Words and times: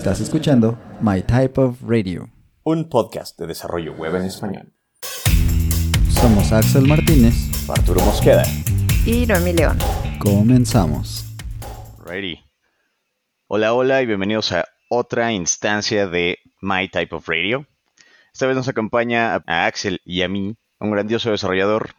Estás 0.00 0.20
escuchando 0.20 0.78
My 1.02 1.20
Type 1.20 1.60
of 1.60 1.82
Radio, 1.82 2.30
un 2.62 2.88
podcast 2.88 3.38
de 3.38 3.46
desarrollo 3.46 3.92
web 3.92 4.16
en 4.16 4.22
español. 4.22 4.72
Somos 6.08 6.50
Axel 6.52 6.88
Martínez, 6.88 7.34
Arturo 7.68 8.00
Mosqueda 8.00 8.44
y 9.04 9.26
Noemi 9.26 9.52
León. 9.52 9.76
Comenzamos. 10.18 11.26
Ready. 12.02 12.40
Hola, 13.46 13.74
hola 13.74 14.00
y 14.00 14.06
bienvenidos 14.06 14.52
a 14.52 14.64
otra 14.88 15.32
instancia 15.32 16.06
de 16.06 16.38
My 16.62 16.88
Type 16.88 17.14
of 17.14 17.28
Radio. 17.28 17.66
Esta 18.32 18.46
vez 18.46 18.56
nos 18.56 18.68
acompaña 18.68 19.34
a 19.46 19.66
Axel 19.66 20.00
y 20.06 20.22
a 20.22 20.30
mí, 20.30 20.56
un 20.78 20.90
grandioso 20.92 21.30
desarrollador, 21.30 21.90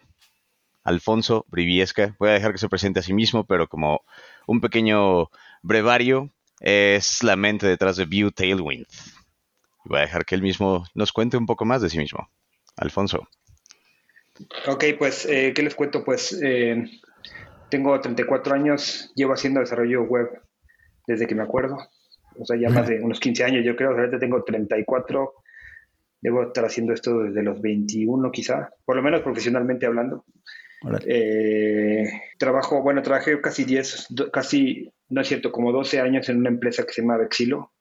Alfonso 0.83 1.45
Briviesca. 1.49 2.15
Voy 2.17 2.29
a 2.29 2.33
dejar 2.33 2.51
que 2.51 2.57
se 2.57 2.67
presente 2.67 3.01
a 3.01 3.03
sí 3.03 3.13
mismo, 3.13 3.43
pero 3.43 3.67
como 3.67 4.01
un 4.47 4.59
pequeño 4.59 5.29
brevario, 5.61 6.31
es 6.61 7.23
la 7.23 7.35
mente 7.35 7.67
detrás 7.67 7.97
de 7.97 8.05
View 8.05 8.31
Tailwind. 8.31 8.85
Voy 9.85 9.97
a 9.97 10.01
dejar 10.01 10.25
que 10.25 10.35
él 10.35 10.41
mismo 10.41 10.85
nos 10.93 11.11
cuente 11.11 11.37
un 11.37 11.45
poco 11.45 11.65
más 11.65 11.81
de 11.81 11.89
sí 11.89 11.97
mismo. 11.97 12.29
Alfonso. 12.77 13.27
Ok, 14.67 14.85
pues, 14.97 15.25
eh, 15.25 15.53
¿qué 15.55 15.63
les 15.63 15.75
cuento? 15.75 16.03
Pues 16.03 16.39
eh, 16.41 16.85
tengo 17.69 17.99
34 17.99 18.53
años, 18.53 19.11
llevo 19.15 19.33
haciendo 19.33 19.59
desarrollo 19.59 20.03
web 20.03 20.29
desde 21.07 21.27
que 21.27 21.35
me 21.35 21.43
acuerdo. 21.43 21.77
O 22.37 22.45
sea, 22.45 22.57
ya 22.57 22.69
más 22.69 22.87
de 22.87 23.01
unos 23.01 23.19
15 23.19 23.43
años, 23.43 23.65
yo 23.65 23.75
creo. 23.75 23.89
Ahorita 23.91 24.19
tengo 24.19 24.43
34. 24.43 25.33
Debo 26.21 26.43
estar 26.43 26.63
haciendo 26.63 26.93
esto 26.93 27.19
desde 27.23 27.41
los 27.41 27.59
21, 27.61 28.31
quizá, 28.31 28.69
por 28.85 28.95
lo 28.95 29.01
menos 29.01 29.21
profesionalmente 29.21 29.87
hablando. 29.87 30.23
Eh, 31.05 32.03
trabajo, 32.37 32.81
bueno, 32.83 33.01
trabajé 33.01 33.39
casi 33.41 33.63
10, 33.65 34.07
casi, 34.31 34.91
no 35.11 35.21
es 35.21 35.27
cierto, 35.27 35.51
como 35.51 35.71
12 35.71 35.99
años 35.99 36.27
en 36.29 36.37
una 36.37 36.49
empresa 36.49 36.85
que 36.85 36.93
se 36.93 37.01
llama 37.01 37.17
Vexilo, 37.17 37.71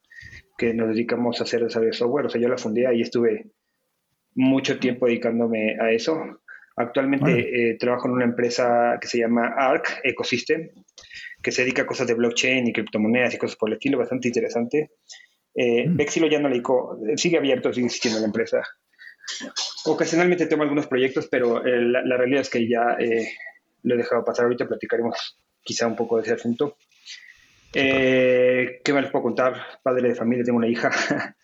que 0.58 0.74
nos 0.74 0.88
dedicamos 0.88 1.41
a 1.41 1.44
hacer 1.44 1.64
desarrollo 1.64 1.92
de 1.92 1.96
software. 1.96 2.27
O 2.27 2.30
sea, 2.30 2.41
yo 2.41 2.48
la 2.48 2.58
fundé 2.58 2.94
y 2.94 3.00
estuve 3.00 3.50
mucho 4.34 4.78
tiempo 4.78 5.06
dedicándome 5.06 5.77
a 5.80 5.91
eso. 5.91 6.41
Actualmente 6.77 7.70
eh, 7.70 7.77
trabajo 7.78 8.08
en 8.08 8.14
una 8.14 8.24
empresa 8.24 8.98
que 9.00 9.08
se 9.08 9.19
llama 9.19 9.54
ARC 9.56 10.00
Ecosystem, 10.04 10.70
que 11.42 11.52
se 11.52 11.62
dedica 11.62 11.82
a 11.82 11.86
cosas 11.86 12.06
de 12.06 12.14
blockchain 12.14 12.66
y 12.66 12.72
criptomonedas 12.72 13.34
y 13.34 13.38
cosas 13.38 13.56
por 13.56 13.70
el 13.70 13.74
estilo, 13.74 13.98
bastante 13.98 14.28
interesante. 14.28 14.91
Eh, 15.54 15.88
mm. 15.88 15.97
Vexilo 15.97 16.26
ya 16.26 16.38
no 16.38 16.48
le 16.48 16.62
sigue 17.16 17.38
abierto, 17.38 17.72
sigue 17.72 17.86
existiendo 17.86 18.20
la 18.20 18.26
empresa. 18.26 18.62
Ocasionalmente 19.84 20.47
tengo 20.47 20.62
algunos 20.62 20.86
proyectos, 20.86 21.28
pero 21.30 21.64
eh, 21.64 21.80
la, 21.80 22.16
realidad 22.16 22.42
es 22.42 22.50
que 22.50 22.69
ya 22.69 22.97
eh, 22.98 23.28
lo 23.82 23.94
he 23.94 23.98
dejado 23.98 24.24
pasar. 24.24 24.44
Ahorita 24.44 24.66
platicaremos 24.66 25.38
quizá 25.62 25.86
un 25.86 25.97
poco 25.97 26.16
de 26.16 26.22
ese 26.22 26.34
asunto. 26.34 26.76
Eh, 27.74 28.80
¿Qué 28.84 28.92
me 28.92 29.02
les 29.02 29.10
puedo 29.10 29.24
contar? 29.24 29.54
Padre 29.82 30.08
de 30.08 30.14
familia, 30.14 30.44
tengo 30.44 30.58
una 30.58 30.68
hija. 30.68 30.90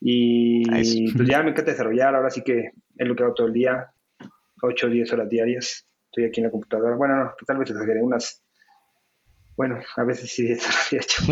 y 0.00 0.64
pues 1.12 1.28
ya 1.28 1.42
me 1.42 1.50
encanta 1.50 1.72
desarrollar. 1.72 2.14
Ahora 2.14 2.30
sí 2.30 2.42
que 2.42 2.72
es 2.96 3.08
lo 3.08 3.14
que 3.14 3.22
hago 3.22 3.34
todo 3.34 3.46
el 3.46 3.52
día. 3.52 3.92
8 4.62 4.86
o 4.86 4.90
10 4.90 5.12
horas 5.12 5.28
diarias. 5.28 5.86
Estoy 6.06 6.24
aquí 6.24 6.40
en 6.40 6.46
la 6.46 6.50
computadora. 6.50 6.96
Bueno, 6.96 7.16
no, 7.16 7.32
tal 7.46 7.58
vez 7.58 7.70
exageré 7.70 8.02
unas. 8.02 8.42
Bueno, 9.56 9.80
a 9.96 10.04
veces 10.04 10.30
sí, 10.30 10.46
eso 10.52 10.68
lo 10.70 10.78
había 10.86 11.00
hecho. 11.00 11.22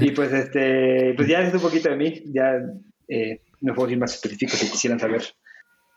y 0.00 0.10
pues, 0.12 0.32
este, 0.32 1.14
pues 1.14 1.28
ya 1.28 1.40
es 1.42 1.54
un 1.54 1.60
poquito 1.60 1.90
de 1.90 1.96
mí. 1.96 2.22
Ya 2.26 2.60
eh, 3.08 3.42
no 3.60 3.74
puedo 3.74 3.90
ir 3.90 3.98
más 3.98 4.14
específico 4.14 4.52
si 4.56 4.70
quisieran 4.70 5.00
saber 5.00 5.22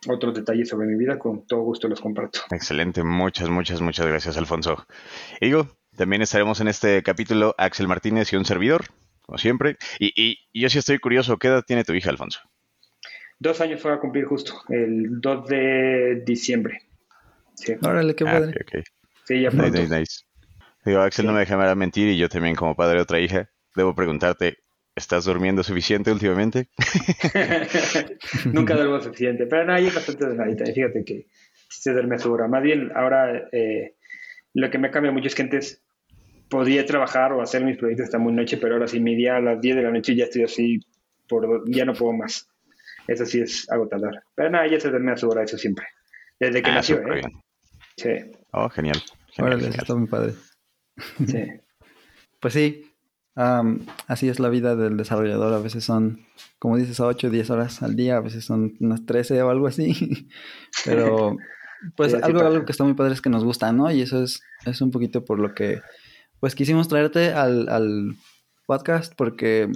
otros 0.08 0.34
detalles 0.34 0.67
sobre 0.67 0.88
mi 0.88 0.97
vida, 0.97 1.17
con 1.17 1.45
todo 1.47 1.61
gusto 1.61 1.88
los 1.88 2.02
comparto. 2.02 2.41
Excelente, 2.52 3.03
muchas, 3.03 3.50
muchas, 3.50 3.80
muchas 3.80 4.06
gracias, 4.06 4.38
Alfonso. 4.38 4.86
Digo, 5.39 5.67
también 5.95 6.22
estaremos 6.22 6.59
en 6.61 6.67
este 6.67 7.03
capítulo 7.03 7.55
Axel 7.58 7.88
Martínez 7.88 8.31
y 8.33 8.36
un 8.36 8.45
servidor, 8.45 8.86
como 9.22 9.38
siempre. 9.38 9.77
Y, 10.00 10.39
yo 10.53 10.69
sí 10.69 10.80
estoy 10.80 11.00
curioso, 11.00 11.38
¿qué 11.38 11.47
edad 11.47 11.63
tiene 11.66 11.83
tu 11.83 11.94
hija, 11.94 12.09
Alfonso? 12.09 12.39
Dos 13.40 13.62
años 13.62 13.81
fue 13.81 13.94
a 13.94 14.00
cumplir 14.00 14.25
justo, 14.25 14.62
el 14.69 15.19
2 15.22 15.47
de 15.47 16.23
diciembre. 16.25 16.81
Sí. 17.56 17.73
Órale, 17.81 18.16
qué 18.16 18.23
ah, 18.28 18.31
padre. 18.31 18.53
Sí, 19.25 19.41
ya 19.41 19.50
pronto. 19.50 19.79
Nice, 19.79 20.00
nice, 20.00 20.23
Digo, 20.85 21.00
Axel 21.00 21.25
no 21.25 21.34
me 21.34 21.40
deja 21.40 21.75
mentir 21.75 22.09
y 22.09 22.18
yo 22.18 22.29
también 22.29 22.56
como 22.56 22.75
padre 22.75 22.97
de 22.97 23.01
otra 23.03 23.19
hija, 23.19 23.50
debo 23.75 23.95
preguntarte, 23.95 24.63
¿Estás 24.95 25.25
durmiendo 25.25 25.63
suficiente 25.63 26.12
últimamente? 26.12 26.68
Nunca 28.45 28.75
duermo 28.75 29.01
suficiente, 29.01 29.47
pero 29.47 29.66
no, 29.66 29.73
hay 29.73 29.89
bastante 29.89 30.28
de 30.28 30.73
Fíjate 30.73 31.03
que 31.03 31.28
se 31.68 31.94
duerme 31.94 32.19
su 32.19 32.31
hora. 32.31 32.47
Más 32.47 32.62
bien, 32.62 32.91
ahora 32.95 33.50
eh, 33.51 33.95
lo 34.53 34.69
que 34.69 34.78
me 34.78 34.91
cambia 34.91 35.12
mucho 35.12 35.28
es 35.28 35.36
que 35.36 35.44
antes 35.44 35.84
podía 36.50 36.86
trabajar 36.86 37.34
o 37.34 37.41
hacer 37.41 37.64
mis 37.64 37.78
proyectos 37.78 38.06
hasta 38.06 38.19
muy 38.19 38.34
noche, 38.34 38.58
pero 38.58 38.75
ahora 38.75 38.88
sí, 38.88 39.00
mi 39.00 39.16
día 39.16 39.38
a 39.38 39.41
las 39.41 39.59
10 39.59 39.75
de 39.75 39.81
la 39.81 39.91
noche 39.91 40.16
ya 40.16 40.25
estoy 40.25 40.44
así, 40.44 40.80
por, 41.28 41.64
ya 41.69 41.86
no 41.86 41.94
puedo 41.94 42.14
más. 42.14 42.47
Eso 43.08 43.25
sí 43.25 43.42
es 43.42 43.69
agotador. 43.72 44.24
Pero 44.36 44.50
nada, 44.50 44.68
ya 44.68 44.80
se 44.80 44.90
duerme 44.90 45.12
a 45.12 45.18
su 45.18 45.28
hora, 45.28 45.44
eso 45.44 45.58
siempre. 45.58 45.86
Desde 46.40 46.62
que 46.62 46.69
ah, 46.69 46.75
nació, 46.75 46.97
¿eh? 47.13 47.22
Sí. 47.97 48.09
Oh, 48.52 48.69
genial. 48.69 49.02
genial, 49.31 49.59
genial. 49.59 49.80
está 49.81 49.96
muy 49.96 50.08
padre. 50.08 50.34
Sí. 51.28 51.44
pues 52.40 52.53
sí, 52.53 52.94
así 53.36 54.30
es 54.30 54.40
la 54.40 54.50
vida 54.50 54.75
del 54.75 54.97
desarrollador. 54.97 55.53
A 55.53 55.59
veces 55.59 55.84
son, 55.84 56.25
como 56.59 56.78
dices, 56.78 57.00
8 57.00 57.28
o 57.28 57.30
10 57.30 57.50
horas 57.50 57.84
al 57.84 57.96
día, 57.96 58.18
a 58.18 58.22
veces 58.22 58.46
son 58.46 58.75
unas 58.80 59.06
13 59.06 59.42
o 59.42 59.50
algo 59.50 59.68
así. 59.68 60.30
Pero, 60.86 61.38
pues 61.95 62.13
algo, 62.13 62.41
algo 62.41 62.66
que 62.66 62.71
está 62.71 62.83
muy 62.83 62.94
padre 62.94 63.13
es 63.13 63.21
que 63.21 63.29
nos 63.29 63.44
gusta, 63.44 63.71
¿no? 63.71 63.91
Y 63.91 64.01
eso 64.01 64.23
es, 64.23 64.41
es 64.66 64.81
un 64.81 64.91
poquito 64.91 65.25
por 65.25 65.39
lo 65.39 65.53
que, 65.53 65.81
pues 66.39 66.55
quisimos 66.55 66.88
traerte 66.88 67.33
al, 67.33 67.69
al 67.69 68.16
podcast 68.66 69.13
porque 69.16 69.71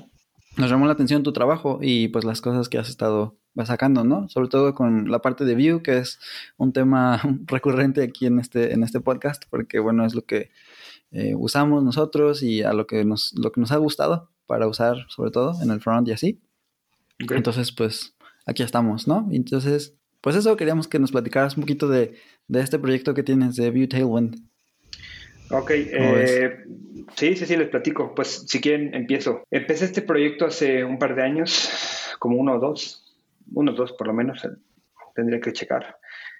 nos 0.57 0.69
llamó 0.69 0.85
la 0.85 0.93
atención 0.93 1.23
tu 1.23 1.33
trabajo 1.33 1.79
y 1.81 2.07
pues 2.07 2.25
las 2.25 2.41
cosas 2.41 2.69
que 2.69 2.77
has 2.77 2.89
estado 2.89 3.37
sacando, 3.65 4.03
¿no? 4.03 4.29
Sobre 4.29 4.49
todo 4.49 4.75
con 4.75 5.09
la 5.09 5.19
parte 5.19 5.45
de 5.45 5.55
Vue, 5.55 5.81
que 5.81 5.97
es 5.97 6.19
un 6.57 6.73
tema 6.73 7.21
recurrente 7.45 8.03
aquí 8.03 8.25
en 8.25 8.39
este, 8.39 8.73
en 8.73 8.83
este 8.83 8.99
podcast, 8.99 9.43
porque 9.49 9.79
bueno, 9.79 10.05
es 10.05 10.13
lo 10.13 10.23
que 10.25 10.51
eh, 11.11 11.33
usamos 11.35 11.83
nosotros 11.83 12.43
y 12.43 12.63
a 12.63 12.73
lo 12.73 12.85
que, 12.85 13.05
nos, 13.05 13.33
lo 13.35 13.51
que 13.51 13.61
nos 13.61 13.71
ha 13.71 13.77
gustado 13.77 14.29
para 14.45 14.67
usar, 14.67 15.05
sobre 15.09 15.31
todo 15.31 15.61
en 15.61 15.71
el 15.71 15.81
front 15.81 16.07
y 16.07 16.11
así. 16.11 16.41
Entonces, 17.19 17.71
pues 17.71 18.15
aquí 18.45 18.63
estamos, 18.63 19.07
¿no? 19.07 19.27
Entonces, 19.31 19.95
pues 20.21 20.35
eso, 20.35 20.57
queríamos 20.57 20.87
que 20.87 20.99
nos 20.99 21.11
platicaras 21.11 21.57
un 21.57 21.61
poquito 21.61 21.87
de, 21.87 22.13
este 22.53 22.79
proyecto 22.79 23.13
que 23.13 23.23
tienes 23.23 23.55
de 23.55 23.71
Vue 23.71 23.87
Tailwind. 23.87 24.35
Ok, 25.49 25.71
eh, 25.71 26.65
sí, 27.15 27.35
sí, 27.35 27.45
sí, 27.45 27.55
les 27.55 27.69
platico. 27.69 28.13
Pues 28.13 28.45
si 28.47 28.59
quieren, 28.59 28.93
empiezo. 28.93 29.43
Empecé 29.49 29.85
este 29.85 30.01
proyecto 30.01 30.45
hace 30.45 30.83
un 30.83 30.99
par 30.99 31.15
de 31.15 31.23
años, 31.23 32.15
como 32.19 32.37
uno 32.37 32.55
o 32.55 32.59
dos, 32.59 33.15
uno 33.53 33.71
o 33.71 33.75
dos 33.75 33.93
por 33.93 34.07
lo 34.07 34.13
menos, 34.13 34.41
tendría 35.15 35.39
que 35.39 35.53
checar. 35.53 35.97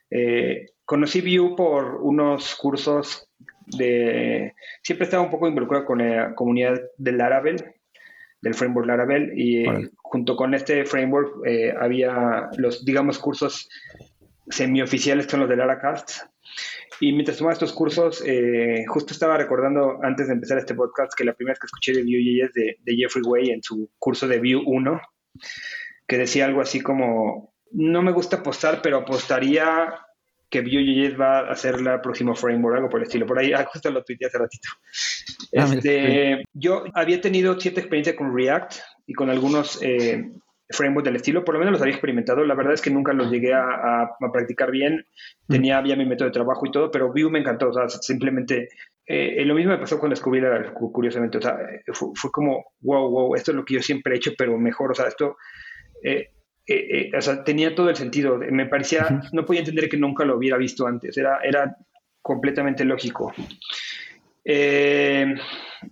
Eh, 0.10 0.68
conocí 0.86 1.22
Vue 1.22 1.56
por 1.56 1.96
unos 2.02 2.56
cursos 2.56 3.30
de... 3.66 4.54
Siempre 4.82 5.06
estaba 5.06 5.24
un 5.24 5.32
poco 5.32 5.48
involucrado 5.48 5.86
con 5.86 6.00
la 6.00 6.36
comunidad 6.36 6.82
del 6.98 7.18
Laravel, 7.18 7.76
del 8.42 8.54
framework 8.54 8.88
Laravel, 8.88 9.34
y 9.38 9.66
junto 9.98 10.36
con 10.36 10.54
este 10.54 10.86
framework 10.86 11.46
eh, 11.46 11.74
había 11.80 12.50
los, 12.58 12.86
digamos, 12.86 13.20
cursos 13.20 13.70
semioficiales 14.50 15.28
con 15.28 15.42
los 15.42 15.50
de 15.50 15.58
Laracast. 15.58 16.22
Y 17.00 17.12
mientras 17.12 17.38
tomaba 17.38 17.54
estos 17.54 17.74
cursos, 17.74 18.24
eh, 18.26 18.84
justo 18.88 19.14
estaba 19.14 19.38
recordando 19.38 20.00
antes 20.02 20.28
de 20.28 20.34
empezar 20.34 20.58
este 20.58 20.74
podcast 20.74 21.14
que 21.16 21.24
la 21.24 21.34
primera 21.34 21.54
vez 21.54 21.60
que 21.60 21.68
escuché 21.68 21.94
de 21.94 22.04
Vue.js 22.04 22.54
de, 22.54 22.78
de 22.80 22.96
Jeffrey 22.96 23.24
Way 23.24 23.50
en 23.52 23.62
su 23.62 23.92
curso 24.00 24.28
de 24.28 24.40
Vue 24.40 24.64
1, 24.66 25.02
que 26.08 26.18
decía 26.18 26.46
algo 26.46 26.62
así 26.62 26.82
como, 26.82 27.54
no 27.72 28.02
me 28.02 28.12
gusta 28.12 28.38
apostar, 28.38 28.82
pero 28.82 28.98
apostaría 28.98 29.94
que 30.50 30.62
Vue.js 30.62 31.20
va 31.20 31.40
a 31.40 31.56
ser 31.56 31.82
la 31.82 32.02
próxima 32.02 32.36
framework, 32.36 32.78
algo 32.78 32.90
por 32.90 33.00
el 33.00 33.08
estilo. 33.08 33.26
Por 33.26 33.40
ahí, 33.40 33.52
ah, 33.54 33.66
justo 33.66 33.92
lo 33.92 34.04
tuiteé 34.04 34.28
hace 34.28 34.38
ratito. 34.38 34.70
Ah, 35.58 35.70
este, 35.74 36.44
yo 36.54 36.86
había 36.94 37.20
tenido 37.20 37.60
cierta 37.60 37.82
experiencia 37.82 38.16
con 38.16 38.36
React 38.36 38.76
y 39.06 39.14
con 39.14 39.30
algunos 39.30 39.82
eh, 39.82 40.32
frameworks 40.70 41.06
del 41.06 41.16
estilo, 41.18 41.44
por 41.44 41.56
lo 41.56 41.60
menos 41.60 41.74
los 41.74 41.82
había 41.82 41.94
experimentado. 41.94 42.46
La 42.46 42.56
verdad 42.56 42.74
es 42.74 42.82
que 42.82 42.90
nunca 42.90 43.12
los 43.12 43.30
llegué 43.30 43.54
a, 43.54 44.10
practicar 44.32 44.72
bien. 44.72 45.06
Mm. 45.48 45.54
Tenía 45.54 45.84
ya 45.86 45.96
mi 45.96 46.06
método 46.06 46.30
de 46.30 46.34
trabajo 46.34 46.66
y 46.66 46.72
todo, 46.72 46.92
pero 46.92 47.12
Vue 47.12 47.30
me 47.30 47.40
encantó. 47.40 47.70
O 47.70 47.74
sea, 47.74 47.90
simplemente 47.90 48.70
eh, 49.06 49.44
lo 49.46 49.54
mismo 49.54 49.72
me 49.72 49.80
pasó 49.80 50.00
con 50.00 50.16
Scooby, 50.16 50.42
curiosamente. 50.94 51.40
O 51.40 51.42
sea, 51.42 51.58
fue, 51.94 52.10
fue, 52.16 52.32
como, 52.32 52.66
wow, 52.82 53.10
wow, 53.10 53.36
esto 53.36 53.52
es 53.52 53.56
lo 53.58 53.66
que 53.66 53.76
yo 53.76 53.82
siempre 53.82 54.14
he 54.14 54.18
hecho, 54.18 54.32
pero 54.38 54.58
mejor. 54.58 54.92
O 54.92 54.96
sea, 54.96 55.08
esto. 55.08 55.36
Eh, 56.04 56.30
eh, 56.68 57.10
eh, 57.14 57.18
o 57.18 57.22
sea, 57.22 57.44
tenía 57.44 57.74
todo 57.74 57.90
el 57.90 57.96
sentido. 57.96 58.38
Me 58.38 58.66
parecía, 58.66 59.22
no 59.32 59.46
podía 59.46 59.62
entender 59.62 59.88
que 59.88 59.98
nunca 59.98 60.26
lo 60.26 60.38
hubiera 60.38 60.58
visto 60.58 60.86
antes. 60.86 61.18
Era, 61.18 61.40
era 61.42 61.78
completamente 62.22 62.84
lógico. 62.84 63.34
Eh, 64.44 65.34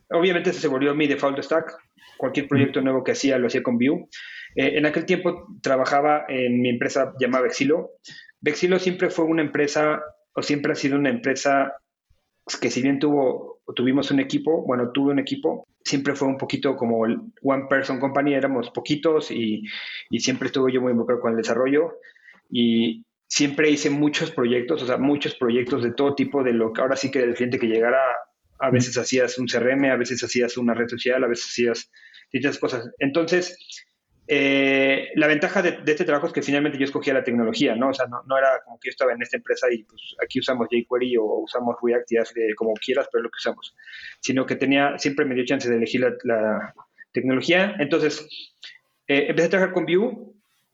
obviamente 0.10 0.52
se 0.52 0.68
volvió 0.68 0.94
mi 0.94 1.08
default 1.08 1.42
stack. 1.42 1.78
Cualquier 2.18 2.48
proyecto 2.48 2.82
nuevo 2.82 3.04
que 3.04 3.14
hacía 3.14 3.38
lo 3.38 3.48
hacía 3.48 3.64
con 3.64 3.78
Vue. 3.78 4.08
en 4.56 4.86
aquel 4.86 5.06
tiempo 5.06 5.48
trabajaba 5.62 6.26
en 6.30 6.62
mi 6.62 6.70
empresa 6.70 7.14
llamada 7.20 7.44
Vexilo. 7.44 7.92
Vexilo 8.40 8.80
siempre 8.80 9.10
fue 9.10 9.26
una 9.26 9.42
empresa, 9.42 10.02
o 10.34 10.42
siempre 10.42 10.72
ha 10.72 10.76
sido 10.76 10.98
una 10.98 11.10
empresa 11.10 11.74
que 12.62 12.70
si 12.70 12.82
bien 12.82 13.00
tuvo 13.00 13.55
tuvimos 13.74 14.12
un 14.12 14.20
equipo, 14.20 14.64
bueno, 14.66 14.92
tuve 14.92 15.12
un 15.12 15.20
equipo, 15.20 15.68
siempre 15.84 16.16
fue 16.16 16.28
un 16.28 16.38
poquito 16.38 16.76
como 16.76 17.06
el 17.06 17.18
one 17.42 17.66
person 17.70 18.00
company, 18.00 18.34
éramos 18.34 18.70
poquitos 18.72 19.32
y, 19.32 19.64
y 20.10 20.20
siempre 20.20 20.48
estuve 20.48 20.72
yo 20.72 20.82
muy 20.82 20.92
involucrado 20.92 21.22
con 21.22 21.32
el 21.32 21.38
desarrollo 21.38 22.00
y 22.50 23.06
siempre 23.28 23.70
hice 23.70 23.90
muchos 23.90 24.32
proyectos, 24.32 24.84
o 24.84 24.86
sea, 24.86 24.98
muchos 24.98 25.36
proyectos 25.36 25.84
de 25.84 25.92
todo 25.92 26.16
tipo, 26.16 26.44
de 26.44 26.54
lo 26.54 26.72
que 26.74 26.82
ahora 26.82 26.96
sí 26.96 27.10
que 27.12 27.20
del 27.20 27.34
cliente 27.34 27.60
que 27.60 27.68
llegara, 27.68 28.00
a 28.60 28.70
veces 28.70 28.98
hacías 28.98 29.38
un 29.38 29.48
CRM, 29.48 29.86
a 29.86 29.98
veces 29.98 30.24
hacías 30.24 30.58
una 30.58 30.74
red 30.74 30.88
social, 30.88 31.24
a 31.24 31.28
veces 31.28 31.48
hacías 31.48 31.92
distintas 32.32 32.60
cosas. 32.60 32.90
Entonces, 33.00 33.58
eh, 34.28 35.10
la 35.16 35.28
ventaja 35.28 35.62
de, 35.62 35.80
este 35.86 36.04
trabajo 36.04 36.28
es 36.28 36.34
que 36.34 36.42
finalmente 36.42 36.78
yo 36.78 36.86
escogía 36.86 37.14
la 37.14 37.24
tecnología, 37.24 37.76
¿no? 37.76 37.90
O 37.90 37.94
sea, 37.94 38.08
no, 38.08 38.38
era 38.38 38.62
como 38.64 38.80
que 38.80 38.88
yo 38.88 38.92
estaba 38.92 39.14
en 39.14 39.22
esta 39.22 39.38
empresa 39.38 39.68
y 39.72 39.84
pues 39.84 40.02
aquí 40.24 40.40
usamos 40.40 40.68
jQuery 40.70 41.18
o 41.18 41.24
usamos 41.44 41.76
React 41.82 42.12
y 42.12 42.18
hazle 42.18 42.56
como 42.56 42.74
quieras, 42.74 43.08
pero 43.12 43.22
es 43.22 43.24
lo 43.26 43.30
que 43.30 43.38
usamos. 43.38 43.76
Sino 44.20 44.46
que 44.46 44.56
tenía, 44.56 44.98
siempre 44.98 45.26
me 45.26 45.36
dio 45.36 45.46
chance 45.46 45.70
de 45.70 45.76
elegir 45.76 46.02
la, 46.24 46.74
tecnología. 47.12 47.76
Entonces, 47.80 48.28
eh, 49.08 49.28
empecé 49.30 49.48
a 49.48 49.50
trabajar 49.52 49.74
con 49.74 49.86
Vue. 49.86 50.18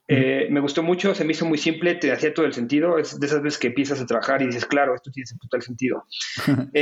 Eh, 0.07 0.47
me 0.49 0.59
gustó 0.59 0.81
mucho, 0.81 1.13
se 1.13 1.23
me 1.23 1.33
hizo 1.33 1.45
muy 1.45 1.59
simple, 1.59 1.93
te 1.95 2.11
hacía 2.11 2.33
todo 2.33 2.47
el 2.47 2.53
sentido. 2.53 2.97
Es 2.97 3.19
de 3.19 3.27
esas 3.27 3.43
veces 3.43 3.59
que 3.59 3.67
empiezas 3.67 4.01
a 4.01 4.07
trabajar 4.07 4.41
y 4.41 4.47
dices, 4.47 4.65
claro, 4.65 4.95
esto 4.95 5.11
tiene 5.11 5.29
total 5.39 5.61
sentido. 5.61 6.05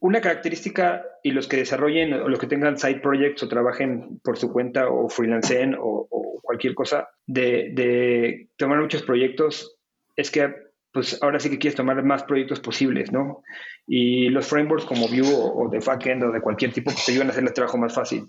Una 0.00 0.20
característica 0.20 1.04
y 1.22 1.32
los 1.32 1.48
que 1.48 1.56
desarrollen 1.56 2.12
o 2.14 2.28
los 2.28 2.38
que 2.38 2.46
tengan 2.46 2.78
side 2.78 3.00
projects 3.00 3.42
o 3.42 3.48
trabajen 3.48 4.20
por 4.22 4.38
su 4.38 4.52
cuenta 4.52 4.88
o 4.88 5.08
freelancen 5.08 5.74
o, 5.74 6.06
o 6.10 6.28
cualquier 6.48 6.74
cosa 6.74 7.10
de, 7.26 8.48
tomar 8.56 8.80
muchos 8.80 9.02
proyectos 9.02 9.76
es 10.16 10.30
que 10.30 10.54
pues 10.90 11.22
ahora 11.22 11.38
sí 11.38 11.50
que 11.50 11.58
quieres 11.58 11.76
tomar 11.76 12.02
más 12.02 12.22
proyectos 12.22 12.58
posibles, 12.60 13.12
¿no? 13.12 13.42
Y 13.86 14.30
los 14.30 14.46
frameworks 14.48 14.86
como 14.86 15.08
Vue 15.08 15.30
o, 15.30 15.68
de 15.68 15.78
backend 15.78 16.24
o 16.24 16.32
de 16.32 16.40
cualquier 16.40 16.72
tipo 16.72 16.90
pues, 16.90 17.04
te 17.04 17.12
ayudan 17.12 17.28
a 17.28 17.30
hacer 17.32 17.44
el 17.44 17.52
trabajo 17.52 17.76
más 17.76 17.94
fácil. 17.94 18.24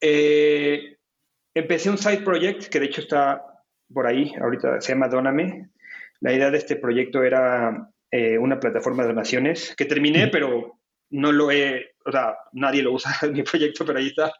Eh, 0.00 0.96
empecé 1.52 1.90
un 1.90 1.98
side 1.98 2.22
project 2.22 2.68
que 2.68 2.78
de 2.78 2.86
hecho 2.86 3.00
está 3.00 3.42
por 3.92 4.06
ahí, 4.06 4.32
ahorita 4.40 4.80
se 4.80 4.92
llama 4.92 5.08
Doname. 5.08 5.70
La 6.20 6.32
idea 6.32 6.52
de 6.52 6.58
este 6.58 6.76
proyecto 6.76 7.24
era 7.24 7.90
eh, 8.10 8.38
una 8.38 8.58
plataforma 8.58 9.02
de 9.02 9.10
donaciones 9.10 9.74
que 9.76 9.84
terminé, 9.84 10.28
pero 10.28 10.78
no 11.10 11.32
lo 11.32 11.50
he, 11.50 11.94
o 12.04 12.12
sea, 12.12 12.36
nadie 12.52 12.82
lo 12.82 12.92
usa 12.92 13.12
en 13.22 13.32
mi 13.32 13.42
proyecto, 13.42 13.84
pero 13.84 13.98
ahí 13.98 14.08
está, 14.08 14.32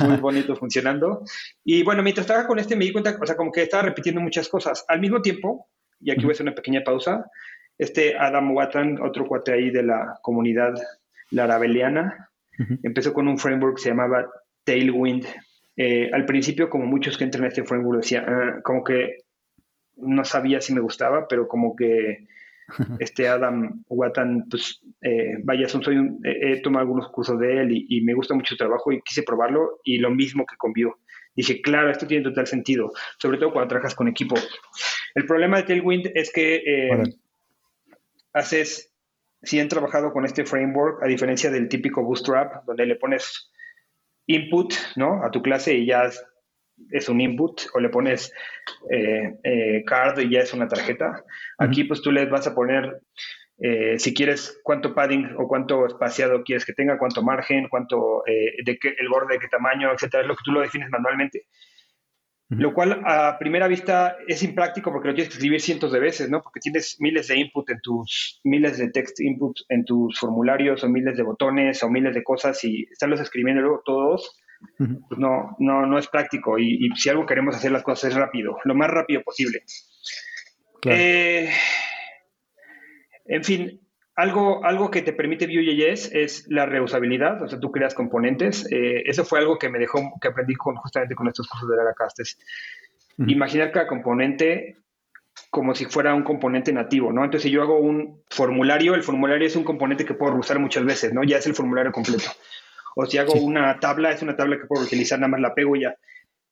muy 0.00 0.16
bonito 0.16 0.56
funcionando. 0.56 1.24
Y 1.64 1.82
bueno, 1.82 2.02
mientras 2.02 2.24
estaba 2.26 2.46
con 2.46 2.58
este 2.58 2.76
me 2.76 2.84
di 2.84 2.92
cuenta, 2.92 3.16
o 3.20 3.26
sea, 3.26 3.36
como 3.36 3.52
que 3.52 3.62
estaba 3.62 3.84
repitiendo 3.84 4.20
muchas 4.20 4.48
cosas. 4.48 4.84
Al 4.88 5.00
mismo 5.00 5.22
tiempo, 5.22 5.68
y 6.00 6.10
aquí 6.10 6.22
voy 6.22 6.30
a 6.30 6.32
hacer 6.32 6.46
una 6.46 6.54
pequeña 6.54 6.82
pausa, 6.82 7.24
este 7.78 8.16
Adam 8.16 8.54
Watan, 8.54 9.00
otro 9.02 9.26
cuate 9.26 9.52
ahí 9.52 9.70
de 9.70 9.82
la 9.82 10.18
comunidad 10.22 10.74
larabeliana, 11.30 12.30
empezó 12.82 13.12
con 13.12 13.28
un 13.28 13.38
framework 13.38 13.76
que 13.76 13.82
se 13.82 13.88
llamaba 13.88 14.30
Tailwind. 14.64 15.26
Eh, 15.76 16.10
al 16.12 16.26
principio, 16.26 16.68
como 16.68 16.84
muchos 16.84 17.16
que 17.16 17.24
entran 17.24 17.44
en 17.44 17.48
este 17.48 17.64
framework, 17.64 18.02
decía, 18.02 18.24
ah, 18.28 18.60
como 18.62 18.84
que 18.84 19.24
no 19.96 20.24
sabía 20.24 20.60
si 20.60 20.74
me 20.74 20.80
gustaba, 20.80 21.26
pero 21.28 21.48
como 21.48 21.74
que 21.74 22.26
este 22.98 23.28
Adam 23.28 23.82
Watan, 23.88 24.46
pues 24.48 24.80
eh, 25.00 25.36
vaya, 25.42 25.68
soy 25.68 25.96
un, 25.96 26.20
he 26.24 26.60
tomado 26.60 26.82
algunos 26.82 27.10
cursos 27.10 27.38
de 27.38 27.60
él 27.60 27.68
y, 27.72 28.00
me 28.02 28.14
gusta 28.14 28.34
mucho 28.34 28.54
su 28.54 28.56
trabajo 28.56 28.92
y 28.92 29.00
quise 29.02 29.22
probarlo 29.22 29.80
y 29.84 29.98
lo 29.98 30.10
mismo 30.10 30.46
que 30.46 30.56
con 30.56 30.72
Vue. 30.72 30.92
Dije, 31.34 31.62
claro, 31.62 31.90
esto 31.90 32.06
tiene 32.06 32.24
total 32.24 32.46
sentido, 32.46 32.92
sobre 33.18 33.38
todo 33.38 33.52
cuando 33.52 33.68
trabajas 33.68 33.94
con 33.94 34.08
equipo. 34.08 34.34
El 35.14 35.26
problema 35.26 35.58
de 35.58 35.62
Tailwind 35.62 36.10
es 36.14 36.30
que 36.30 36.56
eh, 36.56 37.02
haces, 38.34 38.92
si 39.42 39.58
han 39.58 39.68
trabajado 39.68 40.12
con 40.12 40.24
este 40.24 40.44
framework, 40.44 41.02
a 41.02 41.06
diferencia 41.06 41.50
del 41.50 41.68
típico 41.68 42.02
Bootstrap, 42.02 42.64
donde 42.66 42.86
le 42.86 42.96
pones 42.96 43.50
input 44.26 44.74
¿no? 44.96 45.24
a 45.24 45.30
tu 45.30 45.42
clase 45.42 45.74
y 45.74 45.86
ya 45.86 46.10
es 46.90 47.08
un 47.08 47.20
input 47.20 47.62
o 47.74 47.80
le 47.80 47.88
pones 47.88 48.32
eh, 48.90 49.34
eh, 49.42 49.82
card 49.84 50.20
y 50.20 50.30
ya 50.30 50.40
es 50.40 50.52
una 50.52 50.68
tarjeta. 50.68 51.24
Aquí 51.58 51.84
pues 51.84 52.02
tú 52.02 52.12
le 52.12 52.26
vas 52.26 52.46
a 52.46 52.54
poner 52.54 53.00
eh, 53.58 53.98
si 53.98 54.12
quieres 54.14 54.60
cuánto 54.62 54.94
padding 54.94 55.34
o 55.38 55.46
cuánto 55.46 55.86
espaciado 55.86 56.42
quieres 56.42 56.64
que 56.64 56.72
tenga, 56.72 56.98
cuánto 56.98 57.22
margen, 57.22 57.68
cuánto 57.68 58.22
de 58.26 58.78
qué, 58.78 58.94
el 58.98 59.08
borde, 59.08 59.34
de 59.34 59.40
qué 59.40 59.48
tamaño, 59.48 59.92
etcétera, 59.92 60.22
es 60.22 60.28
lo 60.28 60.34
que 60.34 60.44
tú 60.44 60.52
lo 60.52 60.60
defines 60.60 60.90
manualmente. 60.90 61.46
Lo 62.58 62.74
cual 62.74 63.00
a 63.06 63.38
primera 63.38 63.66
vista 63.66 64.18
es 64.28 64.42
impráctico 64.42 64.92
porque 64.92 65.08
lo 65.08 65.14
tienes 65.14 65.30
que 65.30 65.38
escribir 65.38 65.60
cientos 65.62 65.90
de 65.90 66.00
veces, 66.00 66.28
¿no? 66.28 66.42
Porque 66.42 66.60
tienes 66.60 66.96
miles 67.00 67.28
de 67.28 67.38
input 67.38 67.70
en 67.70 67.80
tus, 67.80 68.40
miles 68.44 68.76
de 68.76 68.90
text 68.90 69.20
input 69.20 69.56
en 69.70 69.86
tus 69.86 70.18
formularios 70.18 70.84
o 70.84 70.88
miles 70.88 71.16
de 71.16 71.22
botones 71.22 71.82
o 71.82 71.88
miles 71.88 72.14
de 72.14 72.22
cosas 72.22 72.62
y 72.64 72.82
estarlos 72.90 73.20
escribiendo 73.20 73.62
luego 73.62 73.82
todos 73.86 74.38
pues 74.76 75.18
no, 75.18 75.56
no, 75.58 75.86
no 75.86 75.98
es 75.98 76.08
práctico. 76.08 76.58
Y, 76.58 76.90
si 76.96 77.08
algo 77.08 77.26
queremos 77.26 77.56
hacer 77.56 77.72
las 77.72 77.82
cosas 77.82 78.10
es 78.10 78.16
rápido, 78.16 78.58
lo 78.64 78.74
más 78.74 78.90
rápido 78.90 79.22
posible. 79.22 79.64
Eh, 80.84 81.50
en 83.26 83.44
fin, 83.44 83.80
algo, 84.14 84.64
algo 84.64 84.90
que 84.90 85.02
te 85.02 85.12
permite 85.12 85.46
Vue.js 85.46 86.10
es 86.12 86.46
la 86.48 86.66
reusabilidad, 86.66 87.42
o 87.42 87.48
sea, 87.48 87.58
tú 87.58 87.70
creas 87.70 87.94
componentes. 87.94 88.66
Eh, 88.70 89.02
eso 89.06 89.24
fue 89.24 89.38
algo 89.38 89.58
que 89.58 89.68
me 89.68 89.78
dejó, 89.78 90.00
que 90.20 90.28
aprendí 90.28 90.54
con, 90.54 90.76
justamente 90.76 91.14
con 91.14 91.28
estos 91.28 91.48
cursos 91.48 91.68
de 91.68 91.76
la 91.76 91.94
Castes. 91.94 92.38
Imaginar 93.18 93.72
cada 93.72 93.86
componente 93.86 94.76
como 95.50 95.74
si 95.74 95.84
fuera 95.84 96.14
un 96.14 96.24
componente 96.24 96.72
nativo, 96.72 97.12
¿no? 97.12 97.24
Entonces, 97.24 97.44
si 97.44 97.50
yo 97.50 97.62
hago 97.62 97.78
un 97.78 98.22
formulario, 98.30 98.94
el 98.94 99.02
formulario 99.02 99.46
es 99.46 99.56
un 99.56 99.64
componente 99.64 100.04
que 100.04 100.14
puedo 100.14 100.34
usar 100.36 100.58
muchas 100.58 100.84
veces, 100.84 101.12
¿no? 101.12 101.22
Ya 101.24 101.38
es 101.38 101.46
el 101.46 101.54
formulario 101.54 101.92
completo. 101.92 102.30
O 102.96 103.06
si 103.06 103.18
hago 103.18 103.34
una 103.34 103.78
tabla, 103.80 104.10
es 104.10 104.22
una 104.22 104.36
tabla 104.36 104.58
que 104.58 104.66
puedo 104.66 104.84
utilizar, 104.84 105.18
nada 105.18 105.30
más 105.30 105.40
la 105.40 105.54
pego 105.54 105.76
y 105.76 105.82
ya. 105.82 105.96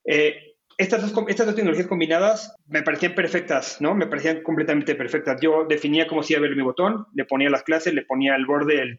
Eh, 0.04 0.50
estas, 0.80 1.02
dos, 1.02 1.24
estas 1.28 1.46
dos 1.46 1.54
tecnologías 1.54 1.86
combinadas 1.86 2.54
me 2.66 2.82
parecían 2.82 3.14
perfectas, 3.14 3.80
¿no? 3.80 3.94
Me 3.94 4.06
parecían 4.06 4.42
completamente 4.42 4.94
perfectas. 4.94 5.38
Yo 5.40 5.66
definía 5.68 6.06
cómo 6.06 6.22
se 6.22 6.32
iba 6.32 6.38
a 6.38 6.42
ver 6.42 6.56
mi 6.56 6.62
botón, 6.62 7.06
le 7.12 7.26
ponía 7.26 7.50
las 7.50 7.64
clases, 7.64 7.92
le 7.92 8.06
ponía 8.06 8.34
el 8.34 8.46
borde, 8.46 8.80
el, 8.80 8.98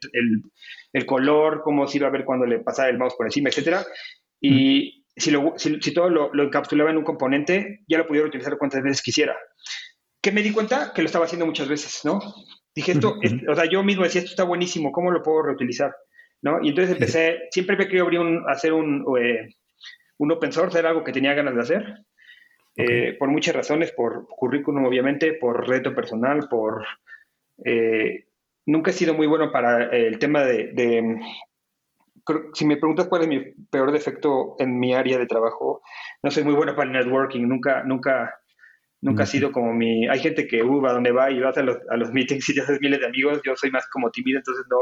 el, 0.93 1.05
color, 1.07 1.61
cómo 1.63 1.87
se 1.87 1.97
iba 1.97 2.07
a 2.07 2.11
ver 2.11 2.23
cuando 2.23 2.45
le 2.45 2.59
pasaba 2.59 2.89
el 2.89 2.99
mouse 2.99 3.15
por 3.17 3.25
encima, 3.25 3.49
etcétera. 3.49 3.83
Y 4.39 5.05
si, 5.15 5.31
lo, 5.31 5.53
si, 5.57 5.93
todo 5.93 6.09
lo, 6.09 6.31
lo, 6.33 6.43
encapsulaba 6.43 6.91
en 6.91 6.97
un 6.97 7.03
componente, 7.03 7.79
ya 7.87 7.97
lo 7.97 8.07
pudiera 8.07 8.27
utilizar 8.27 8.57
cuantas 8.59 8.83
veces 8.83 9.01
quisiera. 9.01 9.35
¿Qué 10.21 10.31
me 10.31 10.43
di 10.43 10.51
cuenta? 10.51 10.93
Que 10.93 11.01
lo 11.01 11.07
estaba 11.07 11.25
haciendo 11.25 11.47
muchas 11.47 11.67
veces, 11.67 12.01
¿no? 12.03 12.19
Dije 12.75 12.91
esto, 12.91 13.17
o 13.49 13.55
sea, 13.55 13.65
yo 13.65 13.83
mismo 13.83 14.03
decía, 14.03 14.21
esto 14.21 14.31
está 14.31 14.43
buenísimo, 14.43 14.91
¿cómo 14.91 15.11
lo 15.11 15.23
puedo 15.23 15.41
reutilizar? 15.43 15.93
¿No? 16.41 16.59
Y 16.61 16.69
entonces 16.69 16.93
empecé, 16.93 17.47
siempre 17.51 17.77
me 17.77 17.87
quería 17.87 18.01
abrir 18.01 18.19
un, 18.19 18.43
hacer 18.49 18.73
un, 18.73 19.05
eh, 19.19 19.55
un 20.17 20.31
open 20.31 20.51
source, 20.51 20.77
era 20.77 20.89
algo 20.89 21.03
que 21.03 21.11
tenía 21.11 21.33
ganas 21.33 21.55
de 21.55 21.61
hacer, 21.61 22.05
eh, 22.75 23.15
por 23.17 23.29
muchas 23.29 23.55
razones, 23.55 23.91
por 23.91 24.27
currículum 24.27 24.85
obviamente, 24.85 25.33
por 25.33 25.67
reto 25.67 25.93
personal, 25.93 26.47
por... 26.49 26.85
Eh, 27.63 28.25
nunca 28.65 28.91
he 28.91 28.93
sido 28.93 29.13
muy 29.13 29.27
bueno 29.27 29.51
para 29.51 29.89
el 29.95 30.17
tema 30.17 30.43
de, 30.43 30.73
si 32.53 32.65
me 32.65 32.77
preguntas 32.77 33.07
cuál 33.07 33.23
es 33.23 33.27
mi 33.27 33.39
peor 33.69 33.91
defecto 33.91 34.55
en 34.59 34.79
mi 34.79 34.93
área 34.93 35.17
de 35.17 35.25
trabajo, 35.25 35.81
no 36.23 36.31
soy 36.31 36.43
muy 36.43 36.53
bueno 36.53 36.75
para 36.75 36.89
el 36.89 36.93
networking, 36.93 37.47
nunca, 37.47 37.83
nunca, 37.83 38.35
nunca 39.01 39.23
ha 39.23 39.27
sido 39.27 39.51
como 39.51 39.73
mi... 39.73 40.07
Hay 40.07 40.19
gente 40.19 40.47
que 40.47 40.63
uh, 40.63 40.81
va 40.81 40.93
donde 40.93 41.11
va 41.11 41.31
y 41.31 41.39
vas 41.39 41.57
a 41.57 41.63
los, 41.63 41.77
a 41.89 41.97
los 41.97 42.11
meetings 42.11 42.49
y 42.49 42.55
te 42.55 42.61
haces 42.61 42.79
miles 42.81 42.99
de 42.99 43.07
amigos, 43.07 43.41
yo 43.43 43.55
soy 43.55 43.71
más 43.71 43.87
como 43.89 44.11
tímido, 44.11 44.37
entonces 44.37 44.65
no, 44.69 44.77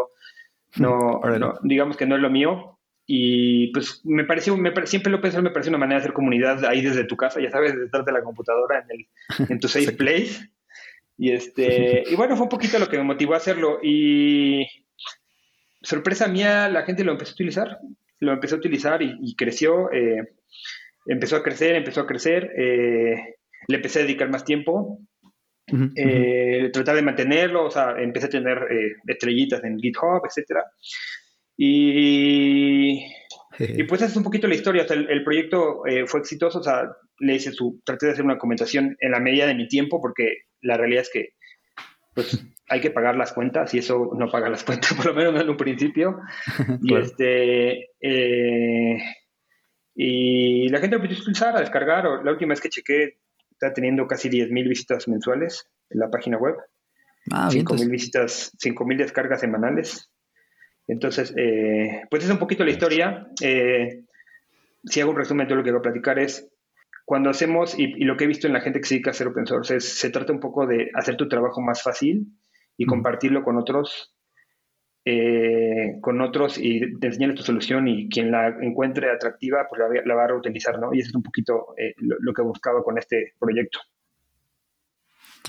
no, 0.77 1.21
digamos 1.63 1.97
que 1.97 2.05
no 2.05 2.15
es 2.15 2.21
lo 2.21 2.29
mío. 2.29 2.75
Y 3.11 3.71
pues 3.73 4.01
me 4.03 4.23
pareció, 4.23 4.55
me, 4.55 4.71
siempre 4.85 5.11
lo 5.11 5.19
pensé, 5.19 5.41
me 5.41 5.49
parece 5.49 5.69
una 5.69 5.79
manera 5.79 5.99
de 5.99 6.03
hacer 6.03 6.13
comunidad 6.13 6.63
ahí 6.65 6.81
desde 6.81 7.05
tu 7.05 7.17
casa, 7.17 7.41
ya 7.41 7.49
sabes, 7.49 7.75
detrás 7.75 8.05
de 8.05 8.11
la 8.11 8.21
computadora, 8.21 8.85
en, 8.87 8.99
el, 8.99 9.51
en 9.51 9.59
tu 9.59 9.67
safe 9.67 9.93
place. 9.93 10.51
Y, 11.17 11.31
este, 11.31 12.03
y 12.07 12.15
bueno, 12.15 12.35
fue 12.35 12.43
un 12.43 12.49
poquito 12.49 12.77
lo 12.77 12.87
que 12.87 12.97
me 12.97 13.03
motivó 13.03 13.33
a 13.33 13.37
hacerlo. 13.37 13.79
Y 13.81 14.67
sorpresa 15.81 16.27
mía, 16.27 16.69
la 16.69 16.83
gente 16.83 17.03
lo 17.03 17.13
empezó 17.13 17.31
a 17.31 17.33
utilizar, 17.33 17.79
lo 18.19 18.31
empezó 18.31 18.55
a 18.55 18.59
utilizar 18.59 19.01
y, 19.01 19.35
creció, 19.35 19.91
eh, 19.91 20.35
empezó 21.07 21.37
a 21.37 21.43
crecer, 21.43 21.75
empezó 21.75 22.01
a 22.01 22.07
crecer, 22.07 22.51
eh, 22.55 23.37
le 23.67 23.75
empecé 23.75 23.99
a 23.99 24.03
dedicar 24.03 24.29
más 24.29 24.45
tiempo 24.45 24.99
eh, 25.95 26.69
tratar 26.71 26.95
de 26.95 27.01
mantenerlo, 27.01 27.65
o 27.65 27.71
sea, 27.71 27.95
empecé 27.97 28.27
a 28.27 28.29
tener 28.29 28.57
eh, 28.69 28.95
estrellitas 29.07 29.63
en 29.63 29.79
GitHub, 29.79 30.21
etcétera. 30.25 30.65
Y, 31.57 33.05
y 33.59 33.83
pues 33.83 34.01
esa 34.01 34.11
es 34.11 34.17
un 34.17 34.23
poquito 34.23 34.47
la 34.47 34.55
historia. 34.55 34.85
O 34.89 34.93
el, 34.93 35.23
proyecto 35.23 35.85
eh, 35.85 36.05
fue 36.07 36.21
exitoso, 36.21 36.59
o 36.59 36.63
sea, 36.63 36.83
le 37.19 37.35
hice 37.35 37.51
su, 37.51 37.81
traté 37.83 38.07
de 38.07 38.11
hacer 38.13 38.25
una 38.25 38.37
comentación 38.37 38.95
en 38.99 39.11
la 39.11 39.19
medida 39.19 39.45
de 39.45 39.55
mi 39.55 39.67
tiempo, 39.67 40.01
porque 40.01 40.43
la 40.61 40.77
realidad 40.77 41.01
es 41.01 41.09
que 41.09 41.29
pues 42.15 42.39
hay 42.69 42.81
que 42.81 42.91
pagar 42.91 43.15
las 43.15 43.33
cuentas 43.33 43.73
y 43.73 43.79
eso 43.79 44.11
no 44.17 44.29
paga 44.29 44.49
las 44.49 44.63
cuentas, 44.63 44.93
por 44.95 45.07
lo 45.07 45.13
menos 45.13 45.41
en 45.41 45.49
un 45.49 45.57
principio. 45.57 46.19
Y 46.81 46.95
este 46.95 47.89
y 50.01 50.69
la 50.69 50.79
gente 50.79 50.95
lo 50.95 51.01
puede 51.01 51.19
utilizar 51.19 51.57
a 51.57 51.59
descargar. 51.59 52.05
La 52.23 52.31
última 52.31 52.51
vez 52.51 52.61
que 52.61 52.69
chequé 52.69 53.17
está 53.59 53.73
teniendo 53.73 54.07
casi 54.07 54.29
10.000 54.29 54.69
visitas 54.69 55.07
mensuales 55.09 55.69
en 55.89 55.99
la 55.99 56.09
página 56.09 56.37
web. 56.37 56.55
Ah, 57.29 57.49
5.000 57.51 57.89
visitas, 57.89 58.53
5.000 58.57 58.97
descargas 58.97 59.41
semanales. 59.41 60.09
Entonces, 60.87 61.33
eh, 61.37 62.03
pues 62.09 62.23
es 62.23 62.29
un 62.31 62.39
poquito 62.39 62.63
la 62.63 62.71
historia. 62.71 63.27
Eh, 63.43 64.05
si 64.85 65.01
hago 65.01 65.11
un 65.11 65.17
resumen 65.17 65.47
de 65.47 65.55
lo 65.55 65.61
que 65.61 65.65
quiero 65.65 65.81
platicar 65.81 66.17
es, 66.19 66.49
cuando 67.03 67.29
hacemos, 67.29 67.77
y, 67.77 67.87
lo 68.05 68.15
que 68.15 68.23
he 68.23 68.27
visto 68.27 68.47
en 68.47 68.53
la 68.53 68.61
gente 68.61 68.79
que 68.79 68.87
se 68.87 68.95
dedica 68.95 69.09
a 69.09 69.11
hacer 69.11 69.27
open 69.27 69.45
source, 69.45 69.75
es, 69.75 69.99
se 69.99 70.09
trata 70.09 70.31
un 70.31 70.39
poco 70.39 70.65
de 70.65 70.89
hacer 70.93 71.17
tu 71.17 71.27
trabajo 71.27 71.59
más 71.59 71.83
fácil 71.83 72.27
y 72.77 72.85
compartirlo 72.85 73.43
con 73.43 73.57
otros, 73.57 74.15
eh, 75.11 75.97
con 76.01 76.21
otros 76.21 76.59
y 76.59 76.79
de 76.79 77.07
enseñarles 77.07 77.39
tu 77.39 77.43
solución 77.43 77.87
y 77.87 78.07
quien 78.09 78.29
la 78.29 78.49
encuentre 78.61 79.09
atractiva, 79.09 79.65
pues 79.67 79.81
la, 80.05 80.15
va 80.15 80.25
a 80.25 80.27
reutilizar, 80.27 80.77
¿no? 80.79 80.93
Y 80.93 80.99
eso 80.99 81.09
es 81.09 81.15
un 81.15 81.23
poquito 81.23 81.73
lo, 81.97 82.33
que 82.33 82.43
buscaba 82.43 82.83
con 82.83 82.99
este 82.99 83.33
proyecto. 83.39 83.79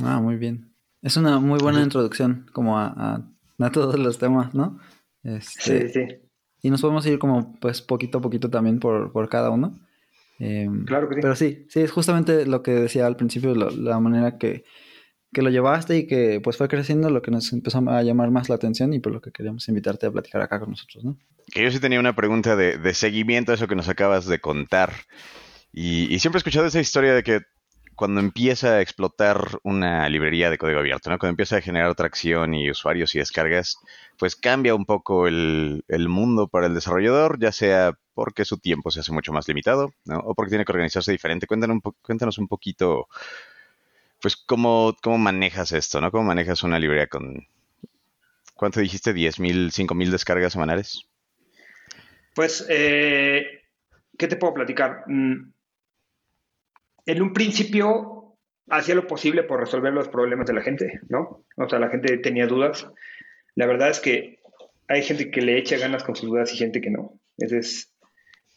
Ah, 0.02 0.18
muy 0.18 0.36
bien. 0.36 0.72
Es 1.02 1.18
una 1.18 1.38
muy 1.40 1.58
buena 1.60 1.82
introducción 1.82 2.46
como 2.54 2.78
a, 2.78 3.22
a 3.58 3.70
todos 3.70 3.98
los 3.98 4.18
temas, 4.18 4.54
¿no? 4.54 4.78
Este, 5.22 5.88
sí, 5.88 5.92
sí. 5.92 6.16
Y 6.62 6.70
nos 6.70 6.80
podemos 6.80 7.04
ir 7.04 7.18
como 7.18 7.54
pues 7.60 7.82
poquito 7.82 8.18
a 8.18 8.22
poquito 8.22 8.48
también 8.48 8.80
por, 8.80 9.28
cada 9.28 9.50
uno. 9.50 9.78
Em, 10.38 10.86
claro 10.86 11.06
que 11.08 11.16
sí. 11.16 11.20
Pero 11.20 11.36
sí, 11.36 11.66
sí, 11.68 11.80
es 11.80 11.90
justamente 11.90 12.46
lo 12.46 12.62
que 12.62 12.70
decía 12.70 13.06
al 13.06 13.16
principio, 13.16 13.54
la 13.54 14.00
manera 14.00 14.38
que, 14.38 14.64
lo 15.32 15.50
llevaste 15.50 15.98
y 15.98 16.06
que 16.06 16.40
pues 16.42 16.56
fue 16.56 16.68
creciendo 16.68 17.10
lo 17.10 17.22
que 17.22 17.30
nos 17.30 17.52
empezó 17.52 17.78
a 17.88 18.02
llamar 18.02 18.30
más 18.30 18.48
la 18.48 18.56
atención 18.56 18.92
y 18.92 19.00
por 19.00 19.12
lo 19.12 19.20
que 19.20 19.30
queríamos 19.30 19.68
invitarte 19.68 20.06
a 20.06 20.10
platicar 20.10 20.42
acá 20.42 20.58
con 20.58 20.70
nosotros, 20.70 21.04
¿no? 21.04 21.16
Que 21.52 21.62
yo 21.62 21.70
sí 21.70 21.80
tenía 21.80 22.00
una 22.00 22.14
pregunta 22.14 22.56
de, 22.56 22.78
de 22.78 22.94
seguimiento 22.94 23.52
a 23.52 23.54
eso 23.54 23.68
que 23.68 23.76
nos 23.76 23.88
acabas 23.88 24.26
de 24.26 24.40
contar. 24.40 24.92
Y, 25.72 26.12
y 26.12 26.18
siempre 26.18 26.38
he 26.38 26.40
escuchado 26.40 26.66
esa 26.66 26.80
historia 26.80 27.14
de 27.14 27.22
que 27.22 27.40
cuando 28.00 28.20
empieza 28.20 28.76
a 28.76 28.80
explotar 28.80 29.58
una 29.62 30.08
librería 30.08 30.48
de 30.48 30.56
código 30.56 30.78
abierto, 30.78 31.10
¿no? 31.10 31.18
Cuando 31.18 31.32
empieza 31.32 31.58
a 31.58 31.60
generar 31.60 31.94
tracción 31.94 32.54
y 32.54 32.70
usuarios 32.70 33.14
y 33.14 33.18
descargas, 33.18 33.76
pues 34.18 34.36
cambia 34.36 34.74
un 34.74 34.86
poco 34.86 35.26
el, 35.28 35.84
mundo 36.08 36.48
para 36.48 36.68
el 36.68 36.74
desarrollador, 36.74 37.38
ya 37.38 37.52
sea 37.52 37.92
porque 38.14 38.46
su 38.46 38.56
tiempo 38.56 38.90
se 38.90 39.00
hace 39.00 39.12
mucho 39.12 39.34
más 39.34 39.46
limitado, 39.48 39.92
¿no? 40.06 40.18
O 40.20 40.34
porque 40.34 40.48
tiene 40.48 40.64
que 40.64 40.72
organizarse 40.72 41.12
diferente. 41.12 41.46
Cuéntanos 41.46 41.74
un, 41.84 41.92
cuéntanos 42.00 42.38
un 42.38 42.48
poquito, 42.48 43.06
pues, 44.20 44.36
cómo, 44.36 44.96
cómo 45.02 45.18
manejas 45.18 45.72
esto, 45.72 46.00
¿no? 46.00 46.10
¿Cómo 46.10 46.24
manejas 46.24 46.62
una 46.62 46.78
librería 46.78 47.06
con, 47.06 47.46
¿cuánto 48.54 48.80
dijiste? 48.80 49.14
¿10.000, 49.14 49.70
5.000 49.70 50.10
descargas 50.10 50.52
semanales? 50.52 51.08
Pues, 52.34 52.66
eh, 52.68 53.64
¿qué 54.18 54.28
te 54.28 54.36
puedo 54.36 54.54
platicar? 54.54 55.04
Mm, 55.06 55.52
en 57.06 57.22
un 57.22 57.32
principio 57.32 58.36
hacía 58.68 58.94
lo 58.94 59.06
posible 59.06 59.42
por 59.42 59.60
resolver 59.60 59.92
los 59.92 60.08
problemas 60.08 60.46
de 60.46 60.54
la 60.54 60.62
gente, 60.62 61.00
¿no? 61.08 61.44
O 61.56 61.68
sea, 61.68 61.78
la 61.78 61.88
gente 61.88 62.18
tenía 62.18 62.46
dudas. 62.46 62.86
La 63.54 63.66
verdad 63.66 63.90
es 63.90 64.00
que 64.00 64.40
hay 64.88 65.02
gente 65.02 65.30
que 65.30 65.42
le 65.42 65.58
echa 65.58 65.76
ganas 65.76 66.04
con 66.04 66.14
sus 66.14 66.28
dudas 66.28 66.52
y 66.52 66.56
gente 66.56 66.80
que 66.80 66.90
no. 66.90 67.18
Ese 67.36 67.58
es 67.58 67.89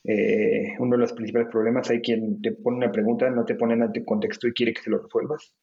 eh, 0.04 0.76
uno 0.80 0.96
de 0.96 1.02
los 1.02 1.14
principales 1.14 1.50
problemas. 1.50 1.90
Hay 1.90 2.02
quien 2.02 2.42
te 2.42 2.52
pone 2.52 2.78
una 2.78 2.92
pregunta, 2.92 3.30
no 3.30 3.46
te 3.46 3.56
pone 3.56 3.74
en 3.74 3.84
ante 3.84 4.04
contexto 4.04 4.48
y 4.48 4.54
quiere 4.54 4.74
que 4.74 4.82
se 4.82 4.90
lo 4.90 5.00
resuelvas. 5.00 5.54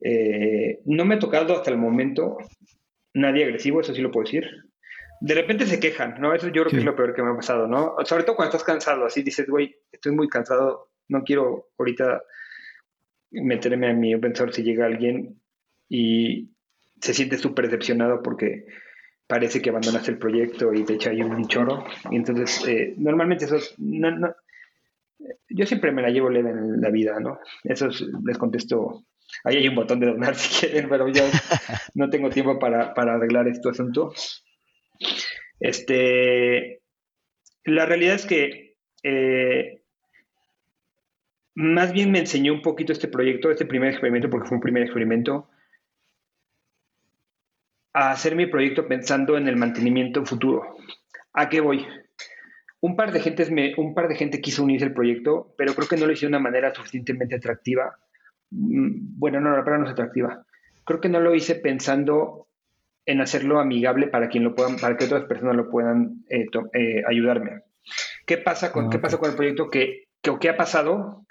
Eh, 0.00 0.80
no 0.86 1.04
me 1.04 1.16
ha 1.16 1.18
tocado 1.18 1.54
hasta 1.54 1.70
el 1.70 1.78
momento 1.78 2.38
nadie 3.14 3.44
agresivo, 3.44 3.80
eso 3.80 3.94
sí 3.94 4.00
lo 4.00 4.10
puedo 4.10 4.24
decir. 4.24 4.46
De 5.20 5.34
repente 5.34 5.66
se 5.66 5.80
quejan, 5.80 6.20
¿no? 6.20 6.34
Eso 6.34 6.48
yo 6.48 6.62
creo 6.62 6.70
que 6.70 6.78
es 6.78 6.84
lo 6.84 6.96
peor 6.96 7.14
que 7.14 7.22
me 7.22 7.30
ha 7.30 7.36
pasado, 7.36 7.66
¿no? 7.66 7.94
Sobre 8.04 8.24
todo 8.24 8.36
cuando 8.36 8.56
estás 8.56 8.64
cansado, 8.64 9.04
así 9.04 9.22
dices, 9.22 9.46
güey, 9.48 9.76
estoy 9.92 10.12
muy 10.12 10.28
cansado, 10.28 10.90
no 11.08 11.24
quiero 11.24 11.68
ahorita 11.78 12.22
meterme 13.30 13.90
a 13.90 13.92
mi 13.92 14.14
open 14.14 14.34
source 14.34 14.56
si 14.56 14.62
llega 14.62 14.86
alguien 14.86 15.40
y 15.88 16.50
se 17.00 17.14
siente 17.14 17.36
súper 17.36 17.66
decepcionado 17.66 18.22
porque 18.22 18.66
parece 19.30 19.62
que 19.62 19.70
abandonaste 19.70 20.10
el 20.10 20.18
proyecto 20.18 20.74
y 20.74 20.84
te 20.84 20.94
echa 20.94 21.10
ahí 21.10 21.22
un 21.22 21.46
choro. 21.46 21.84
Y 22.10 22.16
entonces, 22.16 22.66
eh, 22.66 22.94
normalmente 22.98 23.44
eso 23.44 23.56
no, 23.78 24.34
yo 25.48 25.66
siempre 25.66 25.92
me 25.92 26.02
la 26.02 26.10
llevo 26.10 26.28
leve 26.28 26.50
en 26.50 26.80
la 26.80 26.90
vida, 26.90 27.20
¿no? 27.20 27.38
Eso 27.62 27.88
les 28.24 28.38
contesto, 28.38 29.04
ahí 29.44 29.58
hay 29.58 29.68
un 29.68 29.76
botón 29.76 30.00
de 30.00 30.08
donar 30.08 30.34
si 30.36 30.66
quieren, 30.66 30.88
pero 30.88 31.06
yo 31.08 31.22
no 31.94 32.10
tengo 32.10 32.28
tiempo 32.28 32.58
para, 32.58 32.92
para 32.92 33.14
arreglar 33.14 33.46
este 33.46 33.68
asunto. 33.68 34.12
Este, 35.60 36.80
la 37.64 37.86
realidad 37.86 38.16
es 38.16 38.26
que 38.26 38.74
eh, 39.04 39.82
más 41.54 41.92
bien 41.92 42.10
me 42.10 42.18
enseñó 42.18 42.52
un 42.52 42.62
poquito 42.62 42.92
este 42.92 43.06
proyecto, 43.06 43.50
este 43.50 43.66
primer 43.66 43.90
experimento, 43.90 44.28
porque 44.28 44.48
fue 44.48 44.56
un 44.56 44.62
primer 44.62 44.82
experimento, 44.82 45.48
a 47.92 48.10
hacer 48.10 48.36
mi 48.36 48.46
proyecto 48.46 48.86
pensando 48.86 49.36
en 49.36 49.48
el 49.48 49.56
mantenimiento 49.56 50.24
futuro. 50.24 50.76
¿A 51.32 51.48
qué 51.48 51.60
voy? 51.60 51.86
Un 52.80 52.96
par 52.96 53.12
de 53.12 53.20
gente, 53.20 53.50
me, 53.50 53.74
un 53.76 53.94
par 53.94 54.08
de 54.08 54.16
gente 54.16 54.40
quiso 54.40 54.62
unirse 54.62 54.86
al 54.86 54.94
proyecto, 54.94 55.54
pero 55.58 55.74
creo 55.74 55.88
que 55.88 55.96
no 55.96 56.06
lo 56.06 56.12
hice 56.12 56.26
de 56.26 56.30
una 56.30 56.38
manera 56.38 56.74
suficientemente 56.74 57.36
atractiva. 57.36 57.96
Mm, 58.50 59.18
bueno, 59.18 59.40
no, 59.40 59.50
la 59.50 59.64
palabra 59.64 59.78
no 59.78 59.86
es 59.86 59.92
atractiva. 59.92 60.44
Creo 60.84 61.00
que 61.00 61.08
no 61.08 61.20
lo 61.20 61.34
hice 61.34 61.56
pensando 61.56 62.48
en 63.06 63.20
hacerlo 63.20 63.60
amigable 63.60 64.08
para 64.08 64.28
quien 64.28 64.44
lo 64.44 64.54
puedan, 64.54 64.76
para 64.76 64.96
que 64.96 65.04
otras 65.04 65.24
personas 65.24 65.56
lo 65.56 65.68
puedan 65.70 66.24
eh, 66.28 66.46
eh, 66.72 67.02
ayudarme. 67.06 67.62
¿Qué 68.26 68.38
pasa 68.38 68.72
con, 68.72 68.88
¿qué 68.88 68.98
pasa 68.98 69.18
con 69.18 69.30
el 69.30 69.36
proyecto? 69.36 69.68
Que, 69.68 70.04
que, 70.22 70.38
¿Qué 70.38 70.48
ha 70.48 70.56
pasado? 70.56 71.26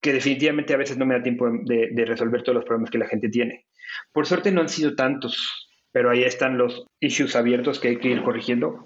que 0.00 0.12
definitivamente 0.12 0.72
a 0.72 0.78
veces 0.78 0.96
no 0.96 1.06
me 1.06 1.14
da 1.14 1.22
tiempo 1.22 1.46
de, 1.64 2.04
resolver 2.06 2.42
todos 2.42 2.56
los 2.56 2.64
problemas 2.64 2.90
que 2.90 2.98
la 2.98 3.06
gente 3.06 3.28
tiene. 3.28 3.66
Por 4.12 4.26
suerte 4.26 4.50
no 4.50 4.62
han 4.62 4.68
sido 4.68 4.94
tantos, 4.94 5.69
pero 5.92 6.10
ahí 6.10 6.22
están 6.22 6.58
los 6.58 6.86
issues 7.00 7.36
abiertos 7.36 7.80
que 7.80 7.88
hay 7.88 7.96
que 7.98 8.08
ir 8.08 8.22
corrigiendo. 8.22 8.82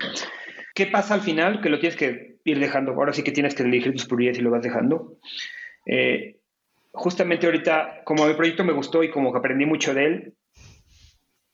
¿Qué 0.74 0.86
pasa 0.86 1.14
al 1.14 1.20
final? 1.20 1.60
Que 1.60 1.68
lo 1.68 1.78
tienes 1.78 1.96
que 1.96 2.36
ir 2.44 2.58
dejando. 2.58 2.92
Ahora 2.92 3.12
sí 3.12 3.22
que 3.22 3.32
tienes 3.32 3.54
que 3.54 3.62
elegir 3.62 3.92
tus 3.92 4.06
prioridades 4.06 4.38
y 4.38 4.42
lo 4.42 4.50
vas 4.50 4.62
dejando. 4.62 5.18
Eh, 5.86 6.36
justamente 6.92 7.46
ahorita, 7.46 8.02
como 8.04 8.26
el 8.26 8.36
proyecto 8.36 8.64
me 8.64 8.72
gustó 8.72 9.02
y 9.02 9.10
como 9.10 9.32
que 9.32 9.38
aprendí 9.38 9.66
mucho 9.66 9.94
de 9.94 10.04
él, 10.04 10.34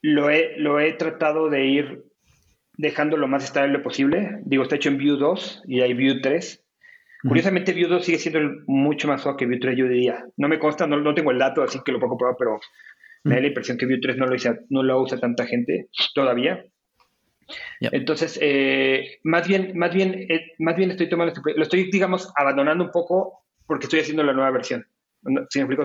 lo 0.03 0.31
he, 0.31 0.57
lo 0.59 0.81
he 0.81 0.93
tratado 0.93 1.51
de 1.51 1.67
ir 1.67 2.05
dejando 2.77 3.17
lo 3.17 3.29
más 3.29 3.45
estable 3.45 3.79
posible. 3.81 4.39
Digo, 4.45 4.63
está 4.63 4.77
hecho 4.77 4.89
en 4.89 4.99
Vue 4.99 5.19
2 5.19 5.65
y 5.67 5.81
hay 5.81 5.95
Vue 5.95 6.21
3. 6.21 6.65
Curiosamente, 7.29 7.75
Vue 7.75 7.89
2 7.89 8.05
sigue 8.05 8.19
siendo 8.19 8.41
mucho 8.67 9.07
más 9.09 9.21
suave 9.21 9.37
que 9.37 9.47
Vue 9.47 9.59
3, 9.59 9.77
yo 9.77 9.87
diría. 9.87 10.25
No 10.37 10.49
me 10.49 10.59
consta, 10.59 10.87
no, 10.87 10.97
no 10.99 11.15
tengo 11.15 11.31
el 11.31 11.39
dato, 11.39 11.63
así 11.63 11.81
que 11.85 11.93
lo 11.93 12.01
puedo 12.01 12.17
probar, 12.17 12.37
pero 12.39 12.61
me 13.25 13.35
da 13.35 13.41
la 13.41 13.49
impresión 13.49 13.77
que 13.77 13.87
Vue 13.87 13.99
3 14.01 14.17
no 14.17 14.27
lo, 14.27 14.35
usa, 14.35 14.59
no 14.69 14.83
lo 14.83 15.01
usa 15.01 15.19
tanta 15.19 15.47
gente 15.47 15.89
todavía. 16.15 16.65
Entonces, 17.81 18.39
eh, 18.41 19.19
más, 19.25 19.47
bien, 19.49 19.73
más, 19.77 19.93
bien, 19.93 20.27
eh, 20.29 20.53
más 20.59 20.77
bien 20.77 20.91
estoy 20.91 21.09
tomando 21.09 21.33
este 21.33 21.55
lo 21.55 21.63
estoy, 21.63 21.91
digamos, 21.91 22.33
abandonando 22.37 22.85
un 22.85 22.91
poco 22.91 23.45
porque 23.67 23.87
estoy 23.87 24.01
haciendo 24.01 24.23
la 24.23 24.33
nueva 24.33 24.51
versión. 24.51 24.87
¿Sí 25.49 25.59
me 25.59 25.65
explico? 25.65 25.83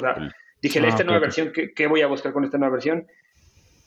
dije, 0.62 0.80
ah, 0.80 0.88
esta 0.88 1.04
nueva 1.04 1.20
versión, 1.20 1.52
¿qué, 1.54 1.88
voy 1.88 2.02
a 2.02 2.08
buscar 2.08 2.34
con 2.34 2.44
esta 2.44 2.58
nueva 2.58 2.74
versión? 2.74 3.06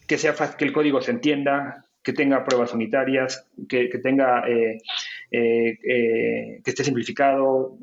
Que 0.07 0.19
sea 0.19 0.33
fácil, 0.33 0.57
que 0.57 0.65
el 0.65 0.73
código 0.73 1.01
se 1.01 1.11
entienda, 1.11 1.85
que 2.03 2.13
tenga 2.13 2.45
pruebas 2.45 2.73
unitarias, 2.73 3.47
que, 3.69 3.89
tenga, 4.03 4.49
eh, 4.49 4.79
eh, 5.31 5.79
eh, 5.83 6.61
que 6.65 6.71
esté 6.71 6.85
simplificado, 6.85 7.79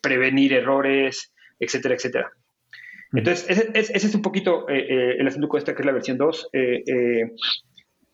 prevenir 0.00 0.54
errores, 0.54 1.32
etcétera, 1.58 1.94
etcétera. 1.94 2.32
Entonces, 3.12 3.68
ese, 3.74 3.96
es 3.96 4.14
un 4.14 4.22
poquito 4.22 4.66
el 4.68 5.26
asunto 5.26 5.48
con 5.48 5.58
esta, 5.58 5.74
que 5.74 5.82
es 5.82 5.86
la 5.86 5.92
versión 5.92 6.18
2. 6.18 6.50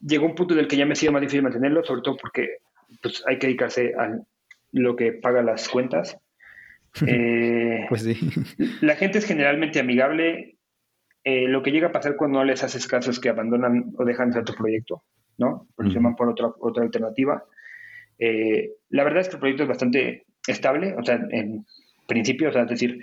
llegó 0.00 0.26
un 0.26 0.34
punto 0.34 0.54
en 0.54 0.60
el 0.60 0.68
que 0.68 0.76
ya 0.76 0.86
me 0.86 0.92
ha 0.92 0.96
sido 0.96 1.12
más 1.12 1.20
difícil 1.20 1.42
mantenerlo, 1.42 1.84
sobre 1.84 2.02
todo 2.02 2.16
porque 2.16 2.58
pues, 3.02 3.22
hay 3.26 3.38
que 3.38 3.46
dedicarse 3.46 3.92
a 3.98 4.18
lo 4.72 4.96
que 4.96 5.12
paga 5.12 5.42
las 5.42 5.68
cuentas. 5.68 6.16
pues 7.88 8.02
sí. 8.02 8.16
La 8.80 8.96
gente 8.96 9.18
es 9.18 9.26
generalmente 9.26 9.78
amigable, 9.80 10.58
eh, 11.24 11.46
lo 11.48 11.62
que 11.62 11.72
llega 11.72 11.88
a 11.88 11.92
pasar 11.92 12.16
cuando 12.16 12.38
no 12.38 12.44
les 12.44 12.62
haces 12.64 12.86
caso 12.86 13.10
es 13.10 13.20
que 13.20 13.28
abandonan 13.28 13.92
o 13.98 14.04
dejan 14.04 14.30
de 14.30 14.42
tu 14.42 14.54
proyecto, 14.54 15.02
¿no? 15.36 15.68
Porque 15.74 15.92
se 15.92 15.98
van 15.98 16.16
por 16.16 16.28
otra, 16.28 16.48
otra 16.60 16.82
alternativa. 16.84 17.44
Eh, 18.18 18.70
la 18.90 19.04
verdad 19.04 19.20
es 19.20 19.28
que 19.28 19.34
el 19.34 19.40
proyecto 19.40 19.64
es 19.64 19.68
bastante 19.68 20.26
estable, 20.46 20.94
o 20.98 21.04
sea, 21.04 21.20
en 21.30 21.66
principio, 22.06 22.48
o 22.48 22.52
sea, 22.52 22.62
es 22.62 22.70
decir, 22.70 22.98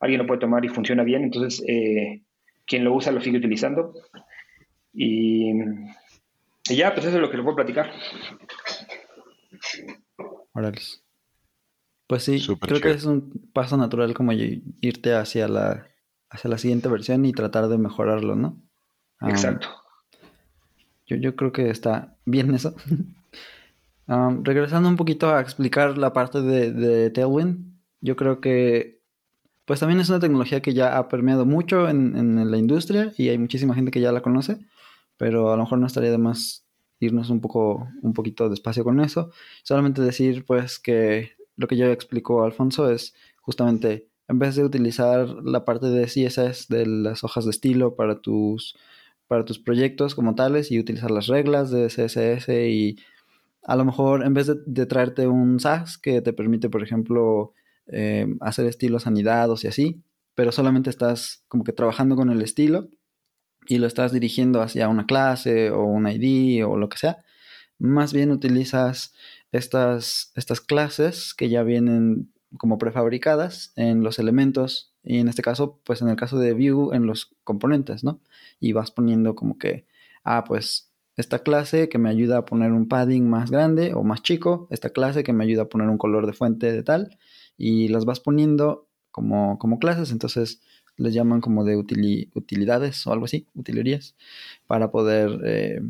alguien 0.00 0.20
lo 0.20 0.26
puede 0.26 0.40
tomar 0.40 0.64
y 0.64 0.68
funciona 0.68 1.04
bien, 1.04 1.22
entonces 1.22 1.62
eh, 1.68 2.22
quien 2.66 2.84
lo 2.84 2.94
usa 2.94 3.12
lo 3.12 3.20
sigue 3.20 3.38
utilizando. 3.38 3.94
Y, 4.92 5.52
ya, 6.64 6.92
pues 6.94 7.06
eso 7.06 7.16
es 7.16 7.22
lo 7.22 7.30
que 7.30 7.36
les 7.36 7.44
puedo 7.44 7.56
platicar. 7.56 7.90
Pues 12.06 12.24
sí, 12.24 12.44
creo 12.60 12.80
que 12.80 12.90
es 12.90 13.04
un 13.04 13.50
paso 13.52 13.76
natural 13.76 14.14
como 14.14 14.32
irte 14.32 15.14
hacia 15.14 15.46
la 15.46 15.86
hacia 16.28 16.48
la 16.48 16.58
siguiente 16.58 16.88
versión 16.88 17.24
y 17.24 17.32
tratar 17.32 17.68
de 17.68 17.76
mejorarlo, 17.76 18.36
¿no? 18.36 18.56
Exacto. 19.20 19.68
yo, 21.06 21.16
yo, 21.16 21.36
creo 21.36 21.52
que 21.52 21.70
está 21.70 22.16
bien 22.24 22.54
eso. 22.54 22.74
regresando 24.42 24.88
un 24.88 24.96
poquito 24.96 25.34
a 25.34 25.40
explicar 25.40 25.98
la 25.98 26.12
parte 26.12 26.40
de, 26.40 26.72
de, 26.72 27.10
Tailwind, 27.10 27.78
yo 28.00 28.16
creo 28.16 28.40
que 28.40 28.99
pues 29.70 29.78
también 29.78 30.00
es 30.00 30.08
una 30.08 30.18
tecnología 30.18 30.60
que 30.60 30.74
ya 30.74 30.98
ha 30.98 31.06
permeado 31.06 31.46
mucho 31.46 31.88
en, 31.88 32.16
en, 32.16 32.50
la 32.50 32.58
industria 32.58 33.12
y 33.16 33.28
hay 33.28 33.38
muchísima 33.38 33.72
gente 33.72 33.92
que 33.92 34.00
ya 34.00 34.10
la 34.10 34.20
conoce, 34.20 34.58
pero 35.16 35.52
a 35.52 35.56
lo 35.56 35.62
mejor 35.62 35.78
no 35.78 35.86
estaría 35.86 36.10
de 36.10 36.18
más 36.18 36.66
irnos 36.98 37.30
un 37.30 37.40
poco, 37.40 37.86
un 38.02 38.12
poquito 38.12 38.48
despacio 38.48 38.82
con 38.82 38.98
eso. 38.98 39.30
Solamente 39.62 40.02
decir, 40.02 40.44
pues, 40.44 40.80
que 40.80 41.36
lo 41.54 41.68
que 41.68 41.76
ya 41.76 41.88
explicó 41.92 42.42
Alfonso 42.42 42.90
es 42.90 43.14
justamente, 43.42 44.08
en 44.26 44.40
vez 44.40 44.56
de 44.56 44.64
utilizar 44.64 45.28
la 45.44 45.64
parte 45.64 45.86
de 45.86 46.06
CSS 46.06 46.66
de 46.66 46.86
las 46.86 47.22
hojas 47.22 47.44
de 47.44 47.52
estilo 47.52 47.94
para 47.94 48.20
tus, 48.20 48.76
para 49.28 49.44
tus 49.44 49.60
proyectos 49.60 50.16
como 50.16 50.34
tales 50.34 50.72
y 50.72 50.80
utilizar 50.80 51.12
las 51.12 51.28
reglas 51.28 51.70
de 51.70 51.86
CSS 51.86 52.48
y 52.48 52.98
a 53.62 53.76
lo 53.76 53.84
mejor 53.84 54.24
en 54.24 54.34
vez 54.34 54.50
de, 54.66 54.86
traerte 54.86 55.28
un 55.28 55.60
SAS 55.60 55.96
que 55.96 56.22
te 56.22 56.32
permite, 56.32 56.68
por 56.68 56.82
ejemplo, 56.82 57.54
eh, 57.92 58.26
hacer 58.40 58.66
estilos 58.66 59.06
anidados 59.06 59.64
y 59.64 59.68
así, 59.68 60.02
pero 60.34 60.52
solamente 60.52 60.90
estás 60.90 61.44
como 61.48 61.64
que 61.64 61.72
trabajando 61.72 62.16
con 62.16 62.30
el 62.30 62.42
estilo 62.42 62.88
y 63.66 63.78
lo 63.78 63.86
estás 63.86 64.12
dirigiendo 64.12 64.62
hacia 64.62 64.88
una 64.88 65.06
clase 65.06 65.70
o 65.70 65.84
un 65.84 66.08
ID 66.08 66.64
o 66.66 66.76
lo 66.76 66.88
que 66.88 66.98
sea, 66.98 67.18
más 67.78 68.12
bien 68.12 68.30
utilizas 68.30 69.14
estas, 69.52 70.32
estas 70.34 70.60
clases 70.60 71.34
que 71.34 71.48
ya 71.48 71.62
vienen 71.62 72.32
como 72.56 72.78
prefabricadas 72.78 73.72
en 73.76 74.02
los 74.02 74.18
elementos 74.18 74.92
y 75.02 75.18
en 75.18 75.28
este 75.28 75.42
caso, 75.42 75.80
pues 75.84 76.02
en 76.02 76.08
el 76.08 76.16
caso 76.16 76.38
de 76.38 76.52
Vue, 76.52 76.94
en 76.94 77.06
los 77.06 77.34
componentes, 77.44 78.04
¿no? 78.04 78.20
Y 78.58 78.72
vas 78.72 78.90
poniendo 78.90 79.34
como 79.34 79.56
que, 79.56 79.86
ah, 80.24 80.44
pues 80.44 80.90
esta 81.16 81.40
clase 81.40 81.88
que 81.88 81.98
me 81.98 82.10
ayuda 82.10 82.38
a 82.38 82.44
poner 82.44 82.72
un 82.72 82.88
padding 82.88 83.28
más 83.28 83.50
grande 83.50 83.94
o 83.94 84.02
más 84.02 84.22
chico, 84.22 84.66
esta 84.70 84.90
clase 84.90 85.22
que 85.22 85.32
me 85.32 85.44
ayuda 85.44 85.62
a 85.62 85.68
poner 85.68 85.88
un 85.88 85.98
color 85.98 86.26
de 86.26 86.32
fuente 86.32 86.72
de 86.72 86.82
tal, 86.82 87.18
y 87.60 87.88
las 87.88 88.04
vas 88.06 88.20
poniendo 88.20 88.88
como, 89.10 89.58
como 89.58 89.78
clases, 89.78 90.10
entonces 90.12 90.62
les 90.96 91.14
llaman 91.14 91.40
como 91.40 91.64
de 91.64 91.76
utilidades 91.76 93.06
o 93.06 93.12
algo 93.12 93.26
así, 93.26 93.46
utilerías, 93.54 94.16
para 94.66 94.90
poder 94.90 95.40
eh, 95.44 95.80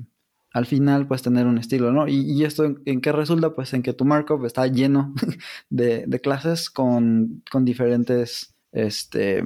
al 0.52 0.66
final 0.66 1.06
pues 1.06 1.22
tener 1.22 1.46
un 1.46 1.58
estilo, 1.58 1.92
¿no? 1.92 2.08
Y, 2.08 2.44
esto 2.44 2.64
en, 2.84 3.00
qué 3.00 3.12
resulta? 3.12 3.54
Pues 3.54 3.72
en 3.72 3.82
que 3.82 3.92
tu 3.92 4.04
markup 4.04 4.44
está 4.44 4.66
lleno 4.66 5.14
de, 5.70 6.20
clases 6.22 6.70
con, 6.70 7.42
diferentes, 7.62 8.54
este, 8.72 9.44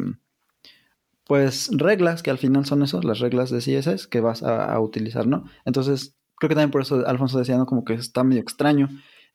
pues 1.25 1.69
reglas 1.73 2.23
que 2.23 2.31
al 2.31 2.38
final 2.38 2.64
son 2.64 2.83
eso, 2.83 3.02
las 3.02 3.19
reglas 3.21 3.50
de 3.50 3.59
CSS 3.59 4.07
que 4.07 4.21
vas 4.21 4.43
a, 4.43 4.78
utilizar, 4.81 5.26
¿no? 5.26 5.45
Entonces, 5.64 6.14
creo 6.37 6.49
que 6.49 6.54
también 6.54 6.71
por 6.71 6.83
eso 6.83 7.07
Alfonso 7.07 7.38
decía, 7.38 7.59
¿no? 7.59 7.66
Como 7.66 7.85
que 7.85 7.95
está 7.95 8.25
medio 8.25 8.43
extraño. 8.43 8.88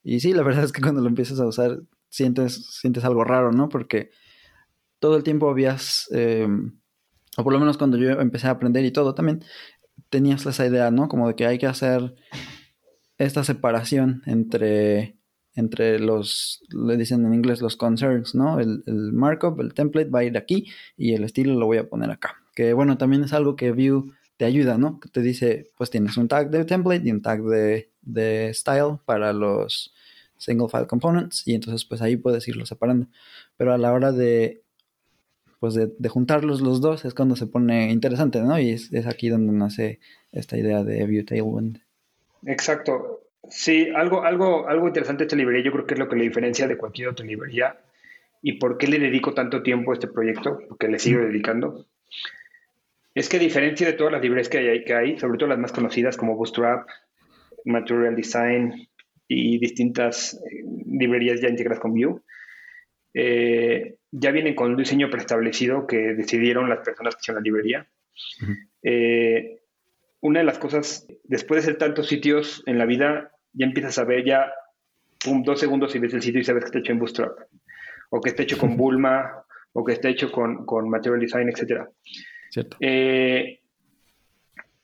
Y 0.03 0.21
sí, 0.21 0.33
la 0.33 0.43
verdad 0.43 0.63
es 0.63 0.71
que 0.71 0.81
cuando 0.81 1.01
lo 1.01 1.07
empiezas 1.07 1.39
a 1.39 1.47
usar 1.47 1.81
sientes, 2.09 2.65
sientes 2.71 3.05
algo 3.05 3.23
raro, 3.23 3.51
¿no? 3.51 3.69
Porque 3.69 4.11
todo 4.99 5.15
el 5.15 5.23
tiempo 5.23 5.49
habías, 5.49 6.07
em, 6.11 6.79
o 7.37 7.43
por 7.43 7.53
lo 7.53 7.59
menos 7.59 7.77
cuando 7.77 7.97
yo 7.97 8.09
empecé 8.11 8.47
a 8.47 8.51
aprender 8.51 8.83
y 8.85 8.91
todo 8.91 9.15
también, 9.15 9.43
tenías 10.09 10.45
esa 10.45 10.65
idea, 10.65 10.91
¿no? 10.91 11.07
Como 11.07 11.27
de 11.27 11.35
que 11.35 11.45
hay 11.45 11.57
que 11.57 11.67
hacer 11.67 12.15
esta 13.17 13.43
separación 13.43 14.23
entre, 14.25 15.17
entre 15.55 15.99
los, 15.99 16.63
le 16.69 16.97
dicen 16.97 17.25
en 17.25 17.33
inglés 17.33 17.61
los 17.61 17.75
concerns, 17.75 18.35
¿no? 18.35 18.59
El, 18.59 18.83
el, 18.87 19.13
markup, 19.13 19.59
el 19.59 19.73
template 19.73 20.09
va 20.09 20.19
a 20.19 20.23
ir 20.23 20.37
aquí 20.37 20.67
y 20.97 21.13
el 21.13 21.23
estilo 21.23 21.53
lo 21.55 21.65
voy 21.65 21.77
a 21.77 21.89
poner 21.89 22.11
acá. 22.11 22.35
Que 22.55 22.73
bueno, 22.73 22.97
también 22.97 23.23
es 23.23 23.33
algo 23.33 23.55
que 23.55 23.71
Vue 23.71 24.11
te 24.37 24.45
ayuda, 24.45 24.77
¿no? 24.77 24.99
Que 24.99 25.09
te 25.09 25.21
dice, 25.21 25.69
pues 25.77 25.89
tienes 25.89 26.17
un 26.17 26.27
tag 26.29 26.49
de 26.49 26.65
template 26.65 27.07
y 27.07 27.11
un 27.11 27.21
tag 27.21 27.43
de, 27.43 27.91
de 28.01 28.53
style 28.53 28.99
para 29.05 29.33
los 29.33 29.93
single 30.39 30.69
file 30.69 30.87
components 30.87 31.47
y 31.47 31.53
entonces 31.53 31.85
pues 31.85 32.01
ahí 32.01 32.17
puedes 32.17 32.47
irlo 32.47 32.65
separando. 32.65 33.07
Pero 33.57 33.73
a 33.73 33.77
la 33.77 33.93
hora 33.93 34.11
de 34.11 34.63
pues 35.59 35.73
de, 35.75 36.09
juntarlos 36.09 36.61
los 36.61 36.81
dos 36.81 37.03
es 37.05 37.13
cuando 37.13 37.35
se 37.35 37.45
pone 37.45 37.91
interesante, 37.91 38.41
¿no? 38.41 38.57
Y 38.59 38.71
es, 38.71 39.07
aquí 39.07 39.29
donde 39.29 39.51
nace 39.51 39.99
esta 40.31 40.57
idea 40.57 40.83
de 40.83 41.05
View 41.05 41.25
Tailwind. 41.25 41.79
Exacto. 42.45 43.23
Sí, 43.49 43.89
algo, 43.93 44.23
algo, 44.23 44.67
algo 44.69 44.87
interesante 44.87 45.23
de 45.23 45.25
esta 45.25 45.35
librería, 45.35 45.65
yo 45.65 45.71
creo 45.71 45.85
que 45.85 45.95
es 45.95 45.99
lo 45.99 46.07
que 46.07 46.15
le 46.15 46.23
diferencia 46.23 46.67
de 46.67 46.77
cualquier 46.77 47.09
otra 47.09 47.25
librería 47.25 47.77
y 48.41 48.53
por 48.53 48.77
qué 48.77 48.87
le 48.87 48.99
dedico 48.99 49.33
tanto 49.33 49.61
tiempo 49.61 49.91
a 49.91 49.95
este 49.95 50.07
proyecto, 50.07 50.59
porque 50.69 50.87
le 50.87 50.99
sigo 50.99 51.21
dedicando, 51.21 51.85
es 53.15 53.27
que 53.27 53.37
a 53.37 53.39
diferencia 53.39 53.87
de 53.87 53.93
todas 53.93 54.13
las 54.13 54.21
librerías 54.21 54.49
que 54.49 54.59
hay, 54.59 54.83
que 54.85 54.93
hay, 54.93 55.19
sobre 55.19 55.37
todo 55.37 55.49
las 55.49 55.59
más 55.59 55.71
conocidas 55.71 56.15
como 56.15 56.35
Bootstrap, 56.35 56.87
Material 57.65 58.15
Design 58.15 58.88
y 59.29 59.59
distintas 59.59 60.33
eh, 60.33 60.63
librerías 60.87 61.39
ya 61.39 61.47
integradas 61.47 61.79
con 61.79 61.93
Vue, 61.93 62.19
eh, 63.13 63.97
ya 64.11 64.31
vienen 64.31 64.55
con 64.55 64.71
un 64.71 64.77
diseño 64.77 65.09
preestablecido 65.09 65.85
que 65.85 66.15
decidieron 66.15 66.67
las 66.67 66.79
personas 66.79 67.15
que 67.15 67.21
hicieron 67.21 67.43
la 67.43 67.45
librería. 67.45 67.87
Eh, 68.81 69.61
una 70.21 70.39
de 70.39 70.45
las 70.45 70.57
cosas, 70.57 71.07
después 71.23 71.61
de 71.61 71.69
hacer 71.69 71.77
tantos 71.77 72.07
sitios 72.07 72.63
en 72.65 72.79
la 72.79 72.85
vida, 72.85 73.31
ya 73.53 73.67
empiezas 73.67 73.99
a 73.99 74.03
ver 74.03 74.25
ya 74.25 74.51
un, 75.27 75.43
dos 75.43 75.59
segundos 75.59 75.95
y 75.95 75.99
ves 75.99 76.13
el 76.13 76.23
sitio 76.23 76.41
y 76.41 76.43
sabes 76.43 76.63
que 76.63 76.67
está 76.67 76.79
hecho 76.79 76.91
en 76.91 76.99
Bootstrap, 76.99 77.37
o 78.09 78.19
que 78.19 78.29
está 78.29 78.43
hecho 78.43 78.57
con 78.57 78.75
Bulma, 78.75 79.45
o 79.73 79.85
que 79.85 79.93
está 79.93 80.09
hecho 80.09 80.31
con, 80.31 80.65
con 80.65 80.89
Material 80.89 81.21
Design, 81.21 81.49
etc. 81.49 81.87
Eh, 82.79 83.59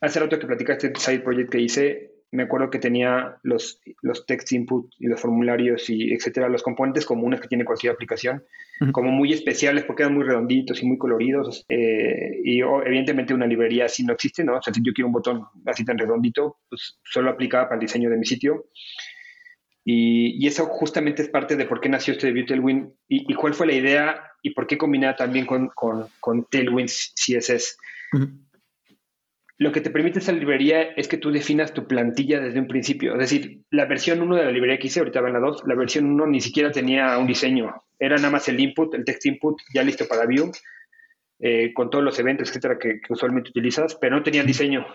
hace 0.01 0.19
rato 0.19 0.37
que 0.37 0.45
platicaste 0.45 0.87
el 0.87 0.95
side 0.97 1.21
project 1.21 1.51
que 1.51 1.61
hice, 1.61 2.14
me 2.31 2.43
acuerdo 2.43 2.69
que 2.69 2.79
tenía 2.79 3.37
los, 3.43 3.79
los 4.01 4.25
text 4.25 4.51
input 4.51 4.91
y 4.99 5.07
los 5.07 5.19
formularios 5.19 5.89
y 5.89 6.13
etcétera, 6.13 6.49
los 6.49 6.63
componentes 6.63 7.05
comunes 7.05 7.39
que 7.39 7.47
tiene 7.47 7.65
cualquier 7.65 7.93
aplicación, 7.93 8.43
como 8.91 9.11
muy 9.11 9.31
especiales 9.31 9.85
porque 9.85 10.03
eran 10.03 10.15
muy 10.15 10.23
redonditos 10.23 10.81
y 10.81 10.85
muy 10.85 10.97
coloridos. 10.97 11.65
Eh, 11.69 12.41
y 12.43 12.59
evidentemente 12.59 13.33
una 13.33 13.47
librería 13.47 13.85
así 13.85 14.03
no 14.03 14.13
existe, 14.13 14.43
¿no? 14.43 14.57
O 14.57 14.61
sea, 14.61 14.73
si 14.73 14.81
yo 14.83 14.93
quiero 14.93 15.07
un 15.07 15.13
botón 15.13 15.45
así 15.65 15.85
tan 15.85 15.97
redondito, 15.97 16.57
pues 16.69 16.99
solo 17.03 17.31
aplicaba 17.31 17.65
para 17.65 17.75
el 17.75 17.85
diseño 17.85 18.09
de 18.09 18.17
mi 18.17 18.25
sitio. 18.25 18.65
Y, 19.83 20.43
y 20.43 20.47
eso 20.47 20.65
justamente 20.65 21.21
es 21.21 21.29
parte 21.29 21.55
de 21.55 21.65
por 21.65 21.79
qué 21.79 21.89
nació 21.89 22.13
este 22.13 22.33
de 22.33 22.43
Tailwind 22.43 22.89
y, 23.07 23.31
y, 23.31 23.35
cuál 23.35 23.53
fue 23.53 23.67
la 23.67 23.73
idea 23.73 24.31
y 24.41 24.49
por 24.49 24.65
qué 24.65 24.79
combinaba 24.79 25.15
también 25.15 25.45
con, 25.45 25.67
con, 25.75 26.07
con 26.19 26.45
Tailwind 26.45 26.89
CSS 26.89 27.77
lo 29.57 29.71
que 29.71 29.81
te 29.81 29.89
permite 29.89 30.19
esa 30.19 30.33
librería 30.33 30.81
es 30.81 31.07
que 31.07 31.17
tú 31.17 31.31
definas 31.31 31.73
tu 31.73 31.87
plantilla 31.87 32.41
desde 32.41 32.59
un 32.59 32.67
principio. 32.67 33.13
Es 33.13 33.19
decir, 33.19 33.61
la 33.71 33.85
versión 33.85 34.21
1 34.21 34.35
de 34.35 34.45
la 34.45 34.51
librería 34.51 34.77
que 34.77 34.87
hice, 34.87 34.99
ahorita 34.99 35.21
va 35.21 35.27
en 35.27 35.33
la 35.35 35.39
2, 35.39 35.63
la 35.65 35.75
versión 35.75 36.05
1 36.11 36.27
ni 36.27 36.41
siquiera 36.41 36.71
tenía 36.71 37.17
un 37.17 37.27
diseño. 37.27 37.73
Era 37.97 38.17
nada 38.17 38.31
más 38.31 38.49
el 38.49 38.59
input, 38.59 38.93
el 38.93 39.05
text 39.05 39.25
input 39.25 39.61
ya 39.73 39.83
listo 39.83 40.07
para 40.07 40.25
view, 40.25 40.51
eh, 41.39 41.73
con 41.73 41.89
todos 41.89 42.03
los 42.03 42.19
eventos, 42.19 42.49
etcétera, 42.49 42.77
que, 42.77 42.99
usualmente 43.09 43.51
utilizas, 43.51 43.95
pero 43.95 44.17
no 44.17 44.23
tenía 44.23 44.43
diseño. 44.43 44.85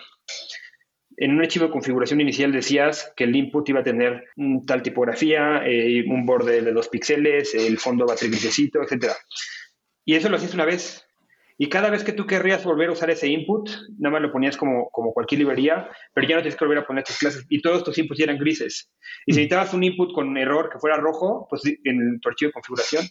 En 1.16 1.32
un 1.32 1.40
archivo 1.40 1.66
de 1.66 1.72
configuración 1.72 2.20
inicial 2.20 2.52
decías 2.52 3.12
que 3.16 3.24
el 3.24 3.34
input 3.34 3.66
iba 3.70 3.80
a 3.80 3.84
tener 3.84 4.24
tal 4.66 4.82
tipografía, 4.82 5.62
eh, 5.66 6.04
un 6.06 6.26
borde 6.26 6.60
de 6.60 6.72
dos 6.72 6.88
píxeles, 6.88 7.54
el 7.54 7.78
fondo 7.78 8.06
va 8.06 8.14
a 8.14 8.16
ser 8.18 8.28
grisecito, 8.28 8.82
etcétera. 8.82 9.14
Y 10.04 10.14
eso 10.16 10.28
lo 10.28 10.36
hacías 10.36 10.54
una 10.54 10.64
vez 10.66 11.06
y 11.62 11.68
cada 11.68 11.90
vez 11.90 12.04
que 12.04 12.14
tú 12.14 12.26
querrías 12.26 12.64
volver 12.64 12.88
a 12.88 12.92
usar 12.92 13.10
ese 13.10 13.28
input, 13.28 13.68
nada 13.98 14.14
más 14.14 14.22
lo 14.22 14.32
ponías 14.32 14.56
como, 14.56 14.88
como 14.88 15.12
cualquier 15.12 15.40
librería, 15.40 15.90
pero 16.14 16.26
ya 16.26 16.36
no 16.36 16.40
tienes 16.40 16.58
que 16.58 16.64
volver 16.64 16.78
a 16.78 16.86
poner 16.86 17.04
tus 17.04 17.18
clases. 17.18 17.44
Y 17.50 17.60
todos 17.60 17.84
tus 17.84 17.98
inputs 17.98 18.18
eran 18.18 18.38
grises. 18.38 18.90
Y 19.26 19.34
si 19.34 19.40
necesitabas 19.40 19.74
un 19.74 19.84
input 19.84 20.14
con 20.14 20.38
error 20.38 20.70
que 20.72 20.78
fuera 20.78 20.96
rojo, 20.96 21.46
pues 21.50 21.60
en 21.84 22.18
tu 22.20 22.30
archivo 22.30 22.48
de 22.48 22.52
configuración 22.54 23.04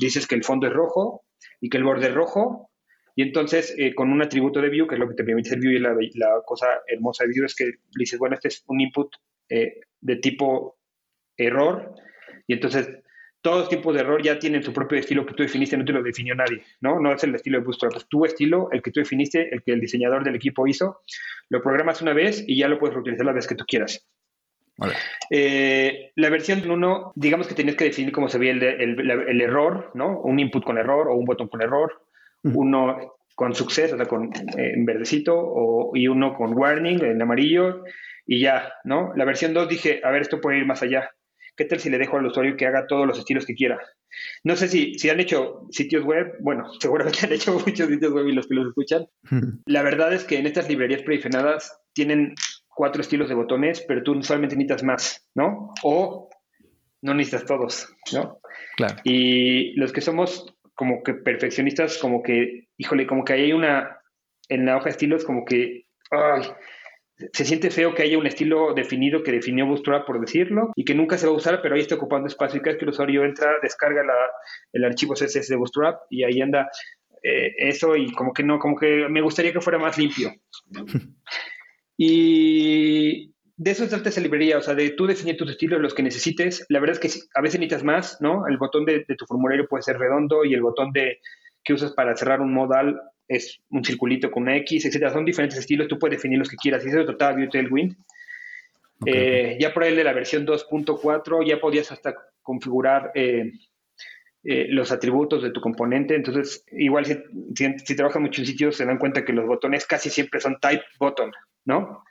dices 0.00 0.26
que 0.26 0.34
el 0.34 0.42
fondo 0.42 0.66
es 0.66 0.72
rojo 0.72 1.22
y 1.60 1.68
que 1.68 1.76
el 1.76 1.84
borde 1.84 2.08
es 2.08 2.14
rojo. 2.14 2.72
Y 3.14 3.22
entonces, 3.22 3.72
eh, 3.78 3.94
con 3.94 4.10
un 4.10 4.20
atributo 4.20 4.60
de 4.60 4.68
view, 4.68 4.88
que 4.88 4.96
es 4.96 5.00
lo 5.00 5.08
que 5.08 5.14
te 5.14 5.22
permite 5.22 5.54
el 5.54 5.60
view 5.60 5.70
y 5.70 5.78
la, 5.78 5.94
la 6.14 6.42
cosa 6.44 6.66
hermosa 6.88 7.22
de 7.22 7.30
view, 7.30 7.44
es 7.44 7.54
que 7.54 7.70
dices, 7.96 8.18
bueno, 8.18 8.34
este 8.34 8.48
es 8.48 8.64
un 8.66 8.80
input 8.80 9.14
eh, 9.48 9.78
de 10.00 10.16
tipo 10.16 10.76
error. 11.36 11.94
Y 12.48 12.54
entonces 12.54 12.88
todos 13.46 13.60
los 13.60 13.68
tipos 13.68 13.94
de 13.94 14.00
error 14.00 14.20
ya 14.20 14.40
tienen 14.40 14.64
su 14.64 14.72
propio 14.72 14.98
estilo 14.98 15.24
que 15.24 15.32
tú 15.32 15.44
definiste, 15.44 15.76
no 15.76 15.84
te 15.84 15.92
lo 15.92 16.02
definió 16.02 16.34
nadie, 16.34 16.64
¿no? 16.80 16.98
No 16.98 17.12
es 17.12 17.22
el 17.22 17.32
estilo 17.32 17.60
de 17.60 17.64
Bootstrap, 17.64 17.94
es 17.94 18.08
tu 18.08 18.24
estilo, 18.24 18.68
el 18.72 18.82
que 18.82 18.90
tú 18.90 18.98
definiste, 18.98 19.54
el 19.54 19.62
que 19.62 19.70
el 19.70 19.80
diseñador 19.80 20.24
del 20.24 20.34
equipo 20.34 20.66
hizo, 20.66 21.02
lo 21.48 21.62
programas 21.62 22.02
una 22.02 22.12
vez 22.12 22.42
y 22.44 22.58
ya 22.58 22.66
lo 22.66 22.80
puedes 22.80 22.94
reutilizar 22.94 23.24
la 23.24 23.30
vez 23.30 23.46
que 23.46 23.54
tú 23.54 23.64
quieras. 23.64 24.04
Eh, 25.30 26.10
la 26.16 26.28
versión 26.28 26.68
1, 26.68 27.12
digamos 27.14 27.46
que 27.46 27.54
tenías 27.54 27.76
que 27.76 27.84
definir 27.84 28.10
cómo 28.10 28.28
se 28.28 28.38
veía 28.38 28.50
el, 28.50 29.40
error, 29.40 29.92
¿no? 29.94 30.18
Un 30.22 30.40
input 30.40 30.64
con 30.64 30.76
error 30.76 31.06
o 31.06 31.14
un 31.14 31.24
botón 31.24 31.46
con 31.46 31.62
error, 31.62 32.02
uno 32.42 33.14
con 33.36 33.54
success, 33.54 33.92
o 33.92 33.96
sea, 33.96 34.06
con, 34.06 34.24
eh, 34.58 34.72
en 34.74 34.84
verdecito, 34.84 35.36
o, 35.38 35.92
y 35.94 36.08
uno 36.08 36.34
con 36.34 36.58
warning 36.58 37.04
en 37.04 37.22
amarillo, 37.22 37.84
y 38.26 38.40
ya, 38.40 38.72
¿no? 38.82 39.12
La 39.14 39.24
versión 39.24 39.54
2 39.54 39.68
dije, 39.68 40.00
a 40.02 40.10
ver, 40.10 40.22
esto 40.22 40.40
puede 40.40 40.58
ir 40.58 40.66
más 40.66 40.82
allá. 40.82 41.12
¿Qué 41.56 41.64
tal 41.64 41.80
si 41.80 41.90
le 41.90 41.98
dejo 41.98 42.18
al 42.18 42.26
usuario 42.26 42.56
que 42.56 42.66
haga 42.66 42.86
todos 42.86 43.06
los 43.06 43.18
estilos 43.18 43.46
que 43.46 43.54
quiera? 43.54 43.78
No 44.44 44.56
sé 44.56 44.68
si, 44.68 44.98
si 44.98 45.10
han 45.10 45.20
hecho 45.20 45.66
sitios 45.70 46.04
web, 46.04 46.34
bueno, 46.40 46.70
seguramente 46.80 47.20
han 47.24 47.32
hecho 47.32 47.54
muchos 47.54 47.88
sitios 47.88 48.12
web 48.12 48.28
y 48.28 48.32
los 48.32 48.46
que 48.46 48.54
los 48.54 48.68
escuchan. 48.68 49.06
La 49.66 49.82
verdad 49.82 50.12
es 50.12 50.24
que 50.24 50.38
en 50.38 50.46
estas 50.46 50.68
librerías 50.68 51.02
predefinadas 51.02 51.80
tienen 51.92 52.34
cuatro 52.68 53.00
estilos 53.00 53.28
de 53.28 53.34
botones, 53.34 53.82
pero 53.88 54.02
tú 54.02 54.12
usualmente 54.12 54.54
necesitas 54.54 54.82
más, 54.82 55.26
¿no? 55.34 55.72
O 55.82 56.28
no 57.02 57.14
necesitas 57.14 57.46
todos, 57.46 57.88
¿no? 58.12 58.38
Claro. 58.76 58.96
Y 59.04 59.72
los 59.78 59.92
que 59.92 60.02
somos 60.02 60.54
como 60.74 61.02
que 61.02 61.14
perfeccionistas, 61.14 61.96
como 61.98 62.22
que, 62.22 62.68
híjole, 62.76 63.06
como 63.06 63.24
que 63.24 63.32
hay 63.32 63.52
una, 63.52 63.98
en 64.48 64.66
la 64.66 64.76
hoja 64.76 64.84
de 64.84 64.90
estilos, 64.90 65.24
como 65.24 65.44
que, 65.46 65.86
ay, 66.10 66.42
se 67.32 67.44
siente 67.44 67.70
feo 67.70 67.94
que 67.94 68.02
haya 68.02 68.18
un 68.18 68.26
estilo 68.26 68.74
definido 68.74 69.22
que 69.22 69.32
definió 69.32 69.66
Bootstrap, 69.66 70.06
por 70.06 70.20
decirlo, 70.20 70.72
y 70.74 70.84
que 70.84 70.94
nunca 70.94 71.16
se 71.16 71.26
va 71.26 71.32
a 71.32 71.36
usar, 71.36 71.62
pero 71.62 71.74
ahí 71.74 71.80
está 71.80 71.94
ocupando 71.94 72.26
espacio. 72.26 72.58
Y 72.58 72.60
cada 72.60 72.72
vez 72.72 72.78
que 72.78 72.84
el 72.84 72.90
usuario 72.90 73.24
entra, 73.24 73.54
descarga 73.62 74.02
el 74.72 74.84
archivo 74.84 75.14
CSS 75.14 75.48
de 75.48 75.56
Bootstrap 75.56 76.00
y 76.10 76.24
ahí 76.24 76.40
anda 76.40 76.68
eh, 77.22 77.54
eso 77.58 77.96
y 77.96 78.12
como 78.12 78.32
que 78.32 78.42
no, 78.42 78.58
como 78.58 78.76
que 78.76 79.08
me 79.08 79.22
gustaría 79.22 79.52
que 79.52 79.60
fuera 79.60 79.78
más 79.78 79.96
limpio. 79.96 80.32
y 81.96 83.32
de 83.56 83.70
eso 83.70 83.88
trata 83.88 84.10
esa 84.10 84.20
librería, 84.20 84.58
o 84.58 84.60
sea, 84.60 84.74
de 84.74 84.90
tú 84.90 85.06
definir 85.06 85.36
tus 85.36 85.50
estilos, 85.50 85.80
los 85.80 85.94
que 85.94 86.02
necesites. 86.02 86.66
La 86.68 86.78
verdad 86.78 86.98
es 87.00 87.00
que 87.00 87.20
a 87.34 87.40
veces 87.40 87.58
necesitas 87.58 87.84
más, 87.84 88.20
¿no? 88.20 88.46
El 88.46 88.58
botón 88.58 88.84
de, 88.84 89.04
tu 89.16 89.24
formulario 89.26 89.66
puede 89.66 89.82
ser 89.82 89.98
redondo 89.98 90.44
y 90.44 90.54
el 90.54 90.62
botón 90.62 90.92
de 90.92 91.18
que 91.64 91.72
usas 91.72 91.92
para 91.94 92.14
cerrar 92.14 92.40
un 92.40 92.52
modal 92.52 93.00
es 93.28 93.60
un 93.70 93.84
circulito 93.84 94.30
con 94.30 94.44
una 94.44 94.56
X, 94.58 94.84
etcétera. 94.84 95.12
Son 95.12 95.24
diferentes 95.24 95.58
estilos, 95.58 95.88
tú 95.88 95.98
puedes 95.98 96.18
definir 96.18 96.38
los 96.38 96.48
que 96.48 96.56
quieras. 96.56 96.84
Y 96.84 96.88
eso 96.88 97.04
trataba 97.04 97.36
Vue 97.36 97.48
Tailwind. 97.48 97.96
Eh, 99.04 99.58
ya 99.60 99.74
por 99.74 99.82
ahí 99.82 99.94
de 99.94 100.04
la 100.04 100.12
versión 100.12 100.46
2.4 100.46 101.46
ya 101.46 101.60
podías 101.60 101.92
hasta 101.92 102.14
configurar 102.40 103.10
eh, 103.14 103.52
eh, 104.44 104.66
los 104.70 104.90
atributos 104.92 105.42
de 105.42 105.50
tu 105.50 105.60
componente. 105.60 106.14
Entonces, 106.14 106.64
igual 106.72 107.04
si, 107.04 107.16
si, 107.54 107.78
si 107.78 107.96
trabajan 107.96 108.22
mucho 108.22 108.40
en 108.40 108.46
sitios, 108.46 108.76
se 108.76 108.86
dan 108.86 108.98
cuenta 108.98 109.24
que 109.24 109.32
los 109.32 109.46
botones 109.46 109.86
casi 109.86 110.08
siempre 110.08 110.40
son 110.40 110.58
type 110.60 110.84
button, 110.98 111.32
¿no? 111.64 112.04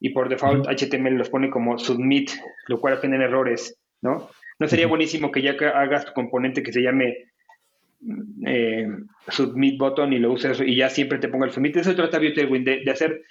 y 0.00 0.10
por 0.10 0.28
default 0.28 0.66
HTML 0.66 1.14
los 1.14 1.30
pone 1.30 1.50
como 1.50 1.78
submit, 1.78 2.30
lo 2.68 2.80
cual 2.80 3.00
tienen 3.00 3.22
errores, 3.22 3.78
¿no? 4.00 4.30
¿No 4.58 4.68
sería 4.68 4.86
buenísimo 4.86 5.30
que 5.30 5.42
ya 5.42 5.52
hagas 5.74 6.06
tu 6.06 6.12
componente 6.12 6.62
que 6.62 6.72
se 6.72 6.82
llame 6.82 7.27
eh, 8.46 8.86
submit 9.28 9.78
button 9.78 10.12
y 10.12 10.18
lo 10.18 10.32
uses 10.32 10.60
y 10.60 10.76
ya 10.76 10.88
siempre 10.88 11.18
te 11.18 11.28
ponga 11.28 11.46
el 11.46 11.52
submit? 11.52 11.76
Eso 11.76 11.94
trata 11.94 12.18
Vue 12.18 12.32
de, 12.32 12.82
de 12.84 12.90
hacer, 12.90 13.22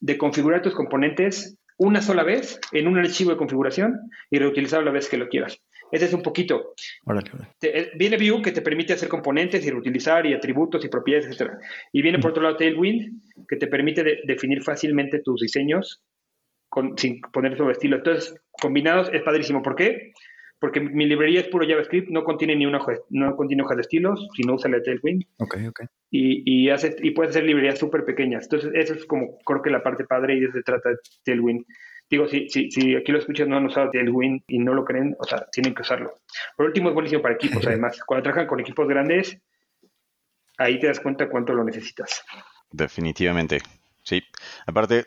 de 0.00 0.18
configurar 0.18 0.62
tus 0.62 0.74
componentes 0.74 1.58
una 1.78 2.02
sola 2.02 2.24
vez 2.24 2.60
en 2.72 2.86
un 2.86 2.98
archivo 2.98 3.30
de 3.30 3.36
configuración 3.38 3.98
y 4.30 4.38
reutilizarlo 4.38 4.84
la 4.84 4.92
vez 4.92 5.08
que 5.08 5.16
lo 5.16 5.28
quieras. 5.28 5.60
Ese 5.90 6.04
es 6.04 6.12
un 6.12 6.22
poquito. 6.22 6.74
Eh, 7.62 7.90
viene 7.96 8.16
Vue 8.16 8.42
que 8.42 8.52
te 8.52 8.62
permite 8.62 8.92
hacer 8.92 9.08
componentes 9.08 9.64
y 9.66 9.70
reutilizar 9.70 10.24
y 10.26 10.34
atributos 10.34 10.84
y 10.84 10.88
propiedades, 10.88 11.40
etc. 11.40 11.52
Y 11.92 12.02
viene 12.02 12.18
por 12.18 12.30
otro 12.30 12.42
lado 12.42 12.56
Tailwind 12.56 13.22
que 13.48 13.56
te 13.56 13.66
permite 13.66 14.20
definir 14.24 14.62
fácilmente 14.62 15.20
tus 15.20 15.40
diseños 15.40 16.02
sin 16.96 17.20
poner 17.32 17.56
sobre 17.56 17.72
estilo. 17.72 17.96
Entonces, 17.96 18.34
combinados 18.52 19.10
es 19.12 19.22
padrísimo. 19.22 19.62
¿Por 19.62 19.74
qué? 19.74 20.12
Porque 20.12 20.12
mi 20.92 21.06
librería 21.06 21.40
es 21.40 21.48
puro 21.48 21.66
JavaScript, 21.66 22.10
no 22.10 22.22
contiene 22.22 22.54
ni 22.54 22.66
una 22.66 22.78
hoja, 22.78 22.94
no 23.08 23.34
contiene 23.34 23.62
hojas 23.62 23.76
de 23.76 23.82
estilos, 23.82 24.28
sino 24.34 24.54
usa 24.54 24.70
la 24.70 24.82
Tailwind. 24.82 25.24
Ok, 25.38 25.56
ok. 25.68 25.82
Y, 26.10 26.42
y, 26.44 26.70
hace, 26.70 26.96
y 27.02 27.12
puedes 27.12 27.30
hacer 27.30 27.44
librerías 27.44 27.78
súper 27.78 28.04
pequeñas. 28.04 28.44
Entonces, 28.44 28.70
eso 28.74 28.94
es 28.94 29.06
como, 29.06 29.38
creo 29.38 29.62
que 29.62 29.70
la 29.70 29.82
parte 29.82 30.04
padre 30.04 30.36
y 30.36 30.46
se 30.50 30.62
trata 30.62 30.90
de 30.90 30.96
Tailwind. 31.24 31.64
Digo, 32.10 32.26
si, 32.26 32.48
si, 32.50 32.70
si 32.70 32.96
aquí 32.96 33.12
lo 33.12 33.18
escuchan 33.18 33.48
no 33.48 33.56
han 33.56 33.66
usado 33.66 33.90
Tailwind 33.90 34.42
y 34.48 34.58
no 34.58 34.74
lo 34.74 34.84
creen, 34.84 35.16
o 35.18 35.24
sea, 35.24 35.46
tienen 35.52 35.74
que 35.74 35.82
usarlo. 35.82 36.12
Por 36.56 36.66
último, 36.66 36.88
es 36.88 36.94
buenísimo 36.94 37.22
para 37.22 37.34
equipos, 37.36 37.64
además. 37.66 38.00
Cuando 38.04 38.24
trabajan 38.24 38.46
con 38.46 38.60
equipos 38.60 38.86
grandes, 38.86 39.38
ahí 40.58 40.78
te 40.78 40.88
das 40.88 41.00
cuenta 41.00 41.28
cuánto 41.28 41.54
lo 41.54 41.64
necesitas. 41.64 42.22
Definitivamente, 42.70 43.58
sí. 44.02 44.22
Aparte, 44.66 45.06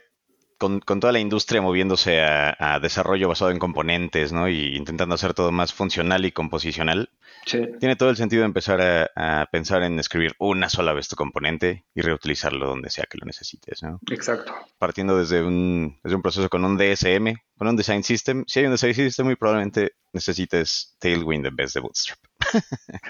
con, 0.63 0.99
toda 0.99 1.11
la 1.11 1.19
industria 1.19 1.61
moviéndose 1.61 2.21
a, 2.21 2.79
desarrollo 2.81 3.27
basado 3.27 3.51
en 3.51 3.59
componentes, 3.59 4.31
¿no? 4.31 4.47
Y 4.47 4.75
intentando 4.75 5.15
hacer 5.15 5.33
todo 5.33 5.51
más 5.51 5.73
funcional 5.73 6.25
y 6.25 6.31
composicional, 6.31 7.09
tiene 7.45 7.95
todo 7.97 8.09
el 8.09 8.15
sentido 8.15 8.45
empezar 8.45 9.09
a, 9.15 9.45
pensar 9.51 9.83
en 9.83 9.99
escribir 9.99 10.33
una 10.39 10.69
sola 10.69 10.93
vez 10.93 11.09
tu 11.09 11.15
componente 11.15 11.83
y 11.93 12.01
reutilizarlo 12.01 12.67
donde 12.67 12.89
sea 12.89 13.05
que 13.09 13.17
lo 13.17 13.25
necesites, 13.25 13.83
¿no? 13.83 13.99
Exacto. 14.09 14.53
Partiendo 14.77 15.17
desde 15.17 15.43
un, 15.43 15.99
desde 16.03 16.15
un 16.15 16.21
proceso 16.21 16.49
con 16.49 16.63
un 16.63 16.77
DSM, 16.77 17.35
con 17.57 17.67
un 17.67 17.75
Design 17.75 18.03
System. 18.03 18.45
Si 18.47 18.59
hay 18.59 18.65
un 18.65 18.71
Design 18.71 18.93
System, 18.93 19.25
muy 19.25 19.35
probablemente 19.35 19.95
necesites 20.13 20.95
Tailwind 20.99 21.45
en 21.45 21.55
vez 21.55 21.73
de 21.73 21.81
Bootstrap. 21.81 22.19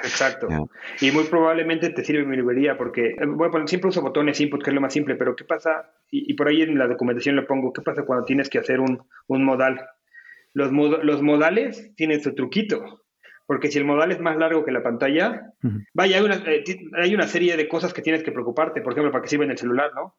Exacto. 0.03 0.47
Y 1.01 1.11
muy 1.11 1.25
probablemente 1.25 1.89
te 1.89 2.03
sirve 2.03 2.25
mi 2.25 2.35
librería 2.35 2.77
porque, 2.77 3.15
bueno, 3.25 3.67
siempre 3.67 3.89
uso 3.89 4.01
botones 4.01 4.39
input, 4.39 4.63
que 4.63 4.69
es 4.69 4.73
lo 4.73 4.81
más 4.81 4.93
simple, 4.93 5.15
pero 5.15 5.35
¿qué 5.35 5.43
pasa? 5.43 5.91
Y, 6.09 6.33
por 6.35 6.47
ahí 6.47 6.61
en 6.61 6.77
la 6.77 6.87
documentación 6.87 7.35
lo 7.35 7.47
pongo, 7.47 7.73
¿qué 7.73 7.81
pasa 7.81 8.03
cuando 8.03 8.25
tienes 8.25 8.49
que 8.49 8.59
hacer 8.59 8.79
un, 8.79 9.03
modal? 9.27 9.81
Los, 10.53 10.71
los 10.71 11.21
modales 11.21 11.91
tienen 11.95 12.21
su 12.21 12.35
truquito. 12.35 13.03
Porque 13.45 13.69
si 13.69 13.77
el 13.77 13.85
modal 13.85 14.11
es 14.11 14.21
más 14.21 14.37
largo 14.37 14.63
que 14.63 14.71
la 14.71 14.83
pantalla, 14.83 15.51
vaya, 15.93 16.17
hay 16.17 16.23
una, 16.23 16.35
eh, 16.35 16.63
hay 16.93 17.13
una 17.13 17.27
serie 17.27 17.57
de 17.57 17.67
cosas 17.67 17.93
que 17.93 18.01
tienes 18.01 18.23
que 18.23 18.31
preocuparte, 18.31 18.81
por 18.81 18.93
ejemplo, 18.93 19.11
para 19.11 19.21
que 19.21 19.27
sirva 19.27 19.43
en 19.43 19.51
el 19.51 19.57
celular, 19.57 19.91
¿no? 19.93 20.15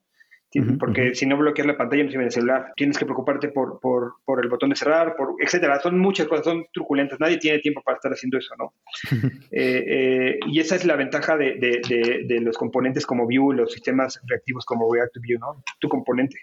Porque 0.79 1.15
si 1.15 1.27
no 1.27 1.37
bloqueas 1.37 1.67
la 1.67 1.77
pantalla 1.77 2.05
no 2.05 2.11
en 2.11 2.21
el 2.23 2.31
celular. 2.31 2.73
Tienes 2.77 2.99
que 2.99 3.05
preocuparte 3.05 3.49
por, 3.49 3.81
por, 3.81 4.43
el 4.43 4.49
botón 4.49 4.71
de 4.71 4.77
cerrar, 4.77 5.17
por, 5.17 5.35
etcétera. 5.41 5.81
Son 5.81 5.99
muchas 5.99 6.29
cosas, 6.29 6.45
son 6.45 6.67
truculentas. 6.73 7.19
Nadie 7.19 7.39
tiene 7.39 7.59
tiempo 7.59 7.83
para 7.85 7.97
estar 7.97 8.13
haciendo 8.13 8.39
eso, 8.39 8.55
¿no? 8.59 8.75
Eh, 9.57 9.85
eh, 9.87 10.39
y 10.47 10.59
esa 10.59 10.75
es 10.75 10.85
la 10.85 10.97
ventaja 10.97 11.37
de, 11.37 11.55
de, 11.55 12.41
los 12.41 12.59
componentes 12.59 13.07
como 13.07 13.25
Vue, 13.25 13.55
los 13.55 13.73
sistemas 13.73 14.21
reactivos 14.27 14.65
como 14.65 14.93
React 14.93 15.17
Vue, 15.19 15.39
¿no? 15.39 15.63
Tu 15.79 15.89
componente. 15.89 16.37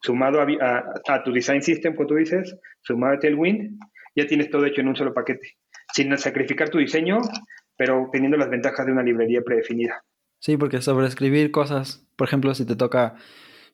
Sumado 0.00 0.40
a, 0.40 0.84
a, 1.08 1.22
tu 1.22 1.32
design 1.32 1.62
system, 1.62 1.94
como 1.94 2.08
tú 2.08 2.14
dices, 2.14 2.56
sumado 2.80 3.14
a 3.14 3.18
Tailwind, 3.18 3.78
ya 4.16 4.26
tienes 4.26 4.50
todo 4.50 4.64
hecho 4.64 4.80
en 4.80 4.88
un 4.88 4.96
solo 4.96 5.12
paquete. 5.12 5.56
Sin 5.92 6.16
sacrificar 6.16 6.70
tu 6.70 6.78
diseño, 6.78 7.18
pero 7.76 8.08
teniendo 8.12 8.36
las 8.38 8.48
ventajas 8.48 8.86
de 8.86 8.92
una 8.92 9.02
librería 9.02 9.42
predefinida. 9.42 10.02
Sí, 10.38 10.56
porque 10.56 10.80
sobre 10.80 11.06
escribir 11.06 11.50
cosas, 11.50 12.06
por 12.16 12.28
ejemplo, 12.28 12.54
si 12.54 12.66
te 12.66 12.76
toca 12.76 13.14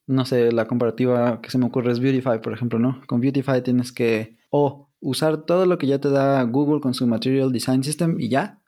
no 0.06 0.24
sé, 0.24 0.52
la 0.52 0.66
comparativa 0.66 1.40
que 1.40 1.50
se 1.50 1.58
me 1.58 1.66
ocurre 1.66 1.92
es 1.92 2.00
Beautify, 2.00 2.40
por 2.42 2.52
ejemplo, 2.52 2.78
¿no? 2.78 3.00
Con 3.06 3.20
Beautify 3.20 3.62
tienes 3.62 3.92
que 3.92 4.36
o 4.50 4.90
usar 5.00 5.44
todo 5.44 5.66
lo 5.66 5.78
que 5.78 5.86
ya 5.86 6.00
te 6.00 6.10
da 6.10 6.42
Google 6.42 6.80
con 6.80 6.94
su 6.94 7.06
Material 7.06 7.52
Design 7.52 7.82
System 7.84 8.20
y 8.20 8.28
ya, 8.28 8.60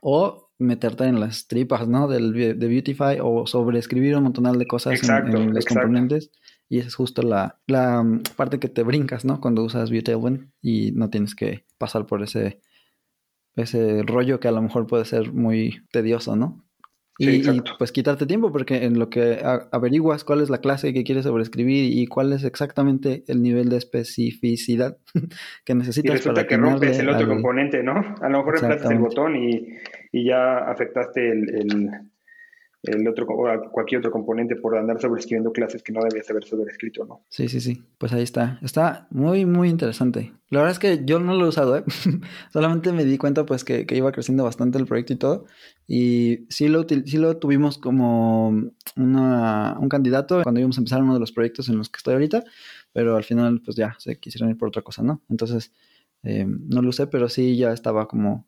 o 0.00 0.46
meterte 0.58 1.04
en 1.04 1.20
las 1.20 1.48
tripas, 1.48 1.86
¿no? 1.88 2.08
Del, 2.08 2.32
de 2.32 2.68
Beautify 2.68 3.18
o 3.22 3.46
sobreescribir 3.46 4.16
un 4.16 4.24
montón 4.24 4.58
de 4.58 4.66
cosas 4.66 5.02
en, 5.02 5.52
los 5.52 5.64
componentes. 5.64 6.30
Y 6.68 6.78
esa 6.78 6.88
es 6.88 6.94
justo 6.94 7.22
la, 7.22 7.60
la, 7.66 8.02
mm, 8.02 8.22
parte 8.36 8.58
que 8.58 8.68
te 8.68 8.82
brincas, 8.82 9.24
¿no? 9.24 9.40
Cuando 9.40 9.62
usas 9.62 9.90
Tailwind 9.90 10.50
y 10.62 10.92
no 10.92 11.10
tienes 11.10 11.34
que 11.34 11.64
pasar 11.78 12.06
por 12.06 12.22
ese, 12.22 12.60
ese 13.54 14.02
rollo 14.02 14.40
que 14.40 14.48
a 14.48 14.52
lo 14.52 14.62
mejor 14.62 14.86
puede 14.86 15.04
ser 15.04 15.32
muy 15.32 15.82
tedioso, 15.92 16.36
¿no? 16.36 16.65
Y, 17.18 17.42
pues 17.78 17.92
quitarte 17.92 18.26
tiempo, 18.26 18.52
porque 18.52 18.84
en 18.84 18.98
lo 18.98 19.08
que 19.08 19.40
averiguas 19.72 20.24
cuál 20.24 20.42
es 20.42 20.50
la 20.50 20.58
clase 20.58 20.92
que 20.92 21.04
quieres 21.04 21.24
sobreescribir 21.24 21.96
y 21.96 22.06
cuál 22.06 22.32
es 22.32 22.44
exactamente 22.44 23.24
el 23.28 23.42
nivel 23.42 23.68
de 23.68 23.78
especificidad 23.78 24.98
que 25.64 25.74
necesitas. 25.74 26.10
Y 26.10 26.16
resulta 26.16 26.46
que 26.46 26.56
rompes 26.56 26.98
el 26.98 27.08
otro 27.08 27.26
componente, 27.28 27.82
¿no? 27.82 28.16
A 28.20 28.28
lo 28.28 28.38
mejor 28.38 28.60
reemplazas 28.60 28.90
el 28.90 28.98
botón 28.98 29.36
y, 29.36 29.66
y 30.12 30.26
ya 30.26 30.58
afectaste 30.58 31.30
el, 31.30 31.54
el 31.54 31.90
otro 33.08 33.26
o 33.28 33.70
cualquier 33.70 34.00
otro 34.00 34.10
componente 34.10 34.56
por 34.56 34.76
andar 34.76 35.00
sobreescribiendo 35.00 35.52
clases 35.52 35.82
que 35.82 35.92
no 35.92 36.00
debías 36.02 36.28
haber 36.30 36.44
sobreescrito, 36.44 37.04
¿no? 37.04 37.22
Sí, 37.28 37.48
sí, 37.48 37.60
sí. 37.60 37.82
Pues 37.98 38.12
ahí 38.12 38.22
está. 38.22 38.58
Está 38.62 39.06
muy, 39.10 39.44
muy 39.44 39.68
interesante. 39.68 40.32
La 40.50 40.60
verdad 40.60 40.72
es 40.72 40.78
que 40.78 41.04
yo 41.04 41.18
no 41.18 41.34
lo 41.34 41.46
he 41.46 41.48
usado, 41.48 41.76
¿eh? 41.76 41.84
Solamente 42.52 42.92
me 42.92 43.04
di 43.04 43.18
cuenta 43.18 43.44
pues 43.46 43.64
que, 43.64 43.86
iba 43.90 44.12
creciendo 44.12 44.44
bastante 44.44 44.78
el 44.78 44.86
proyecto 44.86 45.12
y 45.12 45.16
todo. 45.16 45.46
Y 45.86 46.46
sí 46.48 46.68
lo, 46.68 46.86
sí 46.88 47.18
lo 47.18 47.36
tuvimos 47.38 47.78
como 47.78 48.48
una, 48.96 49.76
un 49.78 49.88
candidato 49.88 50.42
cuando 50.42 50.60
íbamos 50.60 50.78
a 50.78 50.80
empezar 50.80 51.02
uno 51.02 51.14
de 51.14 51.20
los 51.20 51.32
proyectos 51.32 51.68
en 51.68 51.78
los 51.78 51.88
que 51.88 51.98
estoy 51.98 52.14
ahorita. 52.14 52.44
Pero 52.92 53.16
al 53.16 53.24
final 53.24 53.60
pues 53.64 53.76
ya 53.76 53.96
se 53.98 54.18
quisieron 54.18 54.50
ir 54.50 54.56
por 54.56 54.68
otra 54.68 54.82
cosa, 54.82 55.02
¿no? 55.02 55.22
Entonces 55.28 55.72
eh, 56.22 56.46
no 56.46 56.82
lo 56.82 56.90
usé, 56.90 57.06
pero 57.06 57.28
sí 57.28 57.56
ya 57.56 57.72
estaba 57.72 58.08
como 58.08 58.46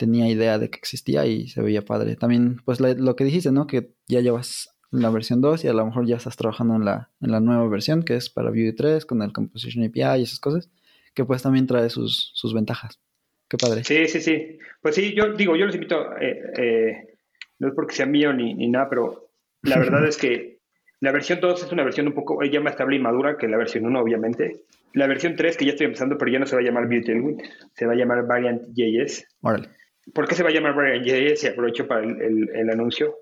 tenía 0.00 0.26
idea 0.28 0.58
de 0.58 0.70
que 0.70 0.78
existía 0.78 1.26
y 1.26 1.48
se 1.48 1.60
veía 1.60 1.82
padre. 1.82 2.16
También, 2.16 2.56
pues 2.64 2.80
lo 2.80 3.16
que 3.16 3.24
dijiste, 3.24 3.52
¿no? 3.52 3.66
Que 3.66 3.90
ya 4.08 4.20
llevas 4.20 4.74
la 4.90 5.10
versión 5.10 5.42
2 5.42 5.62
y 5.64 5.68
a 5.68 5.74
lo 5.74 5.84
mejor 5.84 6.06
ya 6.06 6.16
estás 6.16 6.38
trabajando 6.38 6.74
en 6.76 6.86
la, 6.86 7.10
en 7.20 7.30
la 7.30 7.40
nueva 7.40 7.68
versión, 7.68 8.02
que 8.02 8.16
es 8.16 8.30
para 8.30 8.48
Vue 8.48 8.72
3, 8.72 9.04
con 9.04 9.20
el 9.20 9.34
Composition 9.34 9.84
API 9.84 10.20
y 10.20 10.22
esas 10.22 10.40
cosas, 10.40 10.70
que 11.12 11.26
pues 11.26 11.42
también 11.42 11.66
trae 11.66 11.90
sus, 11.90 12.32
sus 12.34 12.54
ventajas. 12.54 12.98
Qué 13.46 13.58
padre. 13.58 13.84
Sí, 13.84 14.06
sí, 14.06 14.22
sí. 14.22 14.58
Pues 14.80 14.94
sí, 14.94 15.14
yo 15.14 15.34
digo, 15.34 15.54
yo 15.54 15.66
los 15.66 15.74
invito, 15.74 16.16
eh, 16.16 16.40
eh, 16.56 17.16
no 17.58 17.68
es 17.68 17.74
porque 17.74 17.94
sea 17.94 18.06
mío 18.06 18.32
ni, 18.32 18.54
ni 18.54 18.68
nada, 18.68 18.88
pero 18.88 19.28
la 19.62 19.78
verdad 19.80 20.06
es 20.06 20.16
que 20.16 20.60
la 21.00 21.12
versión 21.12 21.40
2 21.40 21.62
es 21.62 21.72
una 21.72 21.84
versión 21.84 22.06
un 22.06 22.14
poco 22.14 22.42
ya 22.42 22.60
más 22.60 22.72
estable 22.72 22.96
y 22.96 23.00
madura 23.00 23.36
que 23.36 23.48
la 23.48 23.58
versión 23.58 23.84
1, 23.84 24.00
obviamente. 24.00 24.62
La 24.94 25.06
versión 25.06 25.36
3, 25.36 25.58
que 25.58 25.66
ya 25.66 25.72
estoy 25.72 25.86
empezando, 25.86 26.16
pero 26.16 26.32
ya 26.32 26.38
no 26.38 26.46
se 26.46 26.56
va 26.56 26.62
a 26.62 26.64
llamar 26.64 26.86
Vue 26.86 27.02
Tailwind, 27.02 27.42
se 27.74 27.84
va 27.84 27.92
a 27.92 27.96
llamar 27.96 28.26
Variant.js. 28.26 29.26
Órale. 29.42 29.68
¿Por 30.14 30.26
qué 30.26 30.34
se 30.34 30.42
va 30.42 30.48
a 30.48 30.52
llamar 30.52 30.74
Brian 30.74 31.04
JS? 31.04 31.44
Y 31.44 31.46
aprovecho 31.48 31.86
para 31.86 32.02
el, 32.02 32.70
anuncio. 32.70 33.18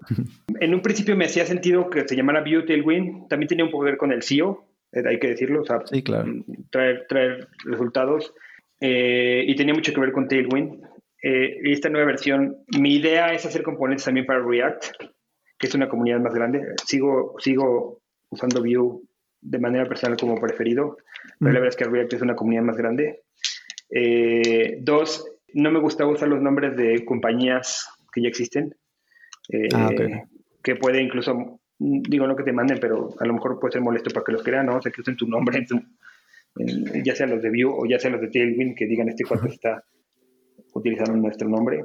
en 0.61 0.75
un 0.75 0.81
principio 0.81 1.17
me 1.17 1.27
hacía 1.27 1.45
sentido 1.45 1.91
que 1.91 2.07
se 2.07 2.17
llamara 2.17 2.43
Vue 2.43 2.63
Tailwind. 2.63 3.29
También 3.29 3.49
tenía 3.49 3.65
un 3.65 3.85
ver 3.85 3.97
con 3.97 4.13
el 4.13 4.23
SEO, 4.23 4.67
eh, 4.93 5.03
hay 5.07 5.19
que 5.19 5.29
decirlo, 5.29 5.63
o 5.63 5.65
sea, 5.65 5.83
sí, 5.85 6.03
claro. 6.03 6.33
traer, 6.71 7.07
traer 7.09 7.49
resultados. 7.65 8.33
Eh, 8.81 9.45
y 9.47 9.57
tenía 9.57 9.75
mucho 9.75 9.93
que 9.93 10.01
ver 10.01 10.13
con 10.13 10.29
Tailwind. 10.29 10.83
Eh, 11.23 11.59
y 11.65 11.73
esta 11.73 11.89
nueva 11.89 12.07
versión, 12.07 12.59
mi 12.79 12.97
idea 12.97 13.33
es 13.33 13.45
hacer 13.45 13.63
componentes 13.63 14.05
también 14.05 14.27
para 14.27 14.41
React, 14.41 14.85
que 15.59 15.67
es 15.67 15.75
una 15.75 15.89
comunidad 15.89 16.21
más 16.21 16.35
grande. 16.35 16.63
Sigo, 16.87 17.35
sigo 17.39 18.01
usando 18.31 18.61
Vue 18.61 19.01
de 19.41 19.59
manera 19.59 19.87
personal 19.87 20.19
como 20.19 20.41
preferido, 20.41 20.97
pero 21.39 21.53
la 21.53 21.61
verdad 21.61 21.69
es 21.69 21.77
que 21.77 21.85
React 21.85 22.15
es 22.15 22.23
una 22.23 22.37
comunidad 22.37 22.63
más 22.63 22.77
grande. 22.77 23.23
Eh, 23.91 24.79
dos, 24.81 25.31
no 25.59 25.73
me 25.73 25.81
gusta 25.81 26.07
usar 26.07 26.29
los 26.29 26.41
nombres 26.41 26.77
de 26.77 27.05
compañías 27.05 27.89
que 28.13 28.23
ya 28.23 28.29
existen, 28.29 28.75
eh, 29.53 29.69
ah, 29.75 29.91
que 30.63 30.77
puede 30.77 31.03
incluso, 31.03 31.61
digo 31.79 32.27
no 32.27 32.37
que 32.37 32.45
te 32.45 32.53
manden, 32.53 32.79
pero 32.81 33.15
a 33.19 33.27
lo 33.27 33.35
mejor 33.35 33.59
puede 33.59 33.73
ser 33.73 33.83
molesto 33.83 34.11
para 34.11 34.25
que 34.25 34.33
los 34.33 34.43
crean, 34.45 34.67
¿no? 34.67 34.77
O 34.77 34.83
sea, 34.83 34.93
que 34.93 35.01
usen 35.01 35.17
tu 35.17 35.27
nombre, 35.27 35.67
ya 37.05 37.15
sea 37.15 37.27
los 37.27 37.43
de 37.43 37.51
Vue 37.51 37.65
o 37.65 37.87
ya 37.87 37.99
sea 37.99 38.11
los 38.11 38.21
de 38.21 38.29
Tailwind, 38.29 38.77
que 38.77 38.87
digan 38.87 39.09
este 39.09 39.25
cuate 39.25 39.49
está 39.49 39.83
utilizando 40.75 41.17
nuestro 41.17 41.49
nombre. 41.49 41.85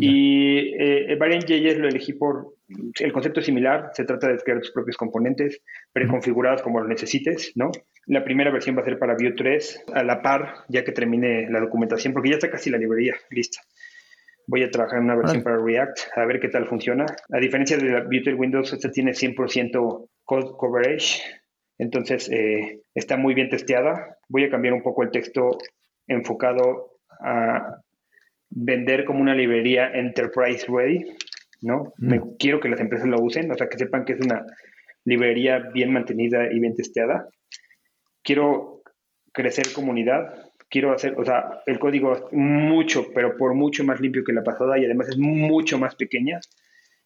Y 0.00 0.74
eh, 0.78 1.16
Variant 1.18 1.44
JS 1.44 1.78
lo 1.78 1.88
elegí 1.88 2.12
por 2.12 2.54
el 3.00 3.12
concepto 3.12 3.40
es 3.40 3.46
similar, 3.46 3.90
se 3.94 4.04
trata 4.04 4.28
de 4.28 4.38
crear 4.38 4.60
tus 4.60 4.72
propios 4.72 4.96
componentes 4.96 5.60
preconfigurados 5.92 6.62
como 6.62 6.80
lo 6.80 6.88
necesites, 6.88 7.52
¿no? 7.54 7.70
La 8.06 8.24
primera 8.24 8.50
versión 8.50 8.76
va 8.76 8.82
a 8.82 8.84
ser 8.84 8.98
para 8.98 9.14
Vue 9.14 9.32
3 9.32 9.84
a 9.94 10.02
la 10.02 10.22
par, 10.22 10.64
ya 10.68 10.84
que 10.84 10.92
termine 10.92 11.48
la 11.50 11.60
documentación, 11.60 12.12
porque 12.12 12.30
ya 12.30 12.36
está 12.36 12.50
casi 12.50 12.70
la 12.70 12.78
librería 12.78 13.14
lista. 13.30 13.60
Voy 14.46 14.62
a 14.64 14.70
trabajar 14.70 14.98
en 14.98 15.04
una 15.04 15.16
versión 15.16 15.42
para 15.42 15.56
React, 15.56 15.98
a 16.16 16.24
ver 16.26 16.40
qué 16.40 16.48
tal 16.48 16.66
funciona. 16.66 17.06
A 17.32 17.38
diferencia 17.38 17.76
de 17.76 17.90
la 17.90 18.00
Vue 18.02 18.34
Windows, 18.34 18.72
esta 18.72 18.90
tiene 18.90 19.12
100% 19.12 20.08
code 20.24 20.50
coverage, 20.58 21.22
entonces 21.78 22.28
eh, 22.30 22.80
está 22.94 23.16
muy 23.16 23.34
bien 23.34 23.48
testeada. 23.48 24.18
Voy 24.28 24.44
a 24.44 24.50
cambiar 24.50 24.74
un 24.74 24.82
poco 24.82 25.02
el 25.04 25.10
texto 25.10 25.58
enfocado 26.06 26.98
a 27.20 27.78
vender 28.50 29.04
como 29.04 29.20
una 29.20 29.34
librería 29.34 29.90
enterprise 29.92 30.66
ready, 30.68 31.04
¿no? 31.62 31.92
Me, 31.98 32.20
quiero 32.38 32.60
que 32.60 32.68
las 32.68 32.80
empresas 32.80 33.08
lo 33.08 33.20
usen, 33.20 33.50
o 33.50 33.54
sea, 33.54 33.68
que 33.68 33.78
sepan 33.78 34.04
que 34.04 34.12
es 34.14 34.20
una 34.20 34.44
librería 35.04 35.58
bien 35.72 35.92
mantenida 35.92 36.52
y 36.52 36.60
bien 36.60 36.74
testeada. 36.74 37.28
Quiero 38.22 38.82
crecer 39.32 39.72
comunidad, 39.72 40.50
quiero 40.68 40.92
hacer, 40.92 41.14
o 41.18 41.24
sea, 41.24 41.62
el 41.66 41.78
código 41.78 42.12
es 42.14 42.22
mucho, 42.32 43.06
pero 43.14 43.36
por 43.36 43.54
mucho 43.54 43.84
más 43.84 44.00
limpio 44.00 44.24
que 44.24 44.32
la 44.32 44.44
pasada 44.44 44.78
y 44.78 44.84
además 44.84 45.08
es 45.08 45.18
mucho 45.18 45.78
más 45.78 45.94
pequeña. 45.94 46.40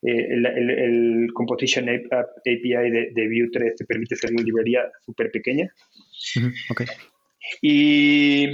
Eh, 0.03 0.35
el, 0.35 1.29
Composition 1.33 1.89
API 1.89 2.91
de, 2.91 3.11
de, 3.15 3.29
Vue 3.29 3.49
3 3.53 3.77
te 3.77 3.85
permite 3.85 4.15
hacer 4.15 4.31
una 4.31 4.43
librería 4.43 4.91
súper 5.05 5.31
pequeña. 5.31 5.69
okay. 6.71 6.87
Y 7.63 8.53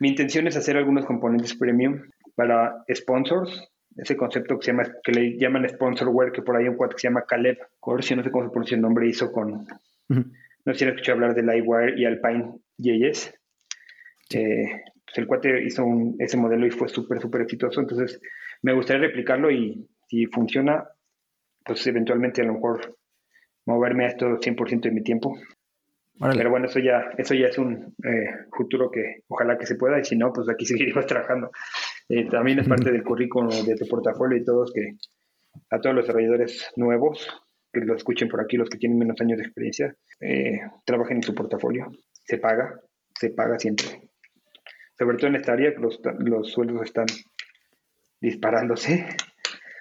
mi 0.00 0.08
intención 0.08 0.46
es 0.46 0.56
hacer 0.56 0.76
algunos 0.76 1.06
componentes 1.06 1.54
premium 1.54 2.02
para 2.34 2.84
sponsors, 2.94 3.68
ese 3.96 4.16
concepto 4.16 4.58
que 4.58 4.64
se 4.64 4.72
llama, 4.72 4.84
que 5.02 5.12
le 5.12 5.38
llaman 5.38 5.68
sponsorware, 5.68 6.32
que 6.32 6.42
por 6.42 6.56
ahí 6.56 6.68
un 6.68 6.76
cuate 6.76 6.94
que 6.94 7.00
se 7.00 7.08
llama 7.08 7.24
Caleb 7.26 7.58
si 8.00 8.14
no 8.14 8.22
sé 8.22 8.30
cómo 8.30 8.44
se 8.44 8.50
pronuncia 8.50 8.74
el 8.74 8.82
nombre, 8.82 9.08
hizo 9.08 9.32
con, 9.32 9.66
no 10.08 10.72
sé 10.72 10.74
si 10.74 10.84
han 10.84 10.90
escuchado 10.90 11.16
hablar 11.16 11.34
de 11.34 11.42
Livewire 11.42 11.98
y 11.98 12.04
Alpine 12.04 12.58
JS. 12.78 13.34
Eh, 14.34 14.82
pues 15.04 15.18
el 15.18 15.26
cuate 15.26 15.64
hizo 15.64 15.86
ese 16.18 16.36
modelo 16.36 16.66
y 16.66 16.70
fue 16.70 16.88
súper, 16.88 17.20
súper 17.20 17.42
exitoso, 17.42 17.80
entonces 17.80 18.20
me 18.62 18.72
gustaría 18.72 19.06
replicarlo 19.06 19.50
y 19.50 19.88
si 20.08 20.26
funciona, 20.26 20.84
pues 21.64 21.86
eventualmente 21.86 22.42
a 22.42 22.44
lo 22.44 22.54
mejor 22.54 22.98
moverme 23.66 24.04
a 24.04 24.08
esto 24.08 24.26
100% 24.26 24.80
de 24.80 24.90
mi 24.90 25.02
tiempo. 25.02 25.36
Pero 26.18 26.50
bueno, 26.50 26.66
eso 26.66 26.78
ya, 26.78 27.10
eso 27.18 27.34
ya 27.34 27.48
es 27.48 27.58
un 27.58 27.94
eh, 28.02 28.46
futuro 28.56 28.90
que 28.90 29.22
ojalá 29.28 29.58
que 29.58 29.66
se 29.66 29.74
pueda 29.74 29.98
y 30.00 30.04
si 30.04 30.16
no, 30.16 30.32
pues 30.32 30.48
aquí 30.48 30.64
seguiremos 30.66 31.06
trabajando. 31.06 31.50
Eh, 32.08 32.28
también 32.28 32.58
es 32.58 32.68
parte 32.68 32.90
del 32.90 33.02
currículum 33.02 33.64
de 33.64 33.76
tu 33.76 33.86
portafolio 33.86 34.38
y 34.38 34.44
todos 34.44 34.72
que 34.72 34.96
a 35.70 35.80
todos 35.80 35.94
los 35.94 36.06
desarrolladores 36.06 36.70
nuevos 36.76 37.28
que 37.72 37.80
lo 37.80 37.94
escuchen 37.94 38.28
por 38.28 38.40
aquí, 38.40 38.56
los 38.56 38.70
que 38.70 38.78
tienen 38.78 38.98
menos 38.98 39.20
años 39.20 39.38
de 39.38 39.44
experiencia, 39.44 39.94
eh, 40.20 40.60
trabajen 40.84 41.18
en 41.18 41.22
su 41.22 41.34
portafolio. 41.34 41.90
Se 42.24 42.38
paga, 42.38 42.80
se 43.18 43.30
paga 43.30 43.58
siempre. 43.58 44.08
Sobre 44.98 45.18
todo 45.18 45.28
en 45.28 45.36
esta 45.36 45.52
área, 45.52 45.70
los, 45.78 46.00
los 46.20 46.50
sueldos 46.50 46.82
están 46.84 47.06
disparándose 48.20 49.06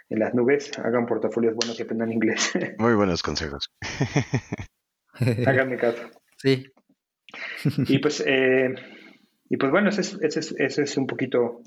en 0.10 0.19
las 0.19 0.34
nubes. 0.34 0.78
Hagan 0.78 1.06
portafolios 1.06 1.56
buenos 1.56 1.80
y 1.80 1.84
aprendan 1.84 2.12
inglés. 2.12 2.52
Muy 2.78 2.95
buenos 2.95 3.24
consejos. 3.24 3.74
Háganme 5.45 5.78
caso. 5.78 6.10
Sí. 6.38 6.65
Y 7.88 8.00
pues, 8.00 8.24
eh, 8.26 8.74
y 9.50 9.58
pues 9.58 9.71
bueno, 9.71 9.89
ese 9.89 10.02
es, 10.02 10.17
ese 10.21 10.39
es, 10.39 10.56
ese 10.58 10.82
es 10.84 10.98
un 10.98 11.06
poquito 11.06 11.62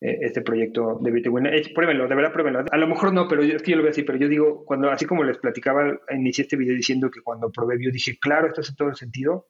eh, 0.00 0.18
este 0.20 0.42
proyecto 0.42 0.98
de 1.02 1.10
Bitcoin. 1.10 1.46
Eh, 1.46 1.62
pruébenlo, 1.74 2.06
de 2.06 2.14
verdad 2.14 2.32
pruébenlo. 2.32 2.64
A 2.70 2.76
lo 2.76 2.86
mejor 2.86 3.12
no, 3.12 3.26
pero 3.26 3.42
yo, 3.42 3.56
es 3.56 3.62
que 3.62 3.70
yo 3.70 3.76
lo 3.76 3.82
voy 3.82 3.88
a 3.88 3.92
decir, 3.92 4.04
pero 4.04 4.18
yo 4.18 4.28
digo, 4.28 4.64
cuando 4.64 4.90
así 4.90 5.06
como 5.06 5.24
les 5.24 5.38
platicaba, 5.38 5.98
inicié 6.10 6.42
este 6.42 6.56
video 6.56 6.74
diciendo 6.74 7.10
que 7.10 7.22
cuando 7.22 7.50
probé 7.50 7.76
Vue 7.76 7.90
dije, 7.90 8.18
claro, 8.20 8.48
esto 8.48 8.60
hace 8.60 8.74
todo 8.76 8.88
el 8.88 8.96
sentido. 8.96 9.46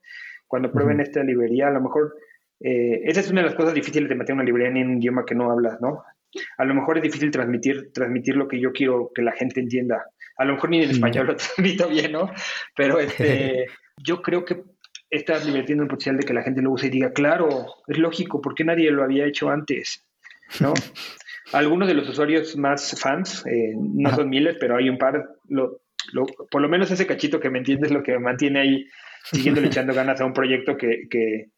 Cuando 0.47 0.71
prueben 0.71 1.01
esta 1.01 1.25
librería, 1.25 1.69
a 1.69 1.73
lo 1.73 1.81
mejor, 1.81 2.15
eh, 2.61 3.01
esa 3.05 3.21
es 3.21 3.31
una 3.31 3.41
de 3.41 3.49
las 3.49 3.57
cosas 3.57 3.75
difíciles 3.75 4.09
de 4.09 4.15
meter 4.15 4.35
una 4.35 4.45
librería 4.45 4.81
en 4.81 4.89
un 4.91 4.99
idioma 4.99 5.25
que 5.25 5.35
no 5.35 5.51
hablas, 5.51 5.81
¿no? 5.81 6.05
A 6.59 6.65
lo 6.65 6.75
mejor 6.75 6.99
es 6.99 7.03
difícil 7.03 7.31
transmitir, 7.31 7.91
transmitir 7.93 8.37
lo 8.37 8.47
que 8.47 8.61
yo 8.61 8.73
quiero 8.73 9.11
que 9.15 9.23
la 9.23 9.33
gente 9.33 9.61
entienda. 9.61 10.05
A 10.37 10.45
lo 10.45 10.55
mejor 10.55 10.71
ni 10.71 10.83
en 10.83 10.91
español 10.91 11.27
lo 11.29 11.37
transmito 11.37 11.89
bien, 11.89 12.13
¿no? 12.13 12.31
Pero 12.75 12.99
este, 12.99 13.67
yo 14.03 14.23
creo 14.23 14.45
que 14.45 14.65
librería 15.11 15.65
tiene 15.65 15.83
el 15.83 15.89
potencial 15.89 16.17
de 16.17 16.25
que 16.25 16.35
la 16.35 16.43
gente 16.43 16.63
lo 16.63 16.73
use 16.73 16.87
y 16.87 16.91
diga, 16.91 17.13
claro, 17.13 17.67
es 17.87 17.99
lógico, 17.99 18.41
¿por 18.41 18.55
qué 18.55 18.65
nadie 18.65 18.91
lo 18.91 19.05
había 19.05 19.27
hecho 19.27 19.51
antes? 19.51 20.05
¿No? 20.61 20.75
Algunos 21.53 21.89
de 21.89 21.95
los 21.95 22.09
usuarios 22.09 22.57
más 22.57 22.99
fans, 23.01 23.45
eh, 23.47 23.75
no 23.77 24.15
son 24.15 24.29
miles, 24.31 24.57
pero 24.59 24.77
hay 24.77 24.89
un 24.89 24.99
par, 24.99 25.29
lo, 25.49 25.81
por 26.51 26.63
lo 26.63 26.69
menos 26.69 26.91
ese 26.91 27.07
cachito 27.07 27.39
que 27.39 27.51
me 27.51 27.59
entiendes 27.59 27.93
lo 27.93 28.03
que 28.03 28.13
me 28.13 28.19
mantiene 28.19 28.61
ahí 28.61 28.87
siguiendo 29.25 29.61
echando 29.65 29.95
ganas 29.95 30.21
a 30.21 30.25
un 30.25 30.33
proyecto 30.33 30.77
que, 30.77 31.07
que, 31.09 31.51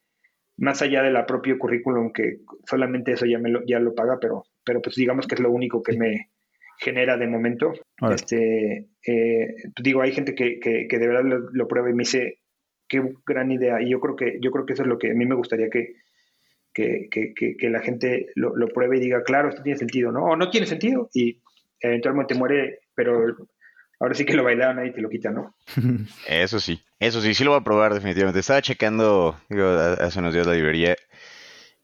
más 0.59 0.83
allá 0.83 1.03
de 1.03 1.13
la 1.13 1.27
propio 1.27 1.59
currículum, 1.59 2.13
que 2.13 2.39
solamente 2.69 3.13
eso 3.13 3.27
ya, 3.27 3.39
me 3.39 3.51
lo, 3.51 3.65
ya 3.65 3.79
lo 3.79 3.95
paga, 3.95 4.19
pero, 4.21 4.45
pero 4.65 4.83
pues 4.83 4.97
digamos 4.97 5.27
que 5.27 5.35
es 5.35 5.41
lo 5.41 5.51
único 5.51 5.83
que 5.83 5.97
me 5.97 6.31
genera 6.79 7.17
de 7.17 7.27
momento. 7.27 7.73
Este, 8.11 8.89
eh, 9.07 9.55
digo, 9.83 10.03
hay 10.03 10.13
gente 10.13 10.35
que, 10.35 10.59
que, 10.61 10.99
de 10.99 11.09
verdad 11.09 11.25
lo, 11.53 11.69
prueba 11.69 11.91
y 11.91 11.95
me 11.95 12.03
dice, 12.03 12.41
qué 12.89 13.03
gran 13.27 13.51
idea. 13.51 13.81
Y 13.83 13.91
yo 13.91 14.01
creo 14.01 14.17
que, 14.17 14.39
yo 14.41 14.51
creo 14.51 14.67
que 14.67 14.75
eso 14.75 14.83
es 14.83 14.89
lo 14.89 14.99
que 14.99 15.11
a 15.11 15.15
mí 15.15 15.27
me 15.27 15.35
gustaría 15.35 15.69
que, 15.71 15.97
que, 16.73 17.09
que 17.11 17.71
la 17.71 17.81
gente 17.81 18.31
lo, 18.35 18.55
lo, 18.57 18.69
pruebe 18.69 18.99
y 18.99 19.01
diga, 19.01 19.23
claro, 19.23 19.49
esto 19.49 19.63
tiene 19.63 19.79
sentido, 19.79 20.13
¿no? 20.13 20.25
O 20.25 20.37
no 20.37 20.51
tiene 20.51 20.67
sentido 20.67 21.09
y 21.15 21.41
eventualmente 21.81 22.35
muere, 22.35 22.81
pero 22.95 23.37
ahora 24.01 24.15
sí 24.15 24.25
que 24.25 24.35
lo 24.35 24.45
bailaron 24.45 24.79
ahí 24.79 24.89
y 24.89 24.93
te 24.93 25.01
lo 25.01 25.09
quitan, 25.09 25.35
¿no? 25.35 25.57
Eso 26.29 26.61
sí, 26.61 26.83
eso 26.99 27.21
sí, 27.21 27.35
sí 27.35 27.45
lo 27.45 27.51
voy 27.51 27.61
a 27.61 27.65
probar 27.65 27.95
definitivamente. 27.95 28.41
Estaba 28.41 28.63
checando 28.63 29.37
hace 29.99 30.19
unos 30.19 30.35
días 30.35 30.47
la 30.47 30.55
librería 30.55 30.97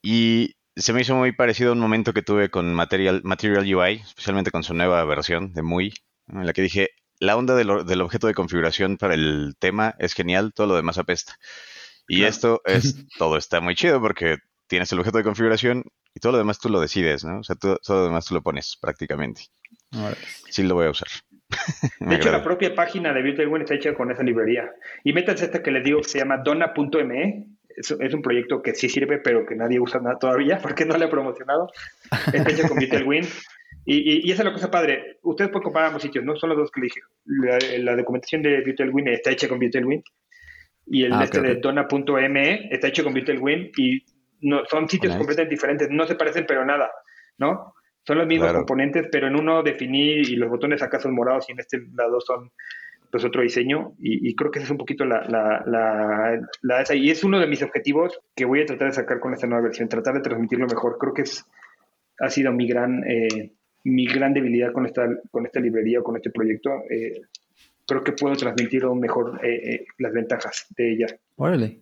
y 0.03 0.55
se 0.77 0.93
me 0.93 1.03
hizo 1.03 1.15
muy 1.15 1.33
parecido 1.33 1.71
a 1.71 1.73
un 1.75 1.81
momento 1.81 2.13
que 2.13 2.23
tuve 2.23 2.51
con 2.51 2.73
Material, 2.75 3.21
Material 3.25 3.75
UI, 3.75 4.03
especialmente 4.05 4.51
con 4.51 4.63
su 4.63 4.75
nueva 4.75 5.05
versión 5.05 5.53
de 5.53 5.63
Muy, 5.63 5.93
en 6.29 6.47
la 6.47 6.53
que 6.53 6.63
dije, 6.63 6.91
la 7.19 7.37
onda 7.37 7.55
del, 7.55 7.87
del, 7.87 8.01
objeto 8.01 8.27
de 8.27 8.35
configuración 8.35 8.97
para 8.97 9.15
el 9.15 9.55
tema 9.59 9.95
es 9.99 10.15
genial, 10.15 10.53
todo 10.55 10.67
lo 10.67 10.77
demás 10.77 10.99
apesta. 10.99 11.37
Y 12.09 12.25
esto 12.25 12.63
es, 12.65 13.07
todo 13.19 13.37
está 13.37 13.61
muy 13.61 13.75
chido 13.75 14.01
porque 14.01 14.39
tienes 14.67 14.91
el 14.93 15.01
objeto 15.01 15.19
de 15.19 15.25
configuración 15.25 15.85
y 16.15 16.21
todo 16.21 16.33
lo 16.33 16.39
demás 16.39 16.59
tú 16.59 16.69
lo 16.69 16.81
decides, 16.81 17.25
¿no? 17.25 17.41
O 17.41 17.45
sea, 17.45 17.57
todo 17.57 17.79
lo 17.89 18.05
demás 18.05 18.27
tú 18.27 18.35
lo 18.35 18.43
pones 18.43 18.77
prácticamente. 18.81 19.43
Sí 20.51 20.63
lo 20.63 20.75
voy 20.75 20.87
a 20.87 20.91
usar. 20.91 21.09
de 22.01 22.17
hecho, 22.17 22.33
la 22.33 22.43
propia 22.43 22.75
página 22.75 23.13
de 23.13 23.23
Virtual 23.23 23.61
está 23.61 23.75
hecha 23.75 23.95
con 23.95 24.11
esa 24.11 24.23
librería. 24.23 24.71
Y 25.05 25.13
métanse 25.13 25.45
esta 25.45 25.63
que 25.63 25.71
les 25.71 25.85
digo 25.85 26.01
que 26.01 26.09
se 26.09 26.19
llama 26.19 26.39
dona.me. 26.39 27.47
Es, 27.77 27.91
es, 27.91 28.15
un 28.15 28.23
proyecto 28.23 28.63
que 28.63 28.75
sí 28.75 28.89
sirve, 28.89 29.19
pero 29.19 29.47
que 29.47 29.55
nadie 29.55 29.81
usa 29.81 30.01
nada 30.01 30.19
todavía 30.19 30.59
porque 30.63 30.85
no 30.85 30.97
lo 30.97 31.05
he 31.05 31.09
promocionado. 31.09 31.69
Está 32.33 32.51
hecho 32.51 32.69
con 32.69 32.79
Virtual 32.79 33.05
y, 33.85 34.29
y, 34.29 34.31
esa 34.31 34.43
es 34.43 34.47
la 34.47 34.53
cosa 34.53 34.71
padre. 34.71 35.19
Ustedes 35.23 35.51
pueden 35.51 35.65
comparar 35.65 35.89
ambos 35.89 36.03
sitios, 36.03 36.25
¿no? 36.25 36.37
Son 36.37 36.51
los 36.51 36.59
dos 36.59 36.71
que 36.71 36.81
le 36.81 36.87
dije. 36.87 37.01
La, 37.83 37.97
documentación 37.97 38.43
de 38.43 38.63
Win 38.93 39.09
está 39.09 39.31
hecha 39.31 39.49
con 39.49 39.59
Win 39.59 40.03
y 40.87 41.05
el 41.05 41.13
ah, 41.13 41.25
este 41.25 41.41
de 41.41 41.57
Dona.me 41.57 42.69
está 42.71 42.89
hecho 42.89 43.05
con 43.05 43.15
Win 43.15 43.71
y 43.77 44.05
no, 44.43 44.65
son 44.67 44.89
sitios 44.89 45.17
completamente 45.17 45.55
diferentes. 45.55 45.89
No 45.91 46.07
se 46.07 46.15
parecen, 46.15 46.45
pero 46.47 46.65
nada, 46.65 46.91
¿no? 47.39 47.75
Son 48.05 48.19
los 48.19 48.27
mismos 48.27 48.53
componentes, 48.53 49.07
pero 49.11 49.29
en 49.29 49.37
uno 49.37 49.63
definir 49.63 50.29
y 50.29 50.37
los 50.37 50.51
botones 50.51 50.83
acá 50.83 50.99
son 50.99 51.15
morados 51.15 51.49
y 51.49 51.53
en 51.53 51.61
este 51.61 51.79
lado 51.95 52.21
son 52.21 52.51
pues 53.13 53.25
otro 53.25 53.43
diseño 53.43 53.93
y, 54.01 54.35
creo 54.35 54.51
que 54.51 54.59
esa 54.59 54.67
es 54.67 54.71
un 54.73 54.79
poquito 54.79 55.05
la, 55.05 55.25
la, 55.29 55.63
la, 55.67 56.41
la, 56.63 56.81
esa 56.81 56.97
y 56.97 57.11
es 57.11 57.23
uno 57.23 57.39
de 57.39 57.47
mis 57.47 57.63
objetivos 57.63 58.19
que 58.35 58.47
voy 58.47 58.63
a 58.63 58.67
tratar 58.67 58.89
de 58.89 58.95
sacar 58.95 59.21
con 59.21 59.35
esta 59.35 59.47
nueva 59.47 59.63
versión, 59.63 59.89
tratar 59.89 60.15
de 60.15 60.21
transmitirlo 60.21 60.67
mejor. 60.67 60.97
Creo 60.99 61.15
que 61.15 61.23
es 61.23 61.45
ha 62.19 62.31
sido 62.31 62.53
mi 62.53 62.67
gran 62.67 63.05
eh, 63.09 63.53
mi 63.85 64.07
gran 64.07 64.33
debilidad 64.33 64.73
con 64.73 64.87
esta, 64.87 65.07
con 65.31 65.47
esta 65.47 65.61
librería 65.61 66.01
o 66.01 66.03
con 66.03 66.17
este 66.17 66.31
proyecto. 66.31 66.71
Eh, 66.91 67.23
creo 67.87 68.05
que 68.05 68.13
puedo 68.13 68.37
transmitir 68.37 68.85
mejor 68.87 69.41
eh, 69.45 69.75
eh, 69.75 69.87
las 69.99 70.13
ventajas 70.13 70.67
de 70.77 70.93
ella. 70.93 71.07
Órale. 71.37 71.81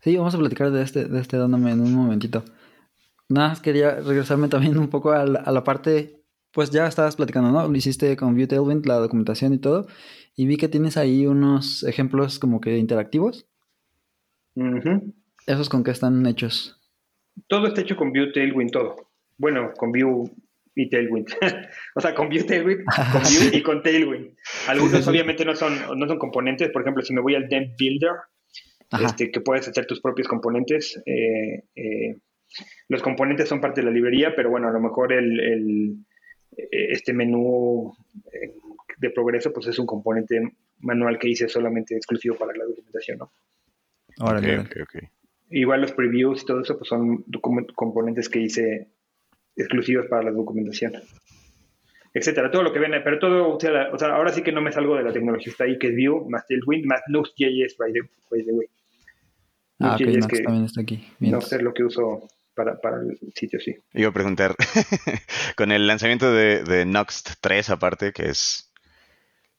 Sí, 0.00 0.16
vamos 0.16 0.34
a 0.34 0.38
platicar 0.38 0.70
de 0.70 0.82
este, 0.82 1.06
de 1.06 1.20
este 1.20 1.36
dándome 1.36 1.72
en 1.72 1.80
un 1.80 1.92
momentito. 1.92 2.44
Nada 3.28 3.48
más 3.48 3.60
quería 3.60 3.96
regresarme 4.00 4.48
también 4.48 4.78
un 4.78 4.88
poco 4.88 5.12
a 5.12 5.26
la, 5.26 5.64
parte 5.64 6.20
pues 6.52 6.70
ya 6.70 6.86
estabas 6.86 7.16
platicando, 7.16 7.50
¿no? 7.50 7.68
Lo 7.68 7.76
hiciste 7.76 8.16
con 8.16 8.34
Vue 8.34 8.46
Tailwind, 8.46 8.86
la 8.86 8.96
documentación 8.96 9.52
y 9.52 9.58
todo. 9.58 9.86
Y 10.36 10.46
vi 10.46 10.58
que 10.58 10.68
tienes 10.68 10.98
ahí 10.98 11.26
unos 11.26 11.82
ejemplos 11.82 12.38
como 12.38 12.60
que 12.60 12.76
interactivos. 12.76 13.46
¿Esos 15.46 15.68
con 15.68 15.82
qué 15.82 15.90
están 15.90 16.26
hechos? 16.26 16.78
Todo 17.48 17.66
está 17.66 17.80
hecho 17.80 17.96
con 17.96 18.12
Vue 18.12 18.32
Tailwind, 18.32 18.70
todo. 18.70 19.10
Bueno, 19.38 19.72
con 19.76 19.92
Vue 19.92 20.30
y 20.74 20.90
Tailwind. 20.90 21.28
o 21.94 22.00
sea, 22.00 22.14
con 22.14 22.28
Vue 22.28 22.44
Tailwind, 22.44 22.84
con 22.84 23.22
Vue 23.22 23.58
y 23.58 23.62
con 23.62 23.82
Tailwind. 23.82 24.36
Algunos 24.68 25.08
obviamente 25.08 25.44
no 25.44 25.54
son, 25.54 25.74
no 25.98 26.06
son 26.06 26.18
componentes. 26.18 26.70
Por 26.70 26.82
ejemplo, 26.82 27.02
si 27.02 27.14
me 27.14 27.22
voy 27.22 27.34
al 27.34 27.48
Dev 27.48 27.74
Builder, 27.78 28.12
este, 29.02 29.30
que 29.30 29.40
puedes 29.40 29.66
hacer 29.68 29.86
tus 29.86 30.00
propios 30.00 30.28
componentes. 30.28 31.02
Eh, 31.06 31.64
eh, 31.74 32.16
los 32.88 33.02
componentes 33.02 33.48
son 33.48 33.60
parte 33.60 33.80
de 33.80 33.86
la 33.86 33.92
librería, 33.92 34.34
pero 34.36 34.50
bueno, 34.50 34.68
a 34.68 34.72
lo 34.72 34.80
mejor 34.80 35.12
el, 35.12 35.96
este 36.56 37.12
menú 37.12 37.94
eh, 38.32 38.54
de 38.98 39.10
progreso 39.10 39.52
pues 39.52 39.66
es 39.66 39.78
un 39.78 39.86
componente 39.86 40.40
manual 40.78 41.18
que 41.18 41.28
hice 41.28 41.48
solamente 41.48 41.96
exclusivo 41.96 42.36
para 42.36 42.56
la 42.56 42.64
documentación, 42.64 43.18
¿no? 43.18 43.32
Ahora, 44.18 44.40
Igual 45.48 45.82
los 45.82 45.92
previews 45.92 46.42
y 46.42 46.46
todo 46.46 46.62
eso 46.62 46.76
pues 46.76 46.88
son 46.88 47.24
componentes 47.74 48.28
que 48.28 48.40
hice 48.40 48.88
exclusivos 49.54 50.06
para 50.06 50.24
la 50.24 50.32
documentación 50.32 50.94
etcétera, 52.16 52.50
todo 52.50 52.62
lo 52.62 52.72
que 52.72 52.78
viene, 52.78 53.00
pero 53.02 53.18
todo, 53.18 53.54
o 53.56 53.60
sea, 53.60 53.90
ahora 54.14 54.32
sí 54.32 54.40
que 54.40 54.50
no 54.50 54.62
me 54.62 54.72
salgo 54.72 54.96
de 54.96 55.02
la 55.02 55.12
tecnología, 55.12 55.50
está 55.50 55.64
ahí 55.64 55.78
que 55.78 55.88
es 55.88 55.94
Vue, 55.94 56.24
más 56.30 56.46
Tailwind, 56.46 56.86
más 56.86 57.02
Nuxt.js, 57.08 57.76
by 57.76 57.92
the, 57.92 58.00
by 58.30 58.42
the 58.42 58.52
way. 58.52 58.66
Ah, 59.80 59.96
ok, 59.96 60.00
Nuxt 60.00 60.42
también 60.42 60.64
está 60.64 60.80
aquí. 60.80 61.06
No 61.20 61.42
sé 61.42 61.60
lo 61.60 61.74
que 61.74 61.84
uso 61.84 62.26
para, 62.54 62.80
para, 62.80 63.02
el 63.02 63.18
sitio, 63.34 63.60
sí. 63.60 63.76
Iba 63.92 64.08
a 64.08 64.12
preguntar, 64.14 64.56
con 65.58 65.72
el 65.72 65.86
lanzamiento 65.86 66.32
de, 66.32 66.64
de 66.64 66.86
Nuxt 66.86 67.32
3 67.42 67.68
aparte, 67.68 68.12
que 68.12 68.30
es, 68.30 68.65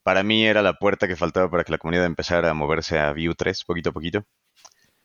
para 0.08 0.24
mí 0.24 0.46
era 0.46 0.62
la 0.62 0.80
puerta 0.80 1.06
que 1.06 1.18
faltaba 1.18 1.52
para 1.52 1.66
que 1.66 1.72
la 1.74 1.78
comunidad 1.80 2.06
empezara 2.06 2.50
a 2.50 2.54
moverse 2.54 2.98
a 2.98 3.12
Vue 3.12 3.36
3 3.36 3.66
poquito 3.66 3.90
a 3.90 3.92
poquito. 3.92 4.24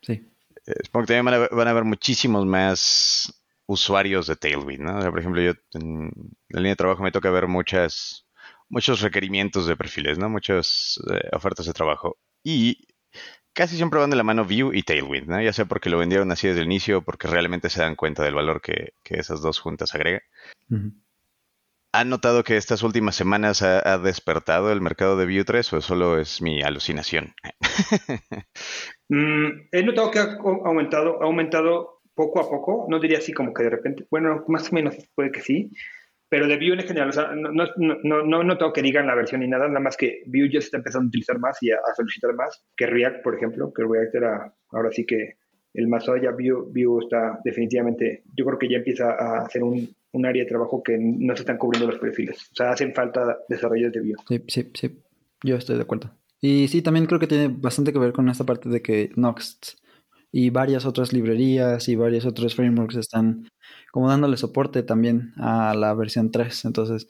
Sí. 0.01 0.31
Eh, 0.65 0.75
supongo 0.85 1.07
que 1.07 1.15
también 1.15 1.49
van 1.51 1.67
a 1.67 1.71
haber 1.73 1.83
muchísimos 1.83 2.47
más 2.47 3.45
usuarios 3.67 4.29
de 4.29 4.37
Tailwind, 4.37 4.85
¿no? 4.85 5.01
por 5.11 5.19
ejemplo, 5.19 5.43
yo 5.43 5.55
en 5.73 6.13
la 6.51 6.61
línea 6.61 6.75
de 6.75 6.77
trabajo 6.77 7.03
me 7.03 7.11
toca 7.11 7.33
ver 7.33 7.49
muchas, 7.49 8.29
muchos 8.69 9.01
requerimientos 9.01 9.67
de 9.67 9.77
perfiles, 9.77 10.19
¿no? 10.19 10.29
Muchas 10.29 11.01
eh, 11.13 11.31
ofertas 11.33 11.67
de 11.67 11.73
trabajo. 11.73 12.17
Y 12.45 12.87
casi 13.55 13.75
siempre 13.75 13.99
van 13.99 14.11
de 14.11 14.15
la 14.15 14.23
mano 14.23 14.45
Vue 14.45 14.71
y 14.73 14.85
Tailwind, 14.85 15.27
¿no? 15.27 15.43
Ya 15.43 15.53
sea 15.53 15.65
porque 15.65 15.91
lo 15.91 15.99
vendieron 15.99 16.31
así 16.31 16.47
desde 16.47 16.61
el 16.61 16.67
inicio 16.67 16.99
o 16.99 17.03
porque 17.03 17.27
realmente 17.27 17.71
se 17.71 17.81
dan 17.81 17.97
cuenta 17.97 18.23
del 18.23 18.37
valor 18.37 18.63
que, 18.63 18.93
esas 19.03 19.41
dos 19.41 19.59
juntas 19.59 19.97
agregan. 19.97 20.23
¿Han 21.95 22.09
notado 22.09 22.43
que 22.43 22.57
estas 22.57 22.83
últimas 22.83 23.15
semanas 23.15 23.61
ha, 23.61 23.99
despertado 23.99 24.73
el 24.73 24.81
mercado 24.81 25.19
de 25.19 25.27
Vue 25.27 25.45
3 25.45 25.75
o 25.75 25.81
solo 25.83 26.19
es 26.19 26.41
mi 26.41 26.63
alucinación? 26.63 27.35
Mm, 29.09 29.69
he 29.71 29.83
notado 29.83 30.11
que 30.11 30.19
ha 30.21 30.39
aumentado, 30.65 31.21
ha 31.21 31.27
aumentado 31.27 32.01
poco 32.15 32.41
a 32.41 32.49
poco, 32.49 32.87
no 32.89 32.99
diría 32.99 33.19
así 33.19 33.31
como 33.35 33.53
que 33.53 33.65
de 33.65 33.69
repente, 33.69 34.07
bueno, 34.11 34.43
más 34.49 34.73
o 34.73 34.75
menos 34.75 34.97
puede 35.15 35.31
que 35.31 35.43
sí, 35.43 35.71
pero 36.31 36.49
de 36.49 36.57
Vue 36.57 36.73
en 36.73 36.81
general, 36.81 37.11
o 37.11 37.13
sea, 37.13 37.33
no, 37.35 37.51
no, 37.53 38.25
no, 38.25 38.43
no 38.43 38.57
tengo 38.57 38.73
que 38.73 38.81
digan 38.81 39.07
la 39.07 39.15
versión 39.15 39.43
ni 39.43 39.49
nada, 39.49 39.69
nada 39.69 39.81
más 39.81 39.99
que 39.99 40.23
Vue 40.25 40.49
ya 40.51 40.63
se 40.63 40.67
está 40.67 40.79
empezando 40.79 41.05
a 41.05 41.09
utilizar 41.09 41.39
más 41.39 41.63
y 41.63 41.71
a, 41.71 41.79
solicitar 41.95 42.33
más 42.33 42.65
que 42.75 42.87
React, 42.87 43.23
por 43.23 43.35
ejemplo, 43.35 43.71
que 43.71 43.83
React 43.83 44.15
era 44.15 44.55
ahora 44.71 44.91
sí 44.93 45.05
que 45.05 45.35
el 45.75 45.89
más 45.89 46.09
allá, 46.09 46.31
Vue, 46.31 46.73
Vue 46.73 47.05
está 47.05 47.39
definitivamente, 47.45 48.23
yo 48.35 48.47
creo 48.47 48.59
que 48.59 48.71
ya 48.71 48.79
empieza 48.79 49.11
a 49.11 49.45
hacer 49.45 49.63
un, 49.63 49.95
un 50.13 50.27
área 50.27 50.45
de 50.45 50.49
trabajo 50.49 50.83
que 50.83 50.97
no 50.99 51.35
se 51.35 51.43
están 51.43 51.59
cubriendo 51.59 51.91
los 51.91 51.99
perfiles, 51.99 52.37
o 52.53 52.55
sea, 52.55 52.71
hacen 52.71 52.95
falta 52.95 53.39
desarrollos 53.49 53.93
de 53.93 54.01
Vue. 54.01 54.15
Sí, 54.29 54.45
sí, 54.49 54.71
sí, 54.75 55.03
yo 55.43 55.57
estoy 55.57 55.77
de 55.77 55.83
acuerdo. 55.83 56.11
Y 56.41 56.69
sí, 56.69 56.83
también 56.83 57.07
creo 57.07 57.21
que 57.21 57.29
tiene 57.29 57.49
bastante 57.49 57.93
que 57.93 57.99
ver 57.99 58.13
con 58.13 58.29
esta 58.29 58.45
parte 58.45 58.69
de 58.69 58.83
que 58.83 59.11
Noxt 59.17 59.79
y 60.33 60.51
varias 60.51 60.87
otras 60.87 61.13
librerías 61.13 61.89
y 61.89 61.95
varios 61.95 62.25
otros 62.25 62.57
frameworks 62.57 62.97
están 62.97 63.49
como 63.93 64.09
dándole 64.09 64.37
soporte 64.37 64.83
también 64.83 65.35
a 65.37 65.75
la 65.75 65.95
versión 65.95 66.31
3. 66.31 66.65
Entonces, 66.65 67.07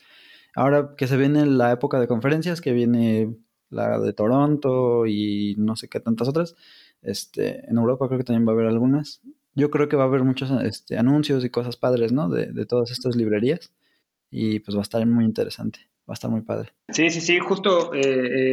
ahora 0.55 0.95
que 0.97 1.07
se 1.07 1.17
viene 1.17 1.47
la 1.47 1.73
época 1.73 2.01
de 2.01 2.09
conferencias, 2.09 2.61
que 2.61 2.73
viene 2.73 3.37
la 3.71 3.99
de 4.01 4.13
Toronto 4.13 5.07
y 5.07 5.55
no 5.57 5.77
sé 5.77 5.89
qué 5.89 6.01
tantas 6.01 6.29
otras, 6.29 6.57
este, 7.01 7.65
en 7.71 7.79
Europa 7.79 8.09
creo 8.09 8.19
que 8.19 8.25
también 8.25 8.47
va 8.47 8.53
a 8.53 8.55
haber 8.55 8.67
algunas. 8.67 9.23
Yo 9.55 9.71
creo 9.71 9.89
que 9.89 9.97
va 9.97 10.05
a 10.05 10.07
haber 10.07 10.25
muchos 10.25 10.51
este, 10.63 10.97
anuncios 10.97 11.45
y 11.45 11.51
cosas 11.51 11.77
padres, 11.77 12.13
¿no? 12.13 12.29
De, 12.29 12.47
de 12.53 12.67
todas 12.67 12.91
estas 12.91 13.17
librerías. 13.17 13.73
Y 14.31 14.61
pues 14.61 14.75
va 14.77 14.81
a 14.81 14.83
estar 14.83 15.05
muy 15.07 15.25
interesante, 15.25 15.81
va 16.09 16.13
a 16.13 16.15
estar 16.15 16.31
muy 16.31 16.41
padre. 16.41 16.71
Sí, 16.89 17.11
sí, 17.11 17.21
sí, 17.21 17.39
justo, 17.39 17.93
eh, 17.93 18.01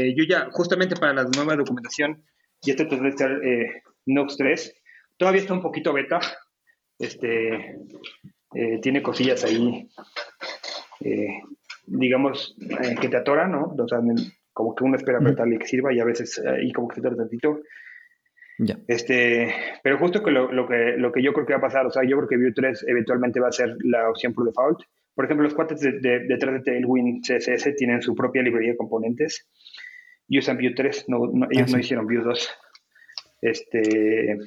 eh, 0.10 0.14
yo 0.16 0.26
ya, 0.26 0.50
justamente 0.52 0.98
para 0.98 1.14
la 1.14 1.24
nueva 1.24 1.56
documentación, 1.56 2.22
ya 2.62 2.76
te 2.76 2.86
tendré 2.86 3.10
que 3.10 3.16
estar 3.16 3.32
eh, 3.32 3.84
Nox 4.06 4.38
3. 4.38 4.76
Todavía 5.18 5.42
está 5.42 5.54
un 5.54 5.62
poquito 5.62 5.94
beta. 5.94 6.20
Este, 6.98 7.78
eh, 8.54 8.80
tiene 8.82 9.02
cosillas 9.02 9.44
ahí, 9.46 9.90
eh, 11.00 11.42
digamos, 11.86 12.58
que 13.00 13.08
te 13.08 13.18
atoran, 13.18 13.52
¿no? 13.52 13.74
O 13.78 13.88
sea, 13.88 14.00
como 14.52 14.76
que 14.76 14.84
uno 14.84 14.98
espera 14.98 15.20
apretarle 15.20 15.56
y 15.56 15.60
que 15.60 15.68
sirva 15.68 15.94
y 15.94 16.00
a 16.00 16.06
veces 16.06 16.40
ahí 16.46 16.74
como 16.74 16.90
que 16.90 16.96
se 16.96 17.02
tarda 17.02 17.18
tantito. 17.18 17.62
Este, 18.88 19.54
pero 19.84 19.98
justo 19.98 20.22
que 20.22 20.32
lo, 20.32 20.50
que 20.68 20.96
lo 20.98 21.12
que 21.12 21.24
yo 21.24 21.32
creo 21.34 21.46
que 21.46 21.54
va 21.54 21.60
a 21.60 21.62
pasar, 21.62 21.86
o 21.86 21.92
sea, 21.92 22.04
yo 22.04 22.18
creo 22.18 22.28
que 22.28 22.38
Vue 22.38 22.52
3 22.54 22.86
eventualmente 22.88 23.40
va 23.40 23.48
a 23.48 23.54
ser 23.54 23.76
la 23.84 24.10
opción 24.10 24.34
por 24.34 24.46
default. 24.46 24.82
Por 25.16 25.26
ejemplo, 25.26 25.46
los 25.46 25.54
cuates 25.54 25.80
de, 25.80 26.00
de, 26.00 26.20
detrás 26.28 26.54
de 26.56 26.62
Tailwind 26.62 27.24
CSS 27.24 27.76
tienen 27.76 28.02
su 28.02 28.16
propia 28.16 28.42
librería 28.42 28.72
de 28.72 28.78
componentes 28.78 29.48
y 30.28 30.40
usan 30.40 30.58
Vue 30.58 30.74
3, 30.76 31.06
no, 31.08 31.26
ellos 31.50 31.70
ah, 31.70 31.72
no 31.72 31.80
hicieron 31.80 32.06
Vue 32.06 32.22
2. 32.22 32.50
Este, 33.42 34.38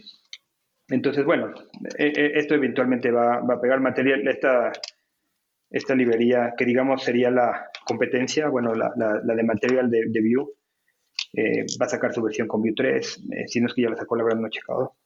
entonces, 0.89 1.25
bueno, 1.25 1.55
e, 1.99 2.07
e, 2.07 2.39
esto 2.39 2.55
eventualmente 2.55 3.11
va, 3.11 3.37
a 3.37 3.61
pegar 3.61 3.81
material, 3.81 4.27
esta, 4.29 4.73
esta 5.71 5.95
librería 5.95 6.53
que 6.57 6.67
digamos 6.67 7.03
sería 7.03 7.31
la 7.31 7.71
competencia, 7.87 8.49
bueno, 8.49 8.75
la, 8.75 8.91
de 8.95 9.43
material 9.43 9.91
de, 9.91 10.05
de 10.09 10.21
Vue, 10.21 10.53
eh, 11.33 11.65
va 11.81 11.87
a 11.87 11.89
sacar 11.89 12.13
su 12.13 12.23
versión 12.23 12.49
con 12.49 12.63
Vue 12.63 12.73
3, 12.75 13.25
eh, 13.33 13.49
si 13.49 13.61
no 13.61 13.67
es 13.67 13.75
que 13.75 13.83
ya 13.83 13.91
la 13.91 13.97
sacó, 13.97 14.17
la 14.17 14.25
verdad 14.25 14.41
no 14.41 14.47
he 14.49 14.51
checado. 14.51 14.97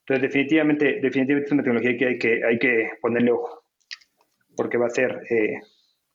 Entonces, 0.00 0.22
definitivamente, 0.22 1.00
definitivamente 1.00 1.46
es 1.46 1.52
una 1.52 1.62
tecnología 1.62 1.96
que 1.96 2.06
hay 2.06 2.18
que, 2.18 2.44
hay 2.44 2.58
que 2.58 2.90
ponerle 3.00 3.30
ojo, 3.30 3.64
porque 4.56 4.78
va 4.78 4.86
a 4.86 4.90
ser, 4.90 5.22
eh, 5.30 5.60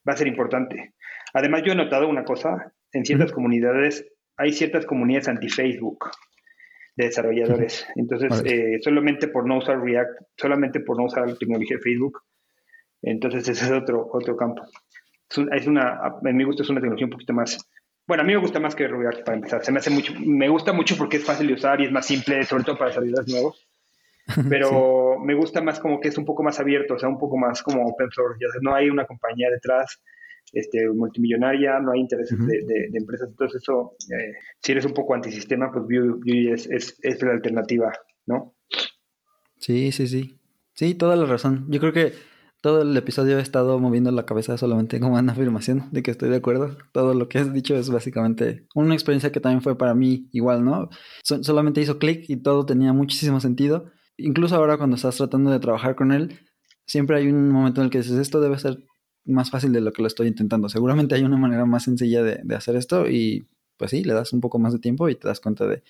va 0.08 0.14
a 0.14 0.18
ser 0.18 0.28
importante. 0.28 0.94
Además, 1.34 1.64
yo 1.66 1.72
he 1.72 1.76
notado 1.76 2.08
una 2.08 2.24
cosa, 2.24 2.74
en 2.92 3.06
ciertas 3.06 3.32
comunidades, 3.32 4.06
hay 4.36 4.52
ciertas 4.52 4.86
comunidades 4.86 5.28
anti-Facebook 5.28 6.10
de 6.96 7.06
desarrolladores. 7.06 7.88
Entonces, 7.96 8.44
eh, 8.46 8.80
solamente 8.82 9.28
por 9.28 9.48
no 9.48 9.60
usar 9.60 9.80
React, 9.80 10.22
solamente 10.36 10.80
por 10.80 10.98
no 10.98 11.06
usar 11.06 11.30
la 11.30 11.36
tecnología 11.36 11.78
de 11.78 11.84
Facebook, 11.84 12.22
entonces 13.02 13.48
ese 13.48 13.66
es 13.66 13.72
otro, 13.72 14.10
otro 14.12 14.36
campo. 14.36 14.64
Es 15.52 15.68
una, 15.68 16.00
a 16.00 16.20
mí 16.24 16.34
me 16.34 16.46
gusta, 16.46 16.64
es 16.64 16.70
una 16.70 16.80
tecnología 16.80 17.06
un 17.06 17.12
poquito 17.12 17.34
más, 17.34 17.67
bueno, 18.08 18.24
a 18.24 18.26
mí 18.26 18.34
me 18.34 18.40
gusta 18.40 18.60
más 18.60 18.74
que 18.74 18.88
React 18.88 19.24
para 19.26 19.36
empezar. 19.36 19.64
Se 19.64 19.72
me 19.72 19.80
hace 19.80 19.90
mucho, 19.90 20.14
me 20.18 20.48
gusta 20.48 20.72
mucho 20.72 20.96
porque 20.98 21.18
es 21.18 21.26
fácil 21.26 21.48
de 21.48 21.54
usar 21.54 21.82
y 21.82 21.86
es 21.86 21.92
más 21.92 22.06
simple, 22.06 22.44
sobre 22.46 22.64
todo 22.64 22.78
para 22.78 22.90
desarrolladores 22.90 23.30
nuevos. 23.30 23.68
Pero 24.50 25.20
me 25.20 25.34
gusta 25.36 25.62
más 25.62 25.80
como 25.80 26.00
que 26.00 26.08
es 26.10 26.18
un 26.18 26.26
poco 26.26 26.44
más 26.44 26.60
abierto, 26.60 26.96
o 26.96 27.00
sea, 27.00 27.10
un 27.10 27.20
poco 27.20 27.38
más 27.38 27.62
como 27.62 27.86
open 27.86 28.10
source. 28.12 28.40
Ya 28.40 28.48
no 28.62 28.74
hay 28.74 28.90
una 28.90 29.06
compañía 29.06 29.50
detrás 29.50 30.02
este, 30.54 30.88
multimillonaria, 30.90 31.80
no 31.80 31.92
hay 31.92 32.00
intereses 32.00 32.38
de, 32.40 32.90
empresas. 32.94 33.30
Entonces, 33.30 33.62
eso, 33.62 33.96
eh, 34.10 34.34
si 34.62 34.72
eres 34.72 34.86
un 34.86 34.94
poco 34.94 35.14
antisistema, 35.14 35.72
pues 35.72 35.86
Vue, 35.86 36.54
es, 36.54 36.68
es, 36.70 37.22
la 37.22 37.32
alternativa, 37.32 37.92
¿no? 38.26 38.56
Sí, 39.58 39.92
sí, 39.92 40.08
sí. 40.08 40.40
Sí, 40.74 40.96
toda 40.96 41.16
la 41.16 41.26
razón. 41.26 41.66
Yo 41.70 41.80
creo 41.80 41.92
que 41.92 42.14
todo 42.62 42.82
el 42.82 42.96
episodio 42.98 43.38
he 43.38 43.42
estado 43.42 43.80
moviendo 43.80 44.12
la 44.12 44.26
cabeza 44.26 44.58
solamente 44.58 45.00
como 45.00 45.18
una 45.18 45.32
afirmación 45.32 45.90
de 45.92 46.04
que 46.04 46.12
estoy 46.12 46.30
de 46.30 46.38
acuerdo. 46.38 46.78
Todo 46.92 47.14
lo 47.14 47.30
que 47.30 47.38
has 47.38 47.54
dicho 47.54 47.76
es 47.76 47.90
básicamente 47.90 48.68
una 48.74 48.94
experiencia 48.94 49.32
que 49.32 49.40
también 49.40 49.62
fue 49.62 49.78
para 49.78 49.94
mí 49.94 50.28
igual, 50.32 50.66
¿no? 50.66 50.90
solamente 51.24 51.82
hizo 51.82 52.00
clic 52.00 52.26
y 52.30 52.38
todo 52.38 52.66
tenía 52.66 52.94
muchísimo 52.94 53.40
sentido. 53.40 53.92
Incluso 54.18 54.56
ahora 54.56 54.78
cuando 54.78 54.96
estás 54.96 55.18
tratando 55.18 55.52
de 55.52 55.60
trabajar 55.60 55.96
con 55.96 56.12
él, 56.12 56.40
siempre 56.86 57.18
hay 57.18 57.28
un 57.28 57.52
momento 57.52 57.82
en 57.82 57.86
el 57.86 57.92
que 57.92 58.00
dices, 58.00 58.18
esto 58.18 58.42
debe 58.42 58.58
ser 58.58 58.80
más 59.26 59.52
fácil 59.52 59.74
de 59.74 59.82
lo 59.82 59.94
que 59.94 60.02
lo 60.02 60.08
estoy 60.08 60.28
intentando. 60.28 60.70
Seguramente 60.70 61.14
hay 61.16 61.24
una 61.24 61.38
manera 61.38 61.66
más 61.66 61.84
sencilla 61.84 62.24
de, 62.24 62.56
hacer 62.56 62.76
esto 62.76 63.08
y 63.08 63.48
pues 63.78 63.92
sí, 63.92 64.04
le 64.04 64.14
das 64.14 64.34
un 64.34 64.42
poco 64.42 64.58
más 64.58 64.74
de 64.74 64.80
tiempo 64.80 65.08
y 65.10 65.16
te 65.16 65.28
das 65.28 65.40
cuenta 65.40 65.68
de 65.68 65.84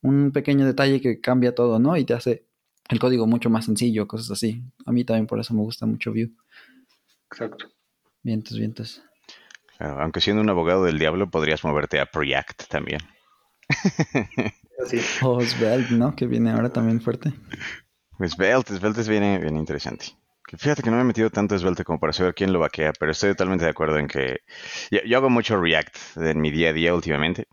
un 0.00 0.32
pequeño 0.32 0.64
detalle 0.64 1.00
que 1.00 1.20
cambia 1.20 1.54
todo, 1.54 1.78
¿no? 1.78 1.96
Y 1.96 2.04
te 2.04 2.14
hace 2.14 2.45
el 2.88 2.98
código 2.98 3.26
mucho 3.26 3.50
más 3.50 3.64
sencillo, 3.64 4.06
cosas 4.06 4.30
así. 4.30 4.62
A 4.84 4.92
mí 4.92 5.04
también 5.04 5.26
por 5.26 5.40
eso 5.40 5.54
me 5.54 5.60
gusta 5.60 5.86
mucho 5.86 6.12
Vue. 6.12 6.30
Exacto. 7.30 7.68
Vientos, 8.22 8.58
vientos. 8.58 9.02
Claro, 9.78 10.00
aunque 10.00 10.20
siendo 10.20 10.42
un 10.42 10.50
abogado 10.50 10.84
del 10.84 10.98
diablo 10.98 11.30
podrías 11.30 11.64
moverte 11.64 12.00
a 12.00 12.06
Preact 12.06 12.68
también. 12.68 13.00
Sí. 14.84 15.00
O 15.22 15.40
Svelte, 15.40 15.94
¿no? 15.94 16.14
Que 16.14 16.26
viene 16.26 16.50
ahora 16.50 16.70
también 16.70 17.00
fuerte. 17.00 17.32
Svelte, 18.28 18.76
Svelte 18.76 19.02
viene 19.10 19.38
bien 19.38 19.56
interesante. 19.56 20.06
Fíjate 20.56 20.82
que 20.82 20.90
no 20.90 20.96
me 20.96 21.02
he 21.02 21.06
metido 21.06 21.30
tanto 21.30 21.58
Svelte 21.58 21.82
como 21.82 21.98
para 21.98 22.12
saber 22.12 22.34
quién 22.34 22.52
lo 22.52 22.60
vaquea, 22.60 22.92
pero 22.98 23.10
estoy 23.10 23.30
totalmente 23.30 23.64
de 23.64 23.70
acuerdo 23.70 23.98
en 23.98 24.06
que 24.06 24.42
yo, 24.90 25.16
hago 25.16 25.28
mucho 25.28 25.60
React 25.60 26.18
en 26.18 26.40
mi 26.40 26.50
día 26.52 26.68
a 26.68 26.72
día 26.72 26.94
últimamente, 26.94 27.48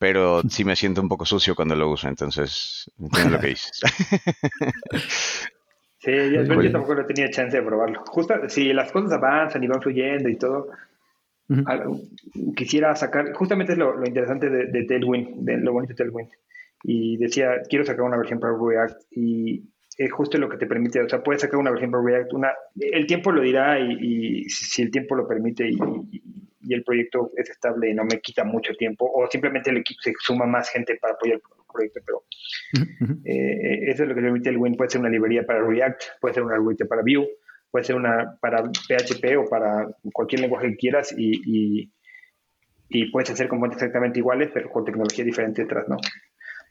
pero 0.00 0.40
sí 0.48 0.64
me 0.64 0.74
siento 0.74 1.00
un 1.00 1.08
poco 1.08 1.24
sucio 1.24 1.54
cuando 1.54 1.76
lo 1.76 1.88
uso, 1.88 2.08
entonces 2.08 2.90
entiendo 2.98 3.36
lo 3.36 3.40
que 3.40 3.48
dices. 3.48 3.80
Sí, 6.02 6.12
yo, 6.32 6.46
tampoco 6.72 6.94
no 6.94 7.04
tenía 7.04 7.28
chance 7.28 7.54
de 7.54 7.62
probarlo. 7.62 8.02
Justo 8.06 8.34
si 8.48 8.72
las 8.72 8.90
cosas 8.90 9.12
avanzan 9.12 9.62
y 9.62 9.66
van 9.66 9.82
fluyendo 9.82 10.30
y 10.30 10.36
todo, 10.36 10.68
quisiera 12.56 12.96
sacar, 12.96 13.34
justamente 13.34 13.72
es 13.74 13.78
lo, 13.78 14.02
interesante 14.06 14.48
de, 14.48 14.68
de, 14.68 14.84
Tailwind, 14.86 15.44
de 15.44 15.58
lo 15.58 15.74
bonito 15.74 15.92
de 15.92 15.98
Tailwind. 15.98 16.30
Y 16.84 17.18
decía, 17.18 17.50
quiero 17.68 17.84
sacar 17.84 18.06
una 18.06 18.16
versión 18.16 18.40
para 18.40 18.56
React 18.58 18.98
y 19.10 19.62
es 19.98 20.10
justo 20.10 20.38
lo 20.38 20.48
que 20.48 20.56
te 20.56 20.66
permite, 20.66 21.02
o 21.02 21.08
sea, 21.10 21.22
puedes 21.22 21.42
sacar 21.42 21.60
una 21.60 21.70
versión 21.70 21.90
para 21.90 22.02
React, 22.02 22.32
una, 22.32 22.52
el 22.76 23.06
tiempo 23.06 23.30
lo 23.32 23.42
dirá 23.42 23.78
y, 23.78 24.48
si 24.48 24.80
el 24.80 24.90
tiempo 24.90 25.14
lo 25.14 25.28
permite 25.28 25.68
y, 25.68 25.76
el 26.68 26.84
proyecto 26.84 27.32
es 27.36 27.50
estable 27.50 27.90
y 27.90 27.94
no 27.94 28.04
me 28.04 28.20
quita 28.20 28.44
mucho 28.44 28.74
tiempo, 28.74 29.10
o 29.12 29.28
simplemente 29.30 29.70
el 29.70 29.78
equipo 29.78 30.00
se 30.02 30.12
suma 30.18 30.46
más 30.46 30.68
gente 30.70 30.96
para 30.96 31.14
apoyar 31.14 31.36
el 31.36 31.42
proyecto, 31.72 32.00
pero 32.04 32.24
eh, 33.24 33.90
eso 33.90 34.02
es 34.02 34.08
lo 34.08 34.14
que 34.14 34.20
permite 34.20 34.50
el 34.50 34.58
Win, 34.58 34.76
puede 34.76 34.90
ser 34.90 35.00
una 35.00 35.10
librería 35.10 35.44
para 35.44 35.62
React, 35.62 36.02
puede 36.20 36.34
ser 36.34 36.42
una 36.42 36.58
librería 36.58 36.86
para 36.86 37.02
Vue, 37.02 37.28
puede 37.70 37.84
ser 37.84 37.96
una 37.96 38.36
para 38.40 38.62
PHP 38.62 39.38
o 39.38 39.48
para 39.48 39.88
cualquier 40.12 40.42
lenguaje 40.42 40.68
que 40.70 40.76
quieras 40.76 41.14
y, 41.16 41.88
y, 42.88 43.10
puedes 43.12 43.30
hacer 43.30 43.46
componentes 43.48 43.82
exactamente 43.82 44.18
iguales, 44.18 44.50
pero 44.52 44.68
con 44.68 44.84
tecnología 44.84 45.24
diferente 45.24 45.62
detrás, 45.62 45.88
¿no? 45.88 45.96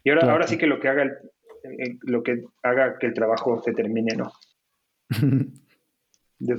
Y 0.03 0.09
ahora, 0.09 0.31
ahora 0.31 0.47
sí 0.47 0.57
que 0.57 0.67
lo 0.67 0.79
que 0.79 0.89
haga 0.89 1.09
lo 2.03 2.23
que 2.23 2.43
haga 2.63 2.97
que 2.97 3.07
el 3.07 3.13
trabajo 3.13 3.61
se 3.63 3.73
termine, 3.73 4.15
¿no? 4.15 4.31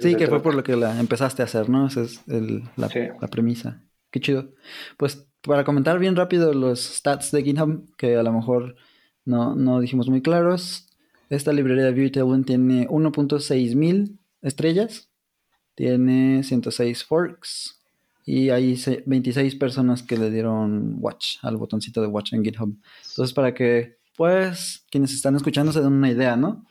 sí, 0.01 0.15
que 0.17 0.27
fue 0.27 0.43
por 0.43 0.55
lo 0.55 0.63
que 0.63 0.77
la 0.77 0.99
empezaste 0.99 1.43
a 1.43 1.47
hacer, 1.47 1.69
¿no? 1.69 1.87
Esa 1.87 2.03
es 2.03 2.23
la, 2.77 2.89
la, 3.21 3.29
premisa. 3.29 3.83
Qué 4.11 4.21
chido. 4.21 4.55
Pues 4.97 5.27
para 5.43 5.65
comentar 5.65 5.99
bien 5.99 6.17
rápido 6.17 6.53
los 6.53 6.81
stats 6.81 7.31
de 7.31 7.43
GitHub, 7.43 7.85
que 7.97 8.17
a 8.17 8.23
lo 8.23 8.33
mejor 8.33 8.77
no, 9.25 9.55
no 9.55 9.81
dijimos 9.81 10.09
muy 10.09 10.23
claros. 10.23 10.89
Esta 11.29 11.53
librería 11.53 11.85
de 11.85 12.11
Tailwind 12.11 12.45
tiene 12.45 12.89
1.6 12.89 13.77
mil 13.77 14.19
estrellas, 14.43 15.11
tiene 15.75 16.43
106 16.43 17.05
forks 17.05 17.81
y 18.27 18.51
hay 18.51 18.79
26 19.07 19.55
personas 19.57 20.03
que 20.03 20.17
le 20.17 20.31
dieron 20.31 20.97
watch 20.99 21.37
al 21.43 21.57
botoncito 21.57 22.01
de 22.01 22.09
watch 22.09 22.33
en 22.33 22.45
GitHub. 22.45 22.77
Entonces, 23.09 23.33
para 23.33 23.55
que 23.55 23.99
pues 24.17 24.85
quienes 24.91 25.13
están 25.15 25.37
escuchando 25.37 25.73
se 25.73 25.81
den 25.81 25.95
una 25.95 26.11
idea, 26.11 26.37
¿no? 26.37 26.67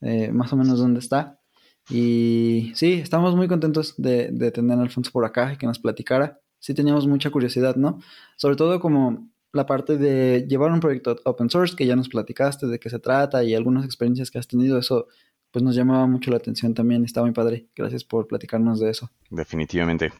Eh, 0.00 0.30
más 0.30 0.52
o 0.52 0.56
menos 0.56 0.78
dónde 0.78 1.00
está. 1.00 1.41
Y 1.88 2.72
sí, 2.74 2.94
estamos 2.94 3.34
muy 3.34 3.48
contentos 3.48 3.94
de, 3.96 4.50
tener 4.52 4.78
a 4.78 4.82
Alfonso 4.82 5.10
por 5.10 5.24
acá 5.24 5.52
y 5.52 5.56
que 5.56 5.66
nos 5.66 5.78
platicara. 5.78 6.40
Sí 6.58 6.74
teníamos 6.74 7.06
mucha 7.06 7.30
curiosidad, 7.30 7.76
¿no? 7.76 8.00
Sobre 8.36 8.56
todo 8.56 8.80
como 8.80 9.28
la 9.52 9.66
parte 9.66 9.98
de 9.98 10.46
llevar 10.48 10.72
un 10.72 10.80
proyecto 10.80 11.16
open 11.24 11.50
source, 11.50 11.76
que 11.76 11.86
ya 11.86 11.96
nos 11.96 12.08
platicaste 12.08 12.66
de 12.66 12.78
qué 12.78 12.88
se 12.88 12.98
trata 12.98 13.44
y 13.44 13.54
algunas 13.54 13.84
experiencias 13.84 14.30
que 14.30 14.38
has 14.38 14.48
tenido, 14.48 14.78
eso 14.78 15.08
pues 15.50 15.62
nos 15.62 15.76
llamaba 15.76 16.06
mucho 16.06 16.30
la 16.30 16.38
atención 16.38 16.72
también, 16.72 17.04
está 17.04 17.20
muy 17.20 17.32
padre. 17.32 17.66
Gracias 17.76 18.04
por 18.04 18.26
platicarnos 18.26 18.80
de 18.80 18.90
eso. 18.90 19.10
Definitivamente. 19.30 20.12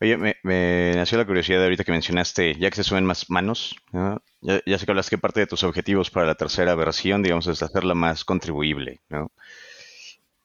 Oye, 0.00 0.18
me, 0.18 0.92
nació 0.94 1.16
la 1.16 1.24
curiosidad 1.24 1.62
ahorita 1.62 1.84
que 1.84 1.92
mencionaste, 1.92 2.54
ya 2.58 2.68
que 2.68 2.76
se 2.76 2.84
suben 2.84 3.06
más 3.06 3.30
manos, 3.30 3.74
ya, 4.42 4.78
sé 4.78 4.84
que 4.84 4.90
hablas 4.90 5.08
que 5.08 5.16
parte 5.16 5.40
de 5.40 5.46
tus 5.46 5.64
objetivos 5.64 6.10
para 6.10 6.26
la 6.26 6.34
tercera 6.34 6.74
versión, 6.74 7.22
digamos, 7.22 7.46
es 7.46 7.62
hacerla 7.62 7.94
más 7.94 8.24
contribuible, 8.24 9.00
¿no? 9.08 9.32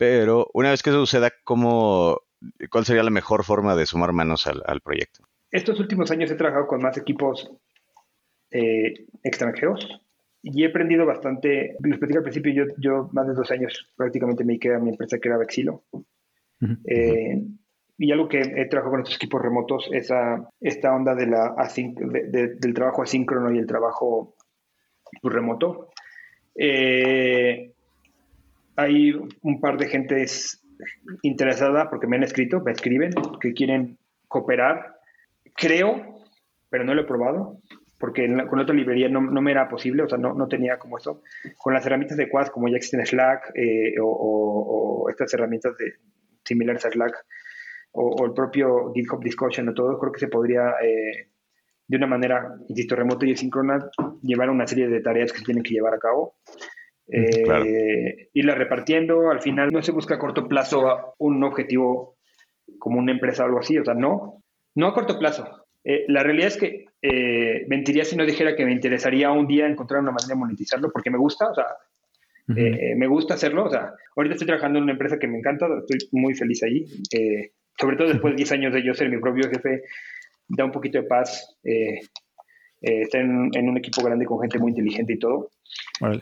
Pero 0.01 0.49
una 0.55 0.71
vez 0.71 0.81
que 0.81 0.89
eso 0.89 0.97
suceda, 0.97 1.31
¿cómo, 1.43 2.21
¿cuál 2.71 2.85
sería 2.85 3.03
la 3.03 3.11
mejor 3.11 3.43
forma 3.43 3.75
de 3.75 3.85
sumar 3.85 4.13
manos 4.13 4.47
al, 4.47 4.81
proyecto? 4.81 5.23
Estos 5.51 5.79
últimos 5.79 6.09
años 6.09 6.31
he 6.31 6.35
trabajado 6.35 6.65
con 6.65 6.81
más 6.81 6.97
equipos 6.97 7.51
eh, 8.49 9.05
extranjeros 9.21 10.01
y 10.41 10.63
he 10.63 10.69
aprendido 10.69 11.05
bastante. 11.05 11.75
Les 11.83 11.99
platicé 11.99 12.17
al 12.17 12.23
principio, 12.23 12.51
yo, 12.51 12.63
yo 12.79 13.09
más 13.11 13.27
de 13.27 13.35
dos 13.35 13.51
años 13.51 13.93
prácticamente 13.95 14.43
me 14.43 14.57
quedé 14.57 14.73
a 14.73 14.79
mi 14.79 14.89
empresa 14.89 15.19
que 15.19 15.29
era 15.29 15.37
Vexilo. 15.37 15.83
eh, 16.85 17.39
y 17.99 18.11
algo 18.11 18.27
que 18.27 18.39
he 18.39 18.65
trabajado 18.65 18.93
con 18.93 19.01
estos 19.01 19.17
equipos 19.17 19.39
remotos 19.39 19.87
es 19.93 20.11
esta 20.61 20.95
onda 20.95 21.13
de 21.13 21.27
la 21.27 21.55
del 21.93 22.73
trabajo 22.73 23.03
asíncrono 23.03 23.53
y 23.53 23.59
el 23.59 23.67
trabajo 23.67 24.33
remoto. 25.21 25.91
Eh, 26.55 27.70
hay 28.75 29.13
un 29.41 29.59
par 29.59 29.77
de 29.77 29.87
gentes 29.87 30.61
interesada 31.21 31.89
porque 31.89 32.07
me 32.07 32.17
han 32.17 32.23
escrito, 32.23 32.61
me 32.61 32.71
escriben, 32.71 33.11
que 33.39 33.53
quieren 33.53 33.97
cooperar. 34.27 34.95
Creo, 35.55 36.21
pero 36.69 36.83
no 36.83 36.93
lo 36.93 37.01
he 37.01 37.05
probado, 37.05 37.59
porque 37.99 38.27
con 38.49 38.59
otra 38.59 38.73
librería 38.73 39.09
no, 39.09 39.21
me 39.21 39.51
era 39.51 39.69
posible, 39.69 40.03
o 40.03 40.09
sea, 40.09 40.17
no, 40.17 40.33
no, 40.33 40.47
tenía 40.47 40.79
como 40.79 40.97
eso. 40.97 41.21
Con 41.57 41.73
las 41.73 41.85
herramientas 41.85 42.17
de 42.17 42.29
Quad, 42.29 42.47
como 42.47 42.67
ya 42.67 42.77
existen 42.77 43.05
Slack 43.05 43.51
eh, 43.55 43.95
o, 44.01 45.07
estas 45.09 45.33
herramientas 45.33 45.77
de, 45.77 45.95
similares 46.43 46.85
a 46.85 46.91
Slack, 46.91 47.13
o, 47.91 48.25
el 48.25 48.33
propio 48.33 48.91
GitHub 48.93 49.23
Discussion 49.23 49.69
o 49.69 49.73
todo, 49.73 49.99
creo 49.99 50.11
que 50.11 50.19
se 50.19 50.29
podría, 50.29 50.71
eh, 50.81 51.29
de 51.87 51.97
una 51.97 52.07
manera, 52.07 52.55
insisto, 52.69 52.95
remota 52.95 53.25
y 53.25 53.33
asíncrona, 53.33 53.89
llevar 54.23 54.49
una 54.49 54.65
serie 54.65 54.87
de 54.87 55.01
tareas 55.01 55.31
que 55.31 55.39
se 55.39 55.45
tienen 55.45 55.63
que 55.63 55.73
llevar 55.73 55.93
a 55.93 55.99
cabo. 55.99 56.35
Eh, 57.11 58.29
Irla 58.33 58.55
repartiendo, 58.55 59.31
al 59.31 59.41
final 59.41 59.69
no 59.71 59.81
se 59.83 59.91
busca 59.91 60.15
a 60.15 60.19
corto 60.19 60.47
plazo 60.47 61.15
un 61.17 61.43
objetivo 61.43 62.15
como 62.79 62.99
una 62.99 63.11
empresa 63.11 63.43
o 63.43 63.47
algo 63.47 63.59
así, 63.59 63.77
o 63.77 63.83
sea, 63.83 63.93
no, 63.93 64.41
no 64.75 64.87
a 64.87 64.93
corto 64.93 65.19
plazo. 65.19 65.65
Eh, 65.83 66.05
la 66.07 66.23
realidad 66.23 66.47
es 66.47 66.57
que 66.57 66.85
eh, 67.01 67.65
mentiría 67.67 68.05
si 68.05 68.15
no 68.15 68.25
dijera 68.25 68.55
que 68.55 68.65
me 68.65 68.71
interesaría 68.71 69.31
un 69.31 69.47
día 69.47 69.67
encontrar 69.67 70.01
una 70.01 70.11
manera 70.11 70.29
de 70.29 70.39
monetizarlo, 70.39 70.91
porque 70.91 71.09
me 71.09 71.17
gusta, 71.17 71.49
o 71.49 71.55
sea, 71.55 71.65
me 72.47 73.07
gusta 73.07 73.35
hacerlo, 73.35 73.65
o 73.65 73.69
sea, 73.69 73.93
ahorita 74.15 74.33
estoy 74.35 74.47
trabajando 74.47 74.77
en 74.77 74.83
una 74.83 74.93
empresa 74.93 75.17
que 75.17 75.27
me 75.27 75.37
encanta, 75.37 75.67
estoy 75.87 76.09
muy 76.11 76.33
feliz 76.33 76.63
ahí 76.63 76.85
sobre 77.81 77.97
todo 77.97 78.09
después 78.09 78.33
de 78.33 78.37
10 78.37 78.51
años 78.51 78.73
de 78.73 78.83
yo 78.83 78.93
ser 78.93 79.09
mi 79.09 79.19
propio 79.19 79.49
jefe, 79.49 79.83
da 80.47 80.65
un 80.65 80.71
poquito 80.71 80.99
de 80.99 81.07
paz. 81.07 81.57
Eh, 81.63 81.99
eh, 82.81 83.01
estar 83.01 83.21
en, 83.21 83.69
un 83.69 83.77
equipo 83.77 84.03
grande 84.03 84.25
con 84.25 84.39
gente 84.39 84.59
muy 84.59 84.69
inteligente 84.69 85.13
y 85.13 85.19
todo. 85.19 85.49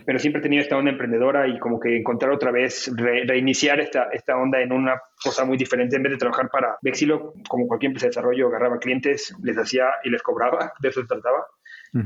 Pero 0.05 0.19
siempre 0.19 0.39
he 0.39 0.43
tenido 0.43 0.61
esta 0.61 0.77
onda 0.77 0.91
emprendedora 0.91 1.47
y 1.47 1.57
como 1.57 1.79
que 1.79 1.97
encontrar 1.97 2.31
otra 2.31 2.51
vez, 2.51 2.91
reiniciar 2.97 3.79
esta, 3.79 4.09
esta 4.11 4.35
onda 4.37 4.61
en 4.61 4.73
una 4.73 5.01
cosa 5.23 5.45
muy 5.45 5.57
diferente. 5.57 5.95
En 5.95 6.03
vez 6.03 6.11
de 6.11 6.17
trabajar 6.17 6.49
para 6.49 6.77
Vexilo, 6.81 7.33
como 7.47 7.67
cualquier 7.67 7.91
empresa 7.91 8.07
de 8.07 8.09
desarrollo, 8.09 8.47
agarraba 8.47 8.77
clientes, 8.77 9.33
les 9.41 9.57
hacía 9.57 9.85
y 10.03 10.09
les 10.09 10.21
cobraba, 10.21 10.73
de 10.81 10.89
eso 10.89 11.01
se 11.01 11.07
trataba. 11.07 11.45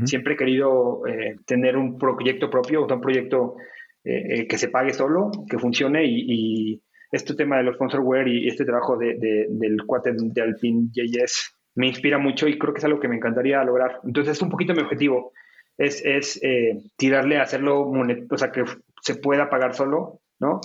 Siempre 0.05 0.35
he 0.35 0.37
querido 0.37 1.05
eh, 1.07 1.35
tener 1.45 1.75
un 1.75 1.97
proyecto 1.97 2.49
propio, 2.49 2.85
un 2.85 3.01
proyecto 3.01 3.55
que 4.03 4.57
se 4.57 4.67
pague 4.67 4.93
solo, 4.93 5.31
que 5.49 5.57
funcione 5.57 6.05
y 6.05 6.81
este 7.13 7.35
tema 7.35 7.57
de 7.57 7.63
los 7.63 7.75
sponsorware 7.75 8.27
y 8.27 8.47
este 8.47 8.65
trabajo 8.65 8.97
de, 8.97 9.15
del 9.47 9.83
cuate 9.85 10.13
de 10.15 10.41
Alpine 10.41 10.89
JS 10.91 11.55
me 11.75 11.87
inspira 11.87 12.17
mucho 12.17 12.47
y 12.47 12.57
creo 12.57 12.73
que 12.73 12.79
es 12.79 12.85
algo 12.85 12.99
que 12.99 13.07
me 13.07 13.15
encantaría 13.15 13.63
lograr. 13.63 13.99
Entonces, 14.03 14.37
es 14.37 14.41
un 14.41 14.49
poquito 14.49 14.73
mi 14.73 14.81
objetivo, 14.81 15.31
es, 15.77 16.03
es 16.05 16.39
eh, 16.43 16.81
tirarle 16.97 17.37
a 17.37 17.43
hacerlo, 17.43 17.81
o 17.81 18.37
sea, 18.37 18.51
que 18.51 18.63
se 19.01 19.15
pueda 19.15 19.49
pagar 19.49 19.73
solo, 19.73 20.21
¿no? 20.39 20.61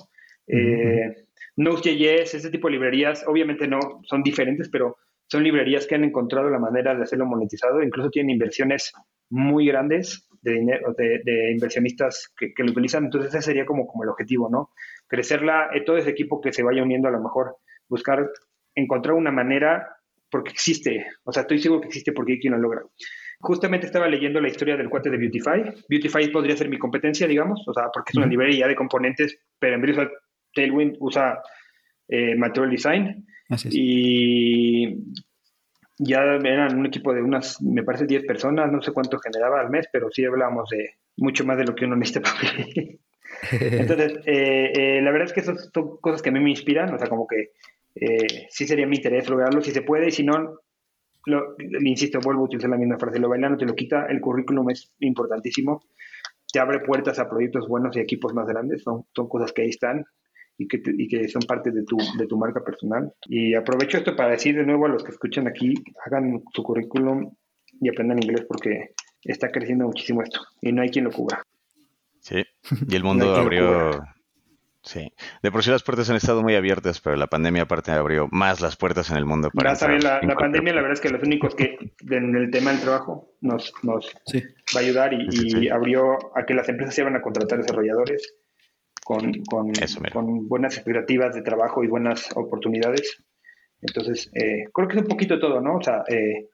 Eh, 0.47 1.25
Node.js, 1.57 2.35
ese 2.35 2.51
tipo 2.51 2.69
de 2.69 2.75
librerías, 2.75 3.25
obviamente 3.27 3.67
no 3.67 3.79
son 4.05 4.23
diferentes, 4.23 4.69
pero 4.69 4.97
son 5.27 5.43
librerías 5.43 5.87
que 5.87 5.95
han 5.95 6.05
encontrado 6.05 6.49
la 6.49 6.59
manera 6.59 6.95
de 6.95 7.03
hacerlo 7.03 7.27
monetizado, 7.27 7.83
incluso 7.83 8.11
tienen 8.11 8.31
inversiones 8.31 8.93
muy 9.31 9.67
grandes 9.67 10.27
de 10.41 10.53
dinero, 10.53 10.95
de, 10.97 11.53
inversionistas 11.53 12.33
que, 12.39 12.55
que, 12.55 12.63
lo 12.63 12.71
utilizan, 12.71 13.05
entonces 13.05 13.35
ese 13.35 13.43
sería 13.43 13.67
como, 13.67 13.87
como 13.87 14.05
el 14.05 14.11
objetivo, 14.11 14.49
¿no? 14.49 14.71
crecerla, 15.09 15.71
eh, 15.75 15.83
todo 15.85 15.97
ese 15.97 16.11
equipo 16.11 16.41
que 16.41 16.53
se 16.53 16.63
vaya 16.63 16.83
uniendo 16.83 17.09
a 17.09 17.11
lo 17.11 17.21
mejor, 17.21 17.57
buscar, 17.89 18.31
encontrar 18.75 19.15
una 19.15 19.33
manera, 19.33 19.97
porque 20.31 20.51
existe, 20.51 21.07
o 21.25 21.33
sea, 21.33 21.43
estoy 21.43 21.59
seguro 21.59 21.81
que 21.81 21.89
existe 21.89 22.13
porque 22.13 22.35
hay 22.35 22.39
quien 22.39 22.53
lo 22.53 22.61
logra. 22.61 22.83
Justamente 23.41 23.87
estaba 23.87 24.09
leyendo 24.09 24.41
la 24.41 24.49
historia 24.49 24.77
del 24.77 24.89
cuate 24.89 25.11
de 25.11 25.17
Beautify. 25.17 25.63
Beautify 25.89 26.29
podría 26.29 26.57
ser 26.57 26.69
mi 26.69 26.79
competencia, 26.79 27.27
digamos, 27.27 27.63
o 27.67 27.73
sea, 27.73 27.85
porque 27.93 28.11
es 28.11 28.17
una 28.17 28.27
librería 28.27 28.67
de 28.67 28.75
componentes, 28.75 29.39
pero 29.59 29.77
en 29.77 29.83
vez 29.83 29.97
de 29.97 30.09
Tailwind 30.55 30.97
usa 30.99 31.41
eh, 32.09 32.35
Material 32.35 32.71
Design. 32.71 33.27
Y 33.71 34.97
ya 35.99 36.21
eran 36.23 36.79
un 36.79 36.87
equipo 36.87 37.13
de 37.13 37.23
unas, 37.23 37.61
me 37.63 37.83
parece, 37.83 38.07
10 38.07 38.25
personas, 38.25 38.71
no 38.71 38.83
sé 38.83 38.93
cuánto 38.93 39.19
generaba 39.19 39.61
al 39.61 39.71
mes, 39.71 39.87
pero 39.93 40.11
sí 40.11 40.25
hablábamos 40.25 40.69
de 40.71 40.95
mucho 41.17 41.45
más 41.45 41.59
de 41.59 41.65
lo 41.65 41.75
que 41.75 41.85
uno 41.85 41.97
necesita 41.97 42.23
para 42.23 42.39
Entonces, 43.53 44.19
eh, 44.27 44.73
eh, 44.75 45.03
la 45.03 45.11
verdad 45.11 45.27
es 45.27 45.33
que 45.33 45.41
esas 45.41 45.71
son 45.73 45.99
cosas 46.01 46.23
que 46.23 46.31
a 46.31 46.33
mí 46.33 46.41
me 46.41 46.51
inspiran, 46.51 46.95
o 46.95 46.99
sea, 46.99 47.09
como 47.09 47.27
que 47.27 47.53
eh, 47.95 48.47
sí 48.51 48.67
sería 48.67 48.87
mi 48.87 48.97
interés 48.97 49.29
lograrlo 49.29 49.61
si 49.61 49.71
se 49.71 49.83
puede, 49.83 50.09
y 50.09 50.13
si 50.13 50.25
no, 50.25 50.61
lo, 51.27 51.57
insisto, 51.85 52.21
vuelvo 52.21 52.43
a 52.43 52.45
utilizar 52.45 52.71
la 52.71 52.77
misma 52.77 52.99
frase, 52.99 53.19
lo 53.19 53.29
bailando 53.29 53.59
te 53.59 53.67
lo 53.67 53.75
quita, 53.75 54.07
el 54.07 54.21
currículum 54.21 54.71
es 54.71 54.93
importantísimo, 55.01 55.83
te 56.53 56.61
abre 56.61 56.81
puertas 56.81 57.19
a 57.19 57.29
proyectos 57.29 57.69
buenos 57.69 57.97
y 57.97 58.01
equipos 58.01 58.35
más 58.35 58.47
grandes, 58.47 58.83
son, 58.83 59.05
son 59.15 59.29
cosas 59.29 59.53
que 59.53 59.63
ahí 59.63 59.69
están, 59.69 60.05
y 60.59 60.67
que, 60.67 60.83
y 60.85 61.09
que 61.09 61.29
son 61.29 61.43
parte 61.43 61.71
de 61.71 61.85
tu, 61.85 61.97
de 62.19 62.27
tu 62.27 62.37
marca 62.37 62.65
personal. 62.65 63.13
Y 63.27 63.55
aprovecho 63.55 63.99
esto 63.99 64.17
para 64.17 64.31
decir 64.31 64.57
de 64.57 64.67
nuevo 64.67 64.87
a 64.87 64.89
los 64.89 65.05
que 65.05 65.13
escuchan 65.13 65.47
aquí, 65.47 65.75
hagan 66.05 66.43
su 66.53 66.63
currículum 66.63 67.33
y 67.81 67.89
aprendan 67.89 68.23
inglés 68.23 68.45
porque 68.49 68.95
está 69.23 69.51
creciendo 69.51 69.87
muchísimo 69.87 70.23
esto 70.23 70.41
y 70.61 70.73
no 70.73 70.83
hay 70.83 70.89
quien 70.91 71.05
lo 71.05 71.13
cubra. 71.13 71.43
Sí, 72.21 72.43
y 72.89 72.97
el 72.97 73.05
mundo 73.05 73.35
abrió... 73.35 73.91
Sí, 74.89 75.13
de 75.43 75.53
por 75.53 75.63
sí 75.63 75.71
las 75.71 75.83
puertas 75.83 76.09
han 76.09 76.17
estado 76.17 76.43
muy 76.43 76.55
abiertas, 76.55 76.99
pero 77.03 77.15
la 77.15 77.27
pandemia 77.27 77.65
aparte 77.65 77.91
abrió 77.91 78.27
más 78.33 78.63
las 78.63 78.79
puertas 78.79 79.11
en 79.11 79.19
el 79.19 79.27
mundo. 79.27 79.51
Para 79.51 79.75
la, 79.99 80.23
la 80.23 80.35
pandemia, 80.35 80.73
la 80.73 80.81
verdad 80.81 80.95
es 80.95 81.03
que 81.03 81.11
los 81.11 81.23
únicos 81.23 81.55
que 81.55 81.77
en 82.09 82.35
el 82.35 82.51
tema 82.51 82.71
del 82.71 82.81
trabajo 82.81 83.35
nos, 83.43 83.75
nos 83.83 84.17
va 84.75 84.81
a 84.81 84.83
ayudar 84.83 85.13
y, 85.13 85.69
abrió 85.69 86.35
a 86.35 86.47
que 86.47 86.55
las 86.55 86.71
empresas 86.71 86.95
se 86.95 87.03
iban 87.03 87.15
a 87.17 87.21
contratar 87.21 87.59
desarrolladores 87.59 88.35
con, 89.05 89.31
con, 89.45 89.73
con, 90.11 90.49
buenas 90.49 90.79
expectativas 90.79 91.35
de 91.35 91.43
trabajo 91.43 91.85
y 91.85 91.89
buenas 91.89 92.31
oportunidades. 92.35 93.23
Entonces, 93.83 94.31
eh, 94.33 94.71
creo 94.73 94.89
que 94.89 94.97
es 94.97 95.03
un 95.03 95.09
poquito 95.09 95.39
todo, 95.39 95.61
¿no? 95.61 95.77
O 95.77 95.83
sea, 95.83 96.03
eh, 96.09 96.49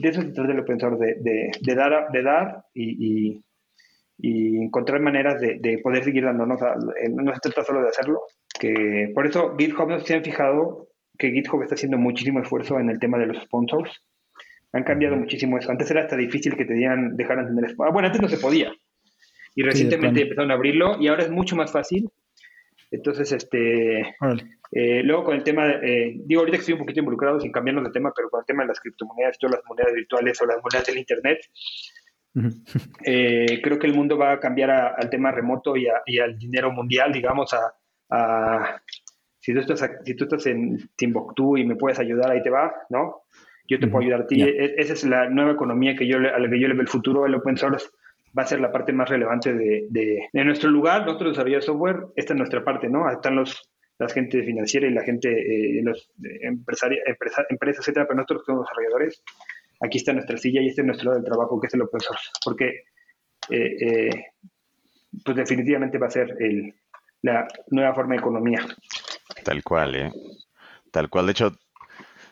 de 0.00 0.08
eso 0.08 0.22
se 0.22 0.32
trata 0.32 0.50
el 0.50 0.64
pensar, 0.64 0.96
de, 0.96 1.16
de, 1.20 1.50
de, 1.60 1.74
dar, 1.74 2.10
de 2.10 2.22
dar 2.22 2.64
y, 2.72 3.34
y, 3.34 3.44
encontrar 4.18 5.00
maneras 5.00 5.40
de, 5.40 5.80
poder 5.82 6.04
seguir 6.04 6.24
dando. 6.24 6.46
¿no? 6.46 6.54
Eh, 6.54 7.08
no 7.10 7.32
se 7.34 7.40
trata 7.40 7.64
solo 7.64 7.82
de 7.82 7.88
hacerlo. 7.88 8.20
Que, 8.58 9.10
por 9.14 9.26
eso 9.26 9.54
GitHub 9.56 10.00
se 10.04 10.14
han 10.14 10.24
fijado 10.24 10.88
que 11.18 11.30
GitHub 11.30 11.62
está 11.62 11.74
haciendo 11.74 11.98
muchísimo 11.98 12.40
esfuerzo 12.40 12.78
en 12.78 12.90
el 12.90 12.98
tema 12.98 13.18
de 13.18 13.26
los 13.26 13.42
sponsors. 13.42 14.04
Han 14.72 14.84
cambiado 14.84 15.16
muchísimo 15.16 15.58
eso. 15.58 15.70
Antes 15.70 15.90
era 15.90 16.02
hasta 16.02 16.16
difícil 16.16 16.56
que 16.56 16.64
te 16.64 16.74
dieran, 16.74 17.16
dejaran 17.16 17.46
tener 17.46 17.70
sponsors. 17.70 17.90
Ah, 17.90 17.92
bueno, 17.92 18.08
antes 18.08 18.22
no 18.22 18.28
se 18.28 18.38
podía. 18.38 18.72
Y 19.54 19.62
recientemente 19.62 20.22
empezaron 20.22 20.50
a 20.50 20.54
abrirlo 20.54 21.00
y 21.00 21.08
ahora 21.08 21.22
es 21.22 21.30
mucho 21.30 21.56
más 21.56 21.72
fácil. 21.72 22.10
Entonces, 22.90 23.32
este, 23.32 24.00
eh, 24.72 25.02
luego 25.02 25.24
con 25.24 25.36
el 25.36 25.42
tema, 25.42 25.68
eh, 25.82 26.14
digo 26.24 26.40
ahorita 26.40 26.58
estoy 26.58 26.74
un 26.74 26.80
poquito 26.80 27.00
involucrado 27.00 27.40
sin 27.40 27.50
cambiarnos 27.50 27.84
de 27.84 27.90
tema, 27.90 28.12
pero 28.14 28.30
con 28.30 28.40
el 28.40 28.46
tema 28.46 28.62
de 28.62 28.68
las 28.68 28.80
criptomonedas, 28.80 29.38
todas 29.38 29.56
las 29.56 29.64
monedas 29.66 29.92
virtuales 29.92 30.40
o 30.40 30.46
las 30.46 30.62
monedas 30.62 30.86
del 30.86 30.98
Internet, 30.98 31.40
eh, 33.04 33.60
creo 33.62 33.78
que 33.78 33.86
el 33.86 33.94
mundo 33.94 34.18
va 34.18 34.32
a 34.32 34.40
cambiar 34.40 34.70
al 34.70 35.10
tema 35.10 35.30
remoto 35.30 35.76
y, 35.76 35.88
al 35.88 36.38
dinero 36.38 36.70
mundial, 36.70 37.12
digamos, 37.12 37.54
a, 37.54 38.82
si, 39.38 39.52
tú 39.54 39.60
estás, 39.60 39.90
si 40.04 40.14
tú 40.14 40.24
estás 40.24 40.46
en 40.46 40.90
Timbuktu 40.96 41.56
y 41.56 41.64
me 41.64 41.76
puedes 41.76 41.98
ayudar, 41.98 42.30
ahí 42.30 42.42
te 42.42 42.50
va, 42.50 42.72
¿no? 42.90 43.22
Yo 43.68 43.80
te 43.80 43.88
puedo 43.88 44.04
ayudar 44.04 44.22
a 44.22 44.26
ti. 44.26 44.42
E, 44.42 44.74
esa 44.78 44.92
es 44.92 45.04
la 45.04 45.28
nueva 45.28 45.52
economía 45.52 45.96
que 45.96 46.06
yo, 46.06 46.18
a 46.18 46.38
la 46.38 46.48
que 46.48 46.60
yo 46.60 46.68
le 46.68 46.74
veo 46.74 46.82
el 46.82 46.88
futuro. 46.88 47.26
El 47.26 47.34
open 47.34 47.56
source 47.56 47.88
va 48.36 48.42
a 48.42 48.46
ser 48.46 48.60
la 48.60 48.70
parte 48.70 48.92
más 48.92 49.08
relevante 49.08 49.54
de, 49.54 49.86
de, 49.90 50.44
nuestro 50.44 50.70
lugar. 50.70 51.04
Nosotros 51.04 51.32
desarrollamos 51.32 51.64
software, 51.64 51.96
esta 52.14 52.34
es 52.34 52.38
nuestra 52.38 52.62
parte, 52.62 52.88
¿no? 52.88 53.10
Están 53.10 53.34
los, 53.34 53.68
la 53.98 54.08
gente 54.08 54.42
financiera 54.42 54.86
y 54.86 54.92
la 54.92 55.02
gente, 55.02 55.30
eh, 55.30 55.82
los 55.82 56.10
empresarios, 56.42 57.00
empresas, 57.06 57.46
etcétera, 57.80 58.06
pero 58.06 58.16
nosotros 58.16 58.44
somos 58.46 58.66
desarrolladores 58.66 59.22
aquí 59.80 59.98
está 59.98 60.12
nuestra 60.12 60.36
silla 60.36 60.60
y 60.60 60.68
este 60.68 60.82
es 60.82 60.86
nuestro 60.86 61.10
lado 61.10 61.22
del 61.22 61.30
trabajo, 61.30 61.60
que 61.60 61.66
es 61.66 61.74
el 61.74 61.82
open 61.82 62.00
source, 62.00 62.30
porque 62.44 62.84
eh, 63.50 63.76
eh, 63.80 64.24
pues 65.24 65.36
definitivamente 65.36 65.98
va 65.98 66.06
a 66.06 66.10
ser 66.10 66.36
el, 66.40 66.74
la 67.22 67.46
nueva 67.70 67.94
forma 67.94 68.14
de 68.14 68.20
economía. 68.20 68.66
Tal 69.44 69.62
cual, 69.62 69.94
¿eh? 69.96 70.12
Tal 70.90 71.08
cual. 71.08 71.26
De 71.26 71.32
hecho, 71.32 71.52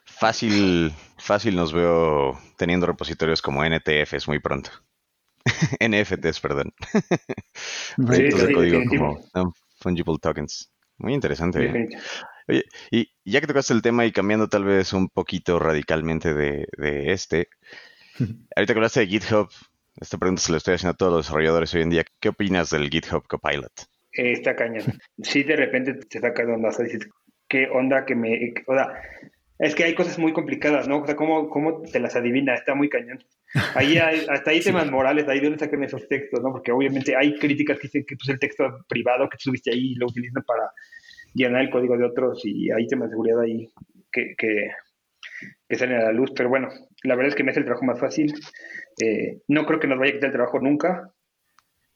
fácil, 0.05 0.93
fácil 1.19 1.57
nos 1.57 1.73
veo 1.73 2.39
teniendo 2.57 2.87
repositorios 2.87 3.43
como 3.43 3.65
NTFs 3.65 4.29
muy 4.29 4.41
pronto. 4.41 4.71
NFTs, 5.81 6.41
perdón. 6.41 6.73
Proyectos 7.97 8.47
de 8.47 8.53
código 8.53 8.81
como 8.89 9.55
fungible 9.81 10.19
tokens. 10.21 10.73
Muy 10.99 11.15
interesante. 11.15 11.89
Oye, 12.47 12.65
y 12.91 13.11
ya 13.25 13.41
que 13.41 13.47
tocaste 13.47 13.73
el 13.73 13.83
tema 13.83 14.05
y 14.05 14.13
cambiando 14.13 14.49
tal 14.49 14.65
vez 14.65 14.93
un 14.93 15.09
poquito 15.09 15.59
radicalmente 15.59 16.35
de, 16.35 16.67
este, 16.79 17.49
ahorita 18.57 18.73
que 18.73 18.79
hablaste 18.79 19.01
de 19.01 19.07
GitHub, 19.07 19.49
esta 20.01 20.19
pregunta 20.19 20.43
se 20.43 20.53
la 20.53 20.59
estoy 20.59 20.75
haciendo 20.75 20.93
a 20.93 20.97
todos 20.97 21.13
los 21.13 21.27
desarrolladores 21.27 21.75
hoy 21.75 21.83
en 21.83 21.91
día. 21.91 22.05
¿Qué 22.21 22.29
opinas 22.29 22.71
del 22.71 22.91
GitHub 22.91 23.27
Copilot? 23.27 23.73
Eh, 24.13 24.33
está 24.33 24.55
cañón. 24.55 24.85
Sí, 25.23 25.43
de 25.43 25.57
repente 25.57 25.95
te 25.95 26.21
saca 26.21 26.45
de 26.45 26.53
onda, 26.53 26.69
o 26.69 26.83
dices, 26.83 27.09
¿qué 27.49 27.69
onda 27.69 28.05
que 28.05 28.15
me... 28.15 28.53
O 28.67 28.75
sea, 28.75 28.89
es 29.59 29.75
que 29.75 29.85
hay 29.85 29.95
cosas 29.95 30.19
muy 30.19 30.33
complicadas, 30.33 30.89
¿no? 30.89 30.99
O 30.99 31.07
sea, 31.07 31.15
¿cómo, 31.15 31.49
cómo 31.49 31.83
te 31.83 32.01
las 32.01 32.17
adivina? 32.17 32.55
Está 32.55 32.75
muy 32.75 32.89
cañón. 32.89 33.25
Ahí 33.75 33.99
hay, 33.99 34.27
hasta 34.29 34.51
hay 34.51 34.61
temas 34.63 34.91
morales, 34.91 35.29
ahí 35.29 35.39
de 35.39 35.47
dónde 35.47 35.65
sacan 35.65 35.85
esos 35.85 36.09
textos, 36.09 36.43
¿no? 36.43 36.51
Porque 36.51 36.73
obviamente 36.73 37.17
hay 37.17 37.39
críticas 37.39 37.79
que 37.79 37.87
dicen 37.87 38.05
que 38.07 38.17
pues, 38.17 38.29
el 38.29 38.39
texto 38.39 38.85
privado 38.89 39.29
que 39.29 39.39
subiste 39.39 39.73
ahí 39.73 39.95
lo 39.95 40.07
utilizan 40.07 40.43
para 40.43 40.71
llenar 41.35 41.63
el 41.63 41.71
código 41.71 41.99
de 41.99 42.05
otros 42.05 42.41
y 42.45 42.71
hay 42.71 42.87
temas 42.87 43.09
de 43.09 43.13
seguridad 43.13 43.41
ahí 43.41 43.71
que, 44.11 44.35
que, 44.39 44.71
salen 45.77 46.01
a 46.01 46.05
la 46.05 46.13
luz. 46.13 46.31
Pero 46.35 46.49
bueno, 46.49 46.69
la 47.03 47.17
verdad 47.17 47.31
es 47.31 47.35
que 47.35 47.45
me 47.45 47.51
hace 47.51 47.61
el 47.61 47.67
trabajo 47.67 47.85
más 47.85 47.99
fácil. 47.99 48.33
Eh, 49.01 49.41
no 49.49 49.67
creo 49.67 49.81
que 49.81 49.89
nos 49.89 49.99
vaya 49.99 50.13
a 50.13 50.15
quitar 50.15 50.29
el 50.29 50.37
trabajo 50.37 50.61
nunca. 50.61 51.11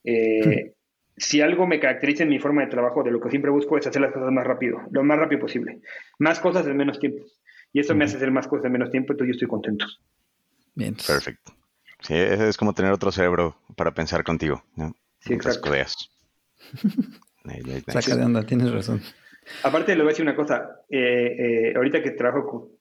Eh, 0.04 0.74
si 1.16 1.40
algo 1.40 1.66
me 1.66 1.80
caracteriza 1.80 2.24
en 2.24 2.30
mi 2.30 2.38
forma 2.38 2.62
de 2.62 2.68
trabajo, 2.68 3.02
de 3.02 3.10
lo 3.10 3.20
que 3.20 3.30
siempre 3.30 3.50
busco 3.50 3.78
es 3.78 3.86
hacer 3.86 4.02
las 4.02 4.12
cosas 4.12 4.30
más 4.30 4.46
rápido, 4.46 4.80
lo 4.90 5.02
más 5.02 5.18
rápido 5.18 5.40
posible. 5.40 5.80
Más 6.18 6.40
cosas 6.40 6.66
en 6.66 6.76
menos 6.76 6.98
tiempo. 6.98 7.24
Y 7.72 7.80
eso 7.80 7.94
me 7.94 8.04
hace 8.04 8.16
hacer 8.16 8.30
más 8.30 8.48
cosas 8.48 8.66
en 8.66 8.72
menos 8.72 8.90
tiempo, 8.90 9.12
entonces 9.12 9.28
yo 9.28 9.36
estoy 9.36 9.48
contento. 9.48 9.86
Bien. 10.74 10.94
Perfecto. 10.94 11.52
Sí, 12.00 12.14
es 12.14 12.56
como 12.56 12.72
tener 12.72 12.92
otro 12.92 13.10
cerebro 13.10 13.56
para 13.76 13.92
pensar 13.92 14.22
contigo, 14.22 14.62
¿no? 14.76 14.94
Sí, 15.20 15.34
exacto. 15.34 15.70
Saca 17.88 18.16
de 18.16 18.24
onda, 18.24 18.44
tienes 18.44 18.70
razón. 18.70 19.02
Aparte, 19.62 19.94
le 19.94 20.02
voy 20.02 20.10
a 20.10 20.12
decir 20.12 20.24
una 20.24 20.36
cosa. 20.36 20.82
Eh, 20.88 21.36
eh, 21.38 21.72
ahorita 21.76 22.02
que 22.02 22.12
trabajo 22.12 22.72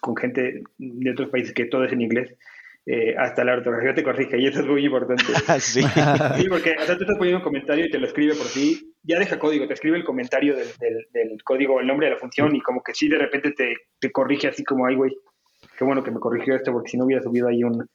con, 0.00 0.16
gente 0.16 0.62
de 0.78 1.10
otros 1.10 1.30
países 1.30 1.52
que 1.52 1.66
todo 1.66 1.84
es 1.84 1.92
en 1.92 2.00
inglés, 2.00 2.34
eh, 2.86 3.14
hasta 3.18 3.44
la 3.44 3.54
ortografía 3.54 3.94
te 3.94 4.02
corrige 4.02 4.38
y 4.38 4.46
eso 4.46 4.60
es 4.60 4.66
muy 4.66 4.84
importante. 4.84 5.24
sí. 5.60 5.82
sí, 5.82 6.48
porque 6.48 6.76
o 6.80 6.84
sea, 6.84 6.96
tú 6.96 7.02
estás 7.02 7.18
poniendo 7.18 7.38
un 7.38 7.44
comentario 7.44 7.86
y 7.86 7.90
te 7.90 7.98
lo 7.98 8.06
escribe 8.06 8.34
por 8.34 8.46
ti. 8.46 8.94
Ya 9.02 9.18
deja 9.18 9.38
código, 9.38 9.66
te 9.66 9.74
escribe 9.74 9.96
el 9.96 10.04
comentario 10.04 10.56
del, 10.56 10.68
del, 11.12 11.42
código, 11.44 11.80
el 11.80 11.86
nombre 11.86 12.08
de 12.08 12.14
la 12.14 12.18
función 12.18 12.54
y 12.56 12.60
como 12.60 12.82
que 12.82 12.94
sí 12.94 13.08
de 13.08 13.18
repente 13.18 13.52
te, 13.52 13.76
te 13.98 14.10
corrige 14.10 14.48
así 14.48 14.64
como, 14.64 14.86
ay, 14.86 14.96
güey, 14.96 15.16
qué 15.78 15.84
bueno 15.84 16.02
que 16.02 16.10
me 16.10 16.20
corrigió 16.20 16.54
esto 16.54 16.72
porque 16.72 16.90
si 16.90 16.96
no 16.96 17.04
hubiera 17.04 17.22
subido 17.22 17.48
ahí 17.48 17.62
un, 17.64 17.86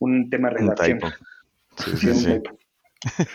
un 0.00 0.30
tema 0.30 0.50
de 0.50 0.56
redacción. 0.56 1.00
Sí, 1.76 1.96
sí, 1.96 2.14
sí. 2.14 2.42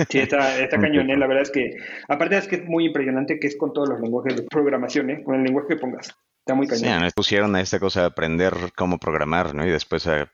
Sí, 0.09 0.19
está, 0.19 0.59
está 0.59 0.77
cañón, 0.79 1.09
¿eh? 1.09 1.17
la 1.17 1.27
verdad 1.27 1.43
es 1.43 1.51
que, 1.51 1.77
aparte 2.07 2.37
es 2.37 2.47
que 2.47 2.57
es 2.57 2.65
muy 2.65 2.85
impresionante 2.85 3.39
que 3.39 3.47
es 3.47 3.57
con 3.57 3.73
todos 3.73 3.89
los 3.89 3.99
lenguajes 3.99 4.35
de 4.35 4.43
programación, 4.43 5.09
¿eh? 5.09 5.23
con 5.23 5.35
el 5.35 5.43
lenguaje 5.43 5.69
que 5.69 5.77
pongas, 5.77 6.15
está 6.39 6.53
muy 6.53 6.67
cañón. 6.67 7.01
Sí, 7.01 7.13
pusieron 7.15 7.55
a 7.55 7.61
esta 7.61 7.79
cosa 7.79 8.01
de 8.01 8.07
aprender 8.07 8.53
cómo 8.75 8.97
programar, 8.97 9.55
¿no? 9.55 9.65
Y 9.65 9.71
después 9.71 10.05
a 10.07 10.31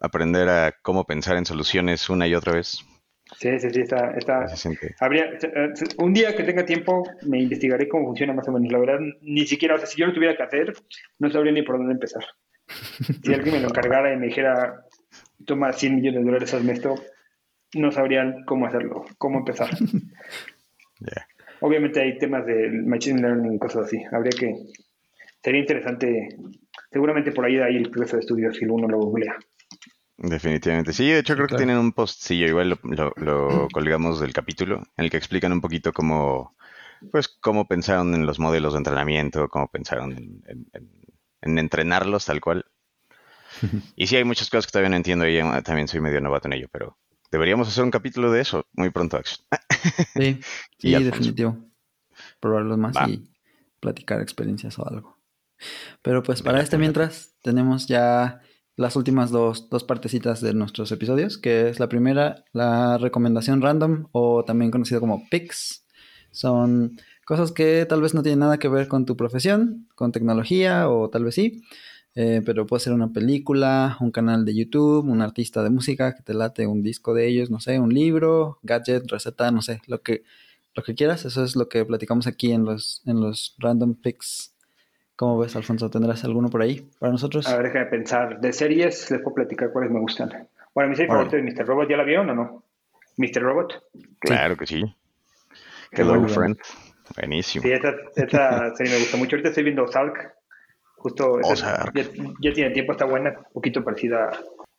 aprender 0.00 0.48
a 0.48 0.74
cómo 0.82 1.04
pensar 1.04 1.36
en 1.36 1.46
soluciones 1.46 2.10
una 2.10 2.26
y 2.26 2.34
otra 2.34 2.54
vez. 2.54 2.80
Sí, 3.38 3.58
sí, 3.58 3.70
sí, 3.70 3.80
está, 3.80 4.10
está 4.10 4.44
habría, 5.00 5.30
un 5.98 6.12
día 6.12 6.36
que 6.36 6.42
tenga 6.42 6.66
tiempo 6.66 7.02
me 7.22 7.40
investigaré 7.40 7.88
cómo 7.88 8.06
funciona 8.06 8.34
más 8.34 8.46
o 8.48 8.52
menos, 8.52 8.70
la 8.70 8.78
verdad, 8.78 8.98
ni 9.22 9.46
siquiera, 9.46 9.76
o 9.76 9.78
sea, 9.78 9.86
si 9.86 9.98
yo 9.98 10.06
lo 10.06 10.12
tuviera 10.12 10.36
que 10.36 10.42
hacer, 10.42 10.74
no 11.18 11.30
sabría 11.30 11.52
ni 11.52 11.62
por 11.62 11.78
dónde 11.78 11.94
empezar. 11.94 12.24
Si 13.22 13.32
alguien 13.32 13.54
me 13.54 13.60
lo 13.60 13.68
encargara 13.68 14.12
y 14.12 14.16
me 14.16 14.26
dijera, 14.26 14.84
toma 15.46 15.72
100 15.72 15.94
millones 15.96 16.20
de 16.20 16.26
dólares 16.26 16.54
al 16.54 16.64
mes, 16.64 16.80
no 17.74 17.90
sabrían 17.90 18.44
cómo 18.44 18.66
hacerlo, 18.66 19.04
cómo 19.18 19.38
empezar. 19.38 19.70
Obviamente 21.60 22.00
hay 22.00 22.18
temas 22.18 22.44
de 22.46 22.70
machine 22.70 23.20
learning 23.20 23.54
y 23.54 23.58
cosas 23.58 23.86
así. 23.86 24.02
Habría 24.10 24.32
que. 24.32 24.54
Sería 25.42 25.60
interesante. 25.60 26.36
Seguramente 26.90 27.32
por 27.32 27.44
ahí 27.44 27.58
hay 27.58 27.76
el 27.76 27.90
proceso 27.90 28.16
de 28.16 28.20
estudio 28.20 28.52
si 28.52 28.64
uno 28.64 28.88
lo 28.88 28.98
googlea. 28.98 29.36
Definitivamente. 30.16 30.92
Sí, 30.92 31.08
de 31.08 31.20
hecho 31.20 31.34
creo 31.34 31.48
que 31.48 31.56
tienen 31.56 31.78
un 31.78 31.92
postillo, 31.92 32.46
igual 32.46 32.78
lo, 32.82 33.68
colgamos 33.72 34.20
del 34.20 34.32
capítulo, 34.32 34.82
en 34.96 35.04
el 35.04 35.10
que 35.10 35.16
explican 35.16 35.52
un 35.52 35.60
poquito 35.60 35.92
cómo, 35.92 36.56
pues, 37.10 37.28
cómo 37.28 37.66
pensaron 37.66 38.14
en 38.14 38.26
los 38.26 38.38
modelos 38.38 38.74
de 38.74 38.78
entrenamiento, 38.78 39.48
cómo 39.48 39.68
pensaron 39.68 40.12
en, 40.12 40.44
en 41.42 41.58
entrenarlos 41.58 42.26
tal 42.26 42.40
cual. 42.40 42.64
Y 43.96 44.06
sí, 44.06 44.16
hay 44.16 44.24
muchas 44.24 44.48
cosas 44.48 44.66
que 44.66 44.72
todavía 44.72 44.90
no 44.90 44.96
entiendo 44.96 45.28
y 45.28 45.38
también 45.62 45.88
soy 45.88 46.00
medio 46.00 46.20
novato 46.20 46.48
en 46.48 46.54
ello, 46.54 46.68
pero 46.72 46.96
Deberíamos 47.32 47.66
hacer 47.66 47.82
un 47.82 47.90
capítulo 47.90 48.30
de 48.30 48.42
eso 48.42 48.66
muy 48.74 48.90
pronto, 48.90 49.16
Axel. 49.16 49.38
Sí, 50.14 50.38
sí 50.78 51.02
definitivo. 51.02 51.56
Probarlos 52.38 52.78
más 52.78 52.94
y 53.08 53.28
platicar 53.80 54.20
experiencias 54.20 54.78
o 54.78 54.86
algo. 54.86 55.16
Pero 56.02 56.22
pues 56.22 56.42
para 56.42 56.60
este 56.60 56.78
mientras 56.78 57.34
tenemos 57.42 57.88
ya 57.88 58.42
las 58.76 58.96
últimas 58.96 59.30
dos, 59.30 59.68
dos 59.70 59.82
partecitas 59.82 60.40
de 60.40 60.54
nuestros 60.54 60.92
episodios, 60.92 61.38
que 61.38 61.68
es 61.68 61.80
la 61.80 61.88
primera, 61.88 62.44
la 62.52 62.98
recomendación 62.98 63.62
random 63.62 64.08
o 64.12 64.44
también 64.44 64.70
conocido 64.70 65.00
como 65.00 65.26
picks. 65.30 65.86
Son 66.30 67.00
cosas 67.24 67.50
que 67.50 67.86
tal 67.86 68.02
vez 68.02 68.14
no 68.14 68.22
tienen 68.22 68.40
nada 68.40 68.58
que 68.58 68.68
ver 68.68 68.88
con 68.88 69.06
tu 69.06 69.16
profesión, 69.16 69.88
con 69.94 70.12
tecnología 70.12 70.88
o 70.88 71.08
tal 71.08 71.24
vez 71.24 71.34
sí, 71.34 71.62
eh, 72.14 72.42
pero 72.44 72.66
puede 72.66 72.80
ser 72.80 72.92
una 72.92 73.12
película, 73.12 73.96
un 74.00 74.10
canal 74.10 74.44
de 74.44 74.54
YouTube, 74.54 75.08
un 75.08 75.22
artista 75.22 75.62
de 75.62 75.70
música 75.70 76.14
que 76.14 76.22
te 76.22 76.34
late 76.34 76.66
un 76.66 76.82
disco 76.82 77.14
de 77.14 77.26
ellos, 77.26 77.50
no 77.50 77.60
sé, 77.60 77.78
un 77.78 77.92
libro, 77.92 78.58
gadget, 78.62 79.10
receta, 79.10 79.50
no 79.50 79.62
sé, 79.62 79.80
lo 79.86 80.02
que 80.02 80.22
lo 80.74 80.82
que 80.82 80.94
quieras. 80.94 81.24
Eso 81.24 81.44
es 81.44 81.56
lo 81.56 81.68
que 81.68 81.84
platicamos 81.84 82.26
aquí 82.26 82.52
en 82.52 82.64
los, 82.64 83.02
en 83.06 83.20
los 83.20 83.56
random 83.58 83.94
picks. 83.94 84.54
¿Cómo 85.16 85.38
ves, 85.38 85.54
Alfonso? 85.56 85.90
¿Tendrás 85.90 86.24
alguno 86.24 86.48
por 86.48 86.62
ahí 86.62 86.88
para 86.98 87.12
nosotros? 87.12 87.46
A 87.46 87.56
ver, 87.56 87.66
déjame 87.66 87.86
pensar. 87.86 88.40
De 88.40 88.52
series 88.52 89.10
les 89.10 89.20
puedo 89.20 89.34
platicar 89.34 89.70
cuáles 89.72 89.90
me 89.90 90.00
gustan. 90.00 90.48
Bueno, 90.74 90.90
mi 90.90 90.96
serie 90.96 91.10
favorita 91.10 91.36
es 91.36 91.44
Mr. 91.44 91.66
Robot. 91.66 91.88
¿Ya 91.88 91.96
la 91.96 92.04
vieron 92.04 92.30
o 92.30 92.34
no? 92.34 92.64
¿Mr. 93.18 93.42
Robot? 93.42 93.84
Claro 94.20 94.56
que 94.56 94.66
sí. 94.66 94.82
Hello, 95.92 96.26
friend. 96.26 96.58
Buenísimo. 97.16 97.62
Sí, 97.62 97.70
esta, 97.70 98.74
serie 98.74 98.94
me 98.94 98.98
gusta 99.00 99.16
mucho. 99.18 99.36
Ahorita 99.36 99.50
estoy 99.50 99.64
viendo 99.64 99.86
Salk. 99.86 100.32
Justo 101.02 101.40
ya, 101.40 101.84
ya, 102.40 102.52
tiene 102.52 102.70
tiempo, 102.70 102.92
está 102.92 103.06
buena, 103.06 103.30
un 103.30 103.52
poquito 103.52 103.82
parecida 103.82 104.30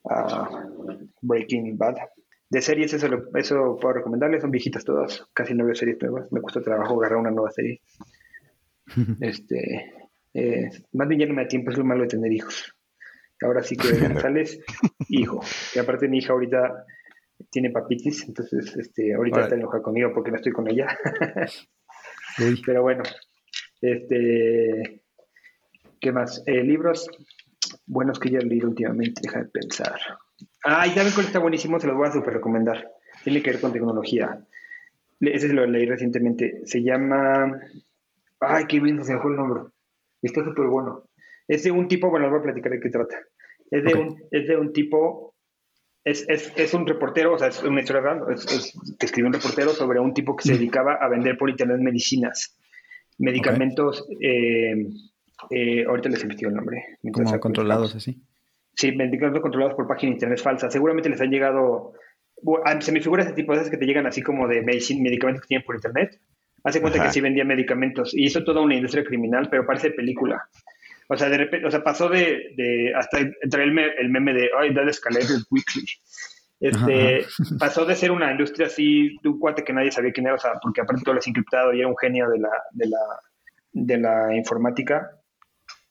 a 0.10 0.66
Breaking 1.22 1.78
Bad. 1.78 1.98
De 2.50 2.62
series, 2.62 2.94
eso, 2.94 3.08
eso 3.36 3.78
puedo 3.82 3.96
recomendarles, 3.96 4.42
son 4.42 4.52
viejitas 4.52 4.86
todas, 4.86 5.26
casi 5.34 5.54
no 5.54 5.66
veo 5.66 5.76
series 5.76 6.02
nuevas. 6.02 6.32
Me 6.32 6.40
gusta 6.40 6.62
trabajo 6.62 6.98
agarrar 6.98 7.20
una 7.20 7.32
nueva 7.32 7.52
serie. 7.52 7.82
este, 9.20 9.92
eh, 10.34 10.70
más 10.94 11.10
bien 11.10 11.20
ya 11.20 11.28
no 11.28 11.34
me 11.34 11.44
da 11.44 11.48
tiempo, 11.50 11.72
es 11.72 11.78
lo 11.78 11.84
malo 11.84 12.04
de 12.04 12.08
tener 12.08 12.32
hijos. 12.32 12.74
Ahora 13.42 13.62
sí 13.62 13.76
que 13.76 13.88
sales, 14.22 14.62
hijo. 15.10 15.42
Y 15.76 15.80
aparte 15.80 16.08
mi 16.08 16.20
hija 16.20 16.32
ahorita 16.32 16.86
tiene 17.52 17.70
papitis, 17.70 18.26
entonces 18.30 18.78
este, 18.78 19.14
ahorita 19.14 19.42
está 19.42 19.56
enojada 19.56 19.84
conmigo 19.84 20.14
porque 20.14 20.32
no 20.32 20.38
estoy 20.38 20.54
con 20.54 20.70
ella. 20.70 20.88
Pero 22.66 22.82
bueno, 22.82 23.04
este, 23.82 25.03
¿qué 26.04 26.12
más? 26.12 26.44
Eh, 26.46 26.64
libros 26.64 27.10
buenos 27.88 28.20
que 28.20 28.30
ya 28.30 28.40
he 28.40 28.46
leído 28.46 28.68
últimamente, 28.68 29.22
deja 29.24 29.40
de 29.40 29.46
pensar. 29.46 30.00
Ah, 30.66 30.86
y 30.86 30.94
también 30.94 31.14
cuál 31.16 31.28
está 31.28 31.40
buenísimo, 31.40 31.80
se 31.80 31.88
los 31.88 31.96
voy 31.96 32.08
a 32.08 32.12
super 32.12 32.34
recomendar. 32.34 32.92
Tiene 33.24 33.42
que 33.42 33.52
ver 33.52 33.62
con 33.62 33.72
tecnología. 33.72 34.46
Ese 35.22 35.48
se 35.48 35.54
lo 35.54 35.66
leí 35.66 35.86
recientemente. 35.86 36.62
Se 36.66 36.84
llama. 36.84 37.58
Ay, 38.42 38.66
qué 38.68 38.82
bien, 38.82 39.04
se 39.04 39.14
me 39.14 39.22
fue 39.22 39.32
el 39.32 39.38
nombre. 39.38 39.64
Está 40.22 40.44
súper 40.44 40.68
bueno. 40.68 41.06
Es 41.48 41.64
de 41.64 41.72
un 41.72 41.88
tipo, 41.88 42.10
bueno, 42.10 42.26
les 42.26 42.32
voy 42.32 42.40
a 42.42 42.44
platicar 42.44 42.74
de 42.74 42.80
qué 42.82 42.90
trata. 42.90 43.18
Es 43.72 43.84
de, 43.84 43.94
un, 43.94 44.22
es 44.30 44.48
de 44.48 44.58
un 44.58 44.74
tipo 44.74 45.36
es, 46.04 46.26
es, 46.28 46.52
es, 46.58 46.74
un 46.74 46.86
reportero, 46.86 47.34
o 47.34 47.40
sea, 47.40 47.48
es 47.48 47.64
una 47.64 47.80
historia 47.80 48.02
real, 48.02 48.24
es, 48.30 48.74
que 49.00 49.06
escribió 49.06 49.28
un 49.28 49.34
reportero 49.34 49.70
sobre 49.70 50.02
un 50.02 50.14
tipo 50.14 50.36
que 50.36 50.44
se 50.44 50.54
dedicaba 50.54 50.96
a 50.96 51.08
vender 51.08 51.38
por 51.38 51.50
internet 51.50 51.80
medicinas, 51.80 52.58
medicamentos, 53.18 54.06
eh, 54.20 54.74
eh, 55.50 55.86
ahorita 55.86 56.10
les 56.10 56.22
investigo 56.24 56.50
el 56.50 56.56
nombre. 56.56 56.84
Como 57.12 57.40
controlados 57.40 57.96
así. 57.96 58.22
Sí, 58.76 58.92
medicamentos 58.92 59.42
controlados 59.42 59.76
por 59.76 59.88
página 59.88 60.12
de 60.12 60.16
internet 60.16 60.40
falsa. 60.40 60.70
Seguramente 60.70 61.10
les 61.10 61.22
han 61.22 61.30
llegado, 61.30 61.94
se 62.80 62.92
me 62.92 63.02
figura 63.02 63.24
ese 63.24 63.34
tipo 63.34 63.52
de 63.52 63.60
cosas 63.60 63.72
que 63.72 63.78
te 63.78 63.86
llegan 63.86 64.08
así 64.08 64.22
como 64.22 64.48
de 64.48 64.62
medicamentos 64.62 65.42
que 65.42 65.48
tienen 65.48 65.66
por 65.66 65.76
internet. 65.76 66.20
Hace 66.64 66.82
cuenta 66.82 67.04
que 67.04 67.12
sí 67.12 67.20
vendía 67.20 67.44
medicamentos 67.44 68.14
y 68.14 68.26
hizo 68.26 68.44
toda 68.44 68.62
una 68.62 68.76
industria 68.76 69.04
criminal, 69.04 69.50
pero 69.50 69.66
parece 69.66 69.92
película. 69.92 70.48
O 71.10 71.18
sea, 71.18 71.30
de 71.30 71.38
repente, 71.38 71.68
o 71.68 71.72
sea, 71.72 71.84
pasó 71.84 72.08
de, 72.08 72.54
de 72.56 72.94
hasta 72.96 73.20
entre 73.20 73.64
el, 73.64 73.78
el, 73.78 74.10
meme 74.10 74.34
de, 74.34 74.50
ay, 74.58 74.74
that 74.74 74.88
escalated 74.88 75.42
weekly. 75.52 75.86
Este, 76.60 77.26
pasó 77.60 77.86
de 77.86 77.96
ser 77.96 78.12
una 78.12 78.32
industria 78.32 78.68
así, 78.68 79.18
de 79.22 79.30
un 79.30 79.38
cuate 79.38 79.66
que 79.66 79.74
nadie 79.74 79.92
sabía 79.92 80.14
quién 80.14 80.28
era, 80.28 80.36
o 80.36 80.40
sea, 80.40 80.54
porque 80.62 80.80
aparte 80.80 81.04
todo 81.04 81.16
lo 81.16 81.20
es 81.20 81.28
encriptado 81.28 81.74
y 81.74 81.80
era 81.80 81.90
un 81.90 81.98
genio 81.98 82.30
de 82.30 82.40
la, 82.40 82.52
de 82.72 82.88
la, 82.88 83.00
de 83.74 83.98
la 83.98 84.36
informática, 84.36 85.12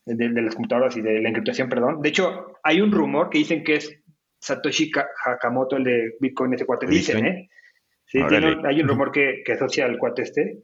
de, 0.04 0.42
las 0.42 0.54
computadoras 0.54 0.96
y 0.96 1.00
de 1.00 1.20
la 1.20 1.28
encriptación, 1.28 1.68
perdón. 1.68 2.02
De 2.02 2.08
hecho, 2.08 2.58
hay 2.62 2.80
un 2.80 2.92
rumor 2.92 3.30
que 3.30 3.38
dicen 3.38 3.64
que 3.64 3.76
es 3.76 4.00
Satoshi 4.40 4.90
Hakamoto, 5.24 5.76
el 5.76 5.84
de 5.84 6.12
Bitcoin, 6.20 6.54
ese 6.54 6.66
cuate. 6.66 6.86
Dicen, 6.86 7.26
¿eh? 7.26 7.50
Sí, 8.04 8.18
hay 8.20 8.80
un 8.80 8.88
rumor 8.88 9.12
que, 9.12 9.42
que 9.44 9.52
asocia 9.52 9.86
al 9.86 9.98
cuate 9.98 10.22
este 10.22 10.62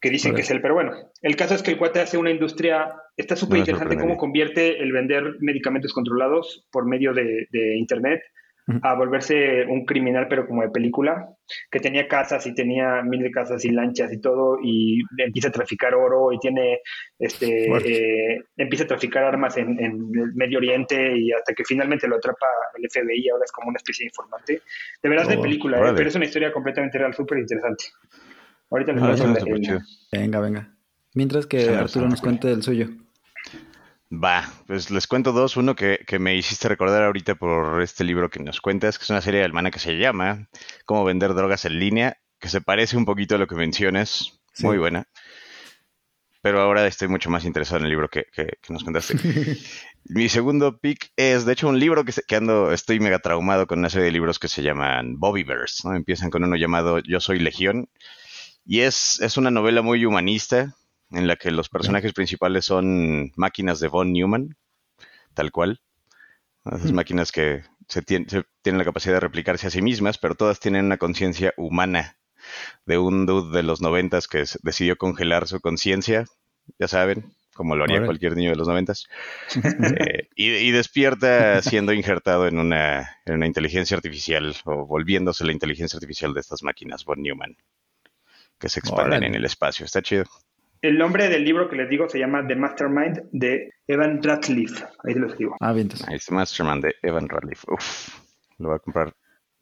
que 0.00 0.10
dicen 0.10 0.34
que 0.34 0.42
es 0.42 0.50
él, 0.50 0.60
pero 0.60 0.74
bueno, 0.74 0.92
el 1.22 1.36
caso 1.36 1.54
es 1.54 1.62
que 1.62 1.70
el 1.70 1.78
cuate 1.78 2.00
hace 2.00 2.18
una 2.18 2.30
industria, 2.30 2.92
está 3.16 3.36
súper 3.36 3.58
interesante 3.58 3.96
cómo 3.96 4.16
convierte 4.16 4.82
el 4.82 4.92
vender 4.92 5.36
medicamentos 5.40 5.92
controlados 5.92 6.66
por 6.70 6.86
medio 6.86 7.12
de, 7.14 7.46
Internet 7.76 8.20
a 8.82 8.94
volverse 8.94 9.64
un 9.66 9.84
criminal, 9.84 10.26
pero 10.28 10.46
como 10.46 10.62
de 10.62 10.70
película, 10.70 11.28
que 11.70 11.78
tenía 11.78 12.08
casas 12.08 12.46
y 12.46 12.54
tenía 12.54 13.02
mil 13.02 13.22
de 13.22 13.30
casas 13.30 13.64
y 13.64 13.70
lanchas 13.70 14.12
y 14.12 14.20
todo, 14.20 14.58
y 14.62 15.02
empieza 15.18 15.48
a 15.48 15.52
traficar 15.52 15.94
oro 15.94 16.32
y 16.32 16.38
tiene, 16.38 16.80
este, 17.18 17.68
eh, 17.68 18.42
empieza 18.56 18.84
a 18.84 18.88
traficar 18.88 19.22
armas 19.22 19.56
en, 19.56 19.78
el 19.78 20.34
Medio 20.34 20.58
Oriente 20.58 21.16
y 21.16 21.30
hasta 21.32 21.54
que 21.54 21.64
finalmente 21.64 22.08
lo 22.08 22.16
atrapa 22.16 22.46
el 22.76 22.88
FBI, 22.90 23.28
ahora 23.28 23.44
es 23.44 23.52
como 23.52 23.68
una 23.68 23.76
especie 23.76 24.04
de 24.04 24.08
informante. 24.08 24.62
De 25.00 25.08
verdad 25.08 25.28
de 25.28 25.36
oh, 25.36 25.42
película, 25.42 25.78
¿eh? 25.78 25.92
pero 25.96 26.08
es 26.08 26.14
una 26.16 26.24
historia 26.24 26.52
completamente 26.52 26.98
real, 26.98 27.14
súper 27.14 27.38
interesante. 27.38 27.84
Ahorita 28.70 28.92
les 28.92 29.02
voy 29.46 29.66
a 29.68 29.78
Venga, 30.10 30.40
venga. 30.40 30.76
Mientras 31.14 31.46
que 31.46 31.68
Arturo 31.68 32.08
nos 32.08 32.20
cuente 32.20 32.50
el 32.50 32.62
suyo. 32.62 32.88
Va, 34.12 34.48
pues 34.66 34.90
les 34.90 35.06
cuento 35.06 35.32
dos. 35.32 35.56
Uno 35.56 35.74
que, 35.74 36.04
me 36.20 36.36
hiciste 36.36 36.68
recordar 36.68 37.02
ahorita 37.02 37.34
por 37.34 37.82
este 37.82 38.04
libro 38.04 38.30
que 38.30 38.40
nos 38.40 38.60
cuentas, 38.60 38.98
que 38.98 39.04
es 39.04 39.10
una 39.10 39.20
serie 39.20 39.42
alemana 39.42 39.70
que 39.70 39.80
se 39.80 39.98
llama 39.98 40.48
Cómo 40.84 41.04
vender 41.04 41.34
drogas 41.34 41.64
en 41.64 41.78
línea, 41.78 42.16
que 42.38 42.48
se 42.48 42.60
parece 42.60 42.96
un 42.96 43.04
poquito 43.04 43.34
a 43.34 43.38
lo 43.38 43.46
que 43.46 43.56
mencionas. 43.56 44.40
Muy 44.60 44.78
buena. 44.78 45.06
Pero 46.40 46.60
ahora 46.60 46.86
estoy 46.86 47.08
mucho 47.08 47.30
más 47.30 47.44
interesado 47.44 47.78
en 47.78 47.84
el 47.84 47.90
libro 47.90 48.08
que, 48.08 48.26
nos 48.68 48.84
contaste. 48.84 49.16
Mi 50.04 50.28
segundo 50.28 50.78
pick 50.78 51.10
es, 51.16 51.44
de 51.44 51.54
hecho, 51.54 51.68
un 51.68 51.80
libro 51.80 52.04
que, 52.04 52.12
que, 52.28 52.36
ando, 52.36 52.72
estoy 52.72 53.00
mega 53.00 53.18
traumado 53.18 53.66
con 53.66 53.80
una 53.80 53.90
serie 53.90 54.06
de 54.06 54.12
libros 54.12 54.38
que 54.38 54.46
se 54.46 54.62
llaman 54.62 55.18
Bobbyverse, 55.18 55.88
¿no? 55.88 55.96
Empiezan 55.96 56.30
con 56.30 56.44
uno 56.44 56.54
llamado 56.54 57.00
Yo 57.00 57.18
soy 57.18 57.40
Legión 57.40 57.88
y 58.64 58.80
es, 58.80 59.20
es 59.20 59.36
una 59.36 59.50
novela 59.50 59.82
muy 59.82 60.04
humanista 60.04 60.76
en 61.10 61.26
la 61.26 61.36
que 61.36 61.50
los 61.50 61.68
personajes 61.68 62.12
principales 62.12 62.64
son 62.64 63.32
máquinas 63.36 63.80
de 63.80 63.88
von 63.88 64.12
Neumann, 64.12 64.56
tal 65.34 65.52
cual. 65.52 65.80
Esas 66.64 66.92
máquinas 66.92 67.30
que 67.30 67.62
se, 67.86 68.02
tienen 68.02 68.78
la 68.78 68.84
capacidad 68.84 69.14
de 69.14 69.20
replicarse 69.20 69.68
a 69.68 69.70
sí 69.70 69.82
mismas, 69.82 70.18
pero 70.18 70.34
todas 70.34 70.58
tienen 70.58 70.86
una 70.86 70.96
conciencia 70.96 71.54
humana 71.56 72.16
de 72.86 72.98
un 72.98 73.24
dude 73.24 73.56
de 73.56 73.62
los 73.62 73.80
noventas 73.80 74.26
que 74.26 74.44
decidió 74.62 74.96
congelar 74.96 75.46
su 75.46 75.60
conciencia, 75.60 76.24
ya 76.78 76.88
saben, 76.88 77.32
como 77.54 77.76
lo 77.76 77.84
haría 77.84 78.04
cualquier 78.04 78.36
niño 78.36 78.50
de 78.50 78.56
los 78.56 78.66
noventas, 78.66 79.06
eh, 80.00 80.28
y, 80.34 80.70
despierta 80.72 81.62
siendo 81.62 81.92
injertado 81.92 82.48
en 82.48 82.58
una, 82.58 83.18
en 83.24 83.34
una 83.34 83.46
inteligencia 83.46 83.96
artificial 83.96 84.54
o 84.64 84.86
volviéndose 84.86 85.44
la 85.44 85.52
inteligencia 85.52 85.96
artificial 85.96 86.34
de 86.34 86.40
estas 86.40 86.62
máquinas 86.62 87.04
von 87.04 87.22
Neumann 87.22 87.56
que 88.58 88.68
se 88.68 88.80
expanden 88.80 89.22
en 89.22 89.34
el 89.34 89.44
espacio. 89.44 89.84
Está 89.84 90.02
chido. 90.02 90.24
El 90.82 90.98
nombre 90.98 91.28
del 91.28 91.44
libro 91.44 91.68
que 91.68 91.76
les 91.76 91.88
digo 91.88 92.08
se 92.08 92.18
llama 92.18 92.46
The 92.46 92.54
Mastermind 92.54 93.28
de 93.32 93.70
Evan 93.86 94.22
Ratliff. 94.22 94.82
Ahí 95.04 95.14
te 95.14 95.20
lo 95.20 95.28
escribo. 95.28 95.56
Ah, 95.60 95.72
bien. 95.72 95.88
Ahí 96.06 96.16
está 96.16 96.34
Mastermind 96.34 96.84
de 96.84 96.94
Evan 97.02 97.28
Ratliff. 97.28 97.64
Uf, 97.68 98.08
lo 98.58 98.68
voy 98.68 98.76
a 98.76 98.78
comprar. 98.78 99.12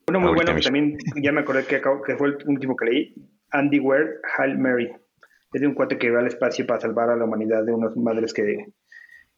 Uno 0.09 0.21
muy 0.21 0.35
bueno 0.35 0.55
que 0.55 0.61
también 0.61 0.99
ya 1.17 1.33
me 1.33 1.41
acordé 1.41 1.65
que, 1.65 1.81
que, 1.81 2.17
fue 2.17 2.29
el 2.29 2.37
último 2.47 2.77
que 2.77 2.85
leí. 2.85 3.15
Andy 3.53 3.81
Ware, 3.81 4.17
Hail 4.37 4.59
Mary. 4.59 4.91
Es 5.53 5.61
de 5.61 5.67
un 5.67 5.75
cuate 5.75 5.99
que 5.99 6.11
va 6.11 6.21
al 6.21 6.27
espacio 6.27 6.67
para 6.67 6.81
salvar 6.81 7.11
a 7.11 7.17
la 7.17 7.25
humanidad 7.25 7.65
de 7.65 7.73
unas 7.73 7.97
madres 7.97 8.35
que, 8.35 8.67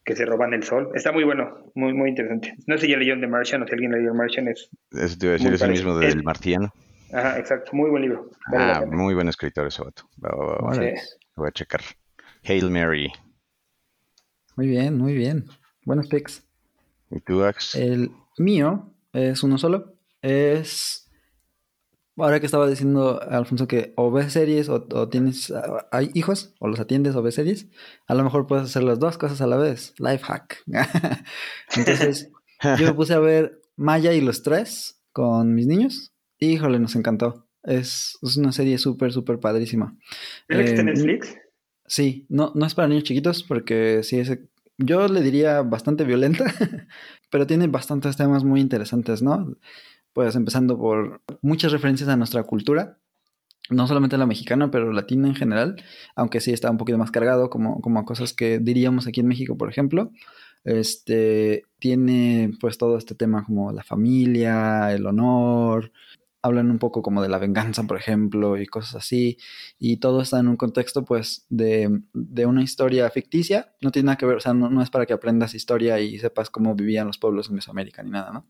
que 0.05 0.17
se 0.17 0.25
roban 0.25 0.55
el 0.55 0.63
sol. 0.63 0.91
Está 0.95 1.13
muy 1.13 1.25
bueno, 1.25 1.71
muy 1.75 1.93
muy 1.93 2.09
interesante. 2.09 2.55
No 2.67 2.79
sé 2.79 2.87
si 2.87 2.93
ya 2.93 2.97
leyó 2.97 3.21
The 3.21 3.27
Martian 3.27 3.63
o 3.63 3.67
si 3.67 3.73
alguien 3.75 3.93
leyó 3.93 4.13
The 4.13 4.19
Martian. 4.19 4.49
Es 4.49 4.71
Eso 4.93 5.19
te 5.19 5.27
iba 5.27 5.35
a 5.35 5.39
decir, 5.39 5.55
es 5.55 5.63
el 5.63 5.71
mismo 5.71 5.99
del 5.99 6.23
Martiano. 6.23 6.73
Ajá, 7.13 7.39
exacto. 7.39 7.71
Muy 7.75 7.91
buen 7.91 8.03
libro. 8.03 8.31
ah, 8.55 8.85
muy 8.91 9.15
buen 9.15 9.29
escritor 9.29 9.67
ese 9.67 9.83
vato. 9.83 10.09
Voy 11.37 11.49
a 11.49 11.53
checar. 11.53 11.83
Hail 12.43 12.71
Mary. 12.71 13.13
Muy 14.57 14.69
bien, 14.69 14.97
muy 14.97 15.15
bien. 15.15 15.47
Buenos 15.85 16.09
picks. 16.09 16.43
¿Y 17.11 17.21
tú, 17.21 17.45
Ax? 17.45 17.75
El 17.75 18.11
mío 18.39 18.95
es 19.13 19.43
uno 19.43 19.59
solo. 19.59 19.95
Es. 20.23 21.11
Ahora 22.17 22.41
que 22.41 22.47
estaba 22.47 22.67
diciendo 22.67 23.21
Alfonso 23.21 23.69
que 23.69 23.93
o 23.97 24.11
ves 24.11 24.33
series 24.33 24.71
o, 24.71 25.09
tienes 25.11 25.53
hay 25.93 26.11
hijos 26.15 26.55
o 26.59 26.69
los 26.69 26.81
atiendes 26.81 27.15
o 27.15 27.23
ves 27.23 27.35
series, 27.35 27.69
a 28.07 28.15
lo 28.15 28.25
mejor 28.25 28.47
puedes 28.47 28.65
hacer 28.65 28.83
las 28.83 28.99
dos 28.99 29.19
cosas 29.19 29.43
a 29.43 29.47
la 29.47 29.59
vez. 29.59 29.93
Life 29.99 30.25
hack. 30.25 30.63
Entonces, 31.77 32.33
yo 32.79 32.87
me 32.87 32.95
puse 32.95 33.13
a 33.13 33.19
ver 33.19 33.61
Maya 33.77 34.15
y 34.15 34.23
los 34.23 34.43
tres 34.43 35.03
con 35.13 35.55
mis 35.55 35.67
niños 35.67 36.17
Híjole, 36.39 36.79
nos 36.79 36.95
encantó. 36.97 37.46
Es, 37.67 38.19
una 38.37 38.53
serie 38.53 38.79
súper, 38.79 39.13
súper 39.13 39.41
padrísima. 39.41 39.97
¿Es 40.49 40.71
eh, 40.71 40.83
Netflix? 40.85 41.37
Sí, 41.87 42.27
no, 42.29 42.53
no 42.55 42.65
es 42.67 42.75
para 42.75 42.89
niños 42.89 43.05
chiquitos 43.05 43.43
porque 43.43 44.03
sí 44.03 44.19
es... 44.19 44.39
Yo 44.79 45.09
le 45.09 45.23
diría 45.23 45.63
bastante 45.63 46.05
violenta, 46.05 46.45
pero 47.31 47.47
tiene 47.47 47.67
bastantes 47.67 48.17
temas 48.17 48.45
muy 48.45 48.61
interesantes, 48.61 49.23
¿no? 49.23 49.57
Pues 50.13 50.37
empezando 50.37 50.79
por 50.79 51.23
muchas 51.43 51.73
referencias 51.73 52.09
a 52.09 52.17
nuestra 52.17 52.43
cultura, 52.45 52.99
no 53.71 53.87
solamente 53.87 54.19
la 54.19 54.27
mexicana, 54.27 54.71
pero 54.71 54.93
latina 54.93 55.29
en 55.29 55.35
general, 55.35 55.77
aunque 56.15 56.41
sí 56.41 56.53
está 56.53 56.71
un 56.71 56.77
poquito 56.77 56.99
más 56.99 57.11
cargado, 57.11 57.51
como, 57.51 57.81
como 57.81 57.99
a 57.99 58.05
cosas 58.05 58.33
que 58.33 58.59
diríamos 58.59 59.07
aquí 59.07 59.21
en 59.21 59.29
México, 59.29 59.57
por 59.57 59.69
ejemplo. 59.69 60.13
Este 60.65 61.65
tiene 61.79 62.53
pues 62.61 62.77
todo 62.77 62.99
este 62.99 63.15
tema 63.15 63.45
como 63.45 63.73
la 63.73 63.85
familia, 63.85 64.93
el 64.93 65.07
honor, 65.07 65.93
hablan 66.47 66.71
un 66.71 66.79
poco 66.79 67.03
como 67.03 67.23
de 67.23 67.29
la 67.29 67.39
venganza, 67.39 67.83
por 67.85 67.99
ejemplo, 67.99 68.57
y 68.57 68.67
cosas 68.67 68.95
así, 68.97 69.39
y 69.79 69.99
todo 69.99 70.23
está 70.23 70.39
en 70.39 70.49
un 70.49 70.57
contexto 70.57 71.05
pues 71.05 71.47
de, 71.49 72.03
de 72.15 72.47
una 72.47 72.63
historia 72.63 73.11
ficticia, 73.11 73.75
no 73.81 73.91
tiene 73.91 74.07
nada 74.07 74.17
que 74.17 74.27
ver, 74.27 74.37
o 74.37 74.41
sea, 74.41 74.55
no, 74.55 74.71
no, 74.71 74.83
es 74.83 74.91
para 74.91 75.07
que 75.07 75.13
aprendas 75.13 75.55
historia 75.55 76.01
y 76.01 76.19
sepas 76.19 76.51
cómo 76.51 76.75
vivían 76.75 77.07
los 77.07 77.19
pueblos 77.19 77.49
en 77.49 77.57
Mesoamérica 77.57 78.03
ni 78.03 78.11
nada, 78.11 78.33
¿no? 78.33 78.47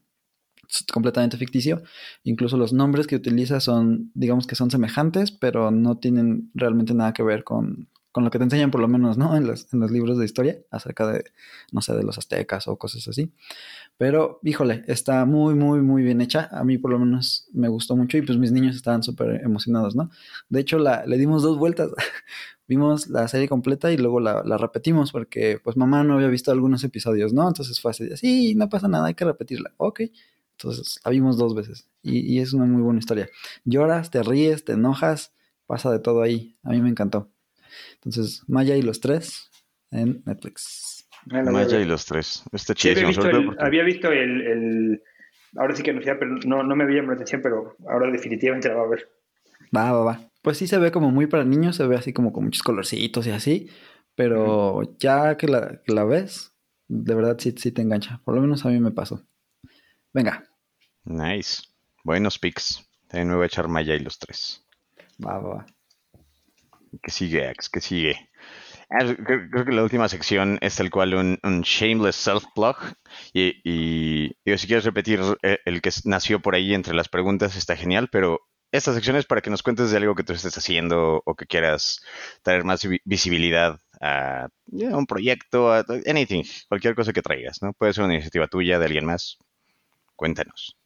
Es 0.68 0.84
completamente 0.92 1.36
ficticio, 1.36 1.82
incluso 2.24 2.57
los 2.57 2.72
nombres 2.72 3.07
que 3.07 3.16
utiliza 3.16 3.61
son, 3.61 4.11
digamos 4.14 4.47
que 4.47 4.57
son 4.57 4.70
semejantes, 4.70 5.30
pero 5.30 5.70
no 5.70 5.99
tienen 5.99 6.51
realmente 6.55 6.92
nada 6.92 7.12
que 7.12 7.22
ver 7.22 7.44
con, 7.44 7.88
con 8.17 8.25
lo 8.25 8.31
que 8.31 8.39
te 8.39 8.45
enseñan 8.45 8.71
por 8.71 8.81
lo 8.81 8.89
menos, 8.89 9.19
¿no? 9.19 9.37
En 9.37 9.47
los, 9.47 9.71
en 9.75 9.81
los 9.81 9.91
libros 9.91 10.17
de 10.17 10.25
historia 10.25 10.57
acerca 10.71 11.07
de, 11.07 11.27
no 11.71 11.83
sé, 11.83 11.95
de 11.95 12.03
los 12.03 12.17
aztecas 12.17 12.67
o 12.67 12.79
cosas 12.79 13.07
así. 13.07 13.31
Pero, 13.99 14.41
híjole, 14.43 14.85
está 14.87 15.27
muy, 15.27 15.55
muy, 15.55 15.83
muy 15.83 16.03
bien 16.03 16.23
hecha. 16.23 16.49
A 16.51 16.64
mí 16.64 16.79
por 16.79 16.93
lo 16.93 16.99
menos 16.99 17.47
me 17.53 17.69
gustó 17.69 17.95
mucho 17.95 18.17
y 18.17 18.23
pues 18.23 18.39
mis 18.39 18.53
niños 18.53 18.75
estaban 18.75 19.03
súper 19.03 19.43
emocionados, 19.45 19.95
¿no? 19.95 20.09
De 20.49 20.61
hecho, 20.61 20.79
le 20.79 21.19
dimos 21.19 21.43
dos 21.43 21.59
vueltas. 21.59 21.91
Vimos 22.67 23.09
la 23.09 23.29
serie 23.29 23.51
completa 23.51 23.93
y 23.93 23.99
luego 23.99 24.19
la, 24.19 24.43
repetimos 24.57 25.12
porque 25.12 25.61
pues 25.62 25.77
mamá 25.77 26.03
no 26.03 26.14
había 26.14 26.29
visto 26.29 26.51
algunos 26.51 26.85
episodios, 26.85 27.35
¿no? 27.35 27.47
Entonces 27.47 27.83
fue 27.83 27.91
así, 27.91 28.09
sí, 28.17 28.55
no 28.55 28.71
pasa 28.71 28.89
nada, 28.89 29.09
hay 29.09 29.14
que 29.14 29.27
repetirla. 29.27 29.75
Ok. 29.77 30.01
Entonces 30.53 31.01
la 31.05 31.11
vimos 31.11 31.37
dos 31.37 31.55
veces 31.55 31.91
y 32.03 32.39
es 32.39 32.55
una 32.55 32.64
muy 32.64 32.81
buena 32.81 32.99
historia. 32.99 33.29
Lloras, 33.67 34.11
te 34.11 34.23
ríes, 34.23 34.64
te 34.64 34.73
enojas, 34.73 35.35
pasa 35.67 35.91
de 35.93 35.99
todo 35.99 36.23
ahí. 36.23 36.57
A 36.62 36.71
mí 36.71 36.81
me 36.81 36.89
encantó. 36.89 37.31
Entonces, 37.95 38.43
Maya 38.47 38.77
y 38.77 38.83
los 38.83 39.01
tres 39.01 39.51
en 39.91 40.22
Netflix. 40.27 41.09
Maya 41.27 41.81
y 41.81 41.85
los 41.85 42.07
tres. 42.07 42.45
Está 42.53 42.74
chido. 42.74 42.95
Sí, 42.95 43.01
había, 43.01 43.09
visto 43.09 43.29
el, 43.29 43.57
había 43.59 43.83
visto 43.83 44.12
el, 44.12 44.41
el, 44.43 45.03
Ahora 45.57 45.74
sí 45.74 45.83
que 45.83 45.93
no 45.93 46.03
sé, 46.03 46.14
pero 46.14 46.37
no, 46.45 46.62
no 46.62 46.77
me 46.77 46.85
había 46.85 46.97
llamado 46.97 47.14
la 47.14 47.16
atención, 47.16 47.41
pero 47.43 47.77
ahora 47.89 48.11
definitivamente 48.11 48.68
la 48.68 48.74
va 48.74 48.83
a 48.83 48.89
ver. 48.89 49.09
Va, 49.74 49.93
va, 49.93 50.05
va. 50.05 50.31
Pues 50.43 50.59
sí 50.59 50.66
se 50.66 50.79
ve 50.79 50.93
como 50.93 51.11
muy 51.11 51.27
para 51.27 51.45
niños, 51.45 51.77
se 51.77 51.87
ve 51.87 51.97
así 51.97 52.12
como 52.12 52.33
con 52.33 52.45
muchos 52.45 52.62
colorcitos 52.62 53.27
y 53.27 53.31
así. 53.31 53.70
Pero 54.14 54.97
ya 54.99 55.37
que 55.37 55.49
la, 55.49 55.83
que 55.83 55.93
la, 55.93 56.05
ves, 56.05 56.55
de 56.89 57.14
verdad 57.14 57.37
sí, 57.39 57.55
sí 57.57 57.72
te 57.72 57.83
engancha. 57.83 58.20
Por 58.24 58.35
lo 58.35 58.41
menos 58.41 58.64
a 58.64 58.68
mí 58.68 58.81
me 58.81 58.91
pasó. 58.91 59.22
Venga. 60.12 60.45
Nice. 61.05 61.62
Buenos 62.05 62.39
picks. 62.39 62.89
También 63.09 63.29
me 63.29 63.35
voy 63.35 63.45
a 63.45 63.47
echar 63.47 63.68
Maya 63.68 63.95
y 63.95 64.01
los 64.01 64.18
tres. 64.18 64.64
Va, 65.24 65.39
va, 65.39 65.55
va. 65.57 65.66
¿Qué 67.03 67.11
sigue, 67.11 67.49
Ax? 67.49 67.68
¿Qué 67.68 67.80
sigue? 67.80 68.30
Ah, 68.88 69.05
creo, 69.05 69.64
que 69.64 69.72
la 69.72 69.82
última 69.82 70.09
sección 70.09 70.59
es 70.61 70.76
tal 70.76 70.90
cual 70.90 71.14
un, 71.14 71.61
shameless 71.62 72.16
self-plug. 72.16 72.76
Y, 73.32 74.32
si 74.44 74.66
quieres 74.66 74.84
repetir 74.84 75.20
eh, 75.42 75.59
el 75.64 75.80
que 75.82 75.90
nació 76.05 76.40
por 76.40 76.55
ahí 76.55 76.74
entre 76.74 76.94
las 76.94 77.09
preguntas, 77.09 77.57
está 77.57 77.76
genial, 77.76 78.09
pero 78.11 78.40
esta 78.70 78.92
sección 78.94 79.16
es 79.16 79.26
para 79.26 79.40
que 79.40 79.51
nos 79.51 79.62
cuentes 79.62 79.90
de 79.90 79.97
algo 79.97 80.14
que 80.14 80.22
tú 80.22 80.32
estés 80.32 80.57
haciendo 80.57 81.22
o 81.24 81.34
que 81.34 81.47
quieras 81.47 82.01
traer 82.42 82.64
más 82.64 82.86
visibilidad 83.05 83.80
a 84.01 84.49
un 84.70 85.07
proyecto, 85.07 85.72
a 85.72 85.84
anything, 86.07 86.42
cualquier 86.68 86.94
cosa 86.94 87.12
que 87.12 87.22
traigas, 87.22 87.62
¿no? 87.62 87.72
Puede 87.72 87.92
ser 87.92 88.05
una 88.05 88.14
iniciativa 88.14 88.47
tuya, 88.47 88.78
de 88.78 88.86
alguien 88.86 89.07
más. 89.07 89.38
Cuéntanos. 90.14 90.76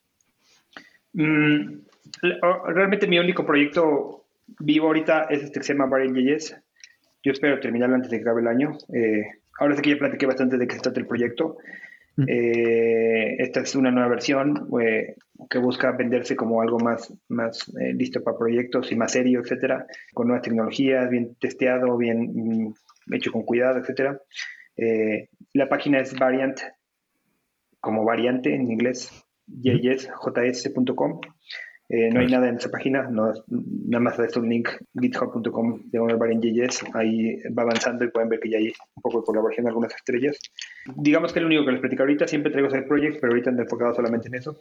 Mm, 1.13 1.81
realmente 2.23 3.07
mi 3.07 3.19
único 3.19 3.45
proyecto 3.45 4.20
vivo 4.59 4.87
ahorita 4.87 5.25
es 5.31 5.43
este 5.43 5.61
que 5.61 5.67
se 5.67 5.73
llama 5.75 5.87
Variant.js 5.87 6.63
yo 7.23 7.33
espero 7.33 7.61
terminarlo 7.61 7.97
antes 7.97 8.11
de 8.11 8.19
que 8.19 8.23
acabe 8.23 8.41
el 8.41 8.49
año. 8.49 8.77
Eh, 8.95 9.25
ahora 9.59 9.77
sé 9.77 9.83
que 9.83 9.91
ya 9.91 9.99
platiqué 9.99 10.27
bastante 10.27 10.57
de 10.57 10.67
qué 10.67 10.77
se 10.77 10.81
trata 10.81 11.01
el 11.01 11.07
proyecto. 11.07 11.59
Mm. 12.17 12.25
Eh, 12.27 13.37
esta 13.39 13.61
es 13.61 13.75
una 13.75 13.91
nueva 13.91 14.09
versión 14.09 14.69
eh, 14.81 15.17
que 15.49 15.59
busca 15.59 15.93
venderse 15.93 16.35
como 16.35 16.63
algo 16.63 16.79
más, 16.79 17.13
más 17.29 17.71
listo 17.95 18.23
para 18.23 18.39
proyectos 18.39 18.91
y 18.91 18.97
más 18.97 19.13
serio, 19.13 19.41
etcétera, 19.41 19.87
con 20.15 20.29
nuevas 20.29 20.43
tecnologías, 20.43 21.11
bien 21.11 21.37
testeado, 21.39 21.97
bien 21.97 22.31
mm, 22.35 23.15
hecho 23.15 23.33
con 23.33 23.43
cuidado, 23.43 23.79
etcétera. 23.79 24.19
la 25.53 25.69
página 25.69 26.01
es 26.01 26.19
variant, 26.19 26.59
como 27.81 28.05
variante 28.05 28.55
en 28.55 28.71
inglés, 28.71 29.11
js.com. 29.47 31.21
Eh, 31.93 32.09
no 32.13 32.21
hay 32.21 32.29
nada 32.29 32.49
en 32.49 32.57
esa 32.57 32.71
página, 32.71 33.11
no, 33.11 33.33
nada 33.49 34.01
más 34.01 34.17
es 34.21 34.37
un 34.37 34.49
link 34.49 34.69
github.com 34.95 35.91
de 35.91 35.99
JS. 35.99 36.85
Ahí 36.95 37.43
va 37.51 37.65
avanzando 37.65 38.05
y 38.05 38.11
pueden 38.11 38.29
ver 38.29 38.39
que 38.39 38.49
ya 38.49 38.59
hay 38.59 38.69
un 38.69 39.03
poco 39.03 39.21
de 39.21 39.27
colaboración 39.27 39.65
de 39.65 39.71
algunas 39.71 39.93
estrellas. 39.93 40.39
Digamos 40.95 41.33
que 41.33 41.41
es 41.41 41.43
lo 41.43 41.49
único 41.49 41.65
que 41.65 41.73
les 41.73 41.81
platico 41.81 42.05
ahorita. 42.05 42.29
Siempre 42.29 42.53
traigo 42.53 42.69
ese 42.69 42.83
project, 42.83 43.19
pero 43.21 43.33
ahorita 43.33 43.51
ando 43.51 43.63
enfocado 43.63 43.93
solamente 43.93 44.29
en 44.29 44.37
eso. 44.37 44.57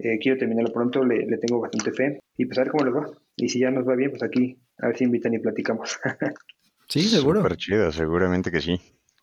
Eh, 0.00 0.18
quiero 0.20 0.36
terminarlo 0.36 0.72
pronto, 0.72 1.04
le, 1.04 1.26
le, 1.26 1.38
tengo 1.38 1.60
bastante 1.60 1.92
fe 1.92 2.20
y 2.36 2.46
pues 2.46 2.58
a 2.58 2.62
ver 2.62 2.72
cómo 2.72 2.84
les 2.84 2.94
va. 2.94 3.10
Y 3.36 3.48
si 3.48 3.60
ya 3.60 3.70
nos 3.70 3.88
va 3.88 3.94
bien, 3.94 4.10
pues 4.10 4.24
aquí 4.24 4.58
a 4.78 4.88
ver 4.88 4.96
si 4.96 5.04
invitan 5.04 5.34
y 5.34 5.38
platicamos. 5.38 6.00
sí, 6.88 7.02
seguro. 7.02 7.40
Súper 7.40 7.56
chido, 7.56 7.92
seguramente 7.92 8.50
que 8.50 8.60
sí. 8.60 8.80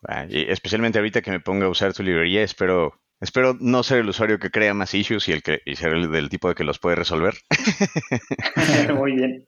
Ah, 0.08 0.26
y 0.30 0.50
especialmente 0.50 1.00
ahorita 1.00 1.22
que 1.22 1.32
me 1.32 1.42
ponga 1.42 1.66
a 1.66 1.70
usar 1.70 1.94
tu 1.94 2.02
librería, 2.02 2.44
espero 2.44 2.94
Espero 3.22 3.58
no 3.60 3.82
ser 3.84 4.00
el 4.00 4.10
usuario 4.10 4.40
que 4.40 4.52
crea 4.52 4.74
más 4.74 4.94
issues 4.94 5.28
y, 5.30 5.32
el 5.32 5.42
que, 5.42 5.62
y 5.66 5.76
ser 5.76 5.94
el 5.94 6.12
del 6.12 6.30
tipo 6.30 6.50
de 6.50 6.56
que 6.56 6.66
los 6.66 6.80
puede 6.80 6.98
resolver. 6.98 7.36
Muy 8.96 9.14
bien. 9.14 9.48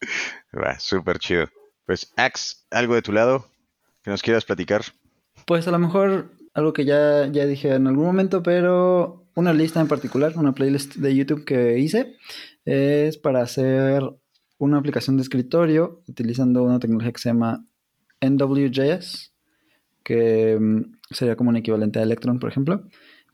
Va, 0.56 0.78
súper 0.78 1.18
chido. 1.18 1.46
Pues, 1.84 2.12
Ax, 2.16 2.66
¿algo 2.70 2.94
de 2.94 3.02
tu 3.02 3.12
lado 3.12 3.46
que 4.02 4.10
nos 4.10 4.22
quieras 4.22 4.44
platicar? 4.44 4.82
Pues 5.46 5.66
a 5.66 5.72
lo 5.72 5.78
mejor 5.78 6.30
algo 6.54 6.72
que 6.72 6.84
ya, 6.84 7.26
ya 7.26 7.46
dije 7.46 7.74
en 7.74 7.86
algún 7.86 8.06
momento, 8.06 8.42
pero 8.42 9.26
una 9.34 9.52
lista 9.52 9.80
en 9.80 9.88
particular, 9.88 10.34
una 10.36 10.52
playlist 10.52 10.96
de 10.96 11.14
YouTube 11.14 11.44
que 11.44 11.78
hice, 11.78 12.16
es 12.64 13.16
para 13.16 13.42
hacer 13.42 14.02
una 14.58 14.78
aplicación 14.78 15.16
de 15.16 15.22
escritorio 15.22 16.02
utilizando 16.06 16.62
una 16.62 16.78
tecnología 16.78 17.12
que 17.12 17.20
se 17.20 17.30
llama 17.30 17.64
NWJS, 18.20 19.32
que 20.02 20.58
mm, 20.58 20.98
sería 21.10 21.36
como 21.36 21.50
un 21.50 21.56
equivalente 21.56 21.98
a 21.98 22.02
Electron, 22.02 22.38
por 22.38 22.50
ejemplo 22.50 22.84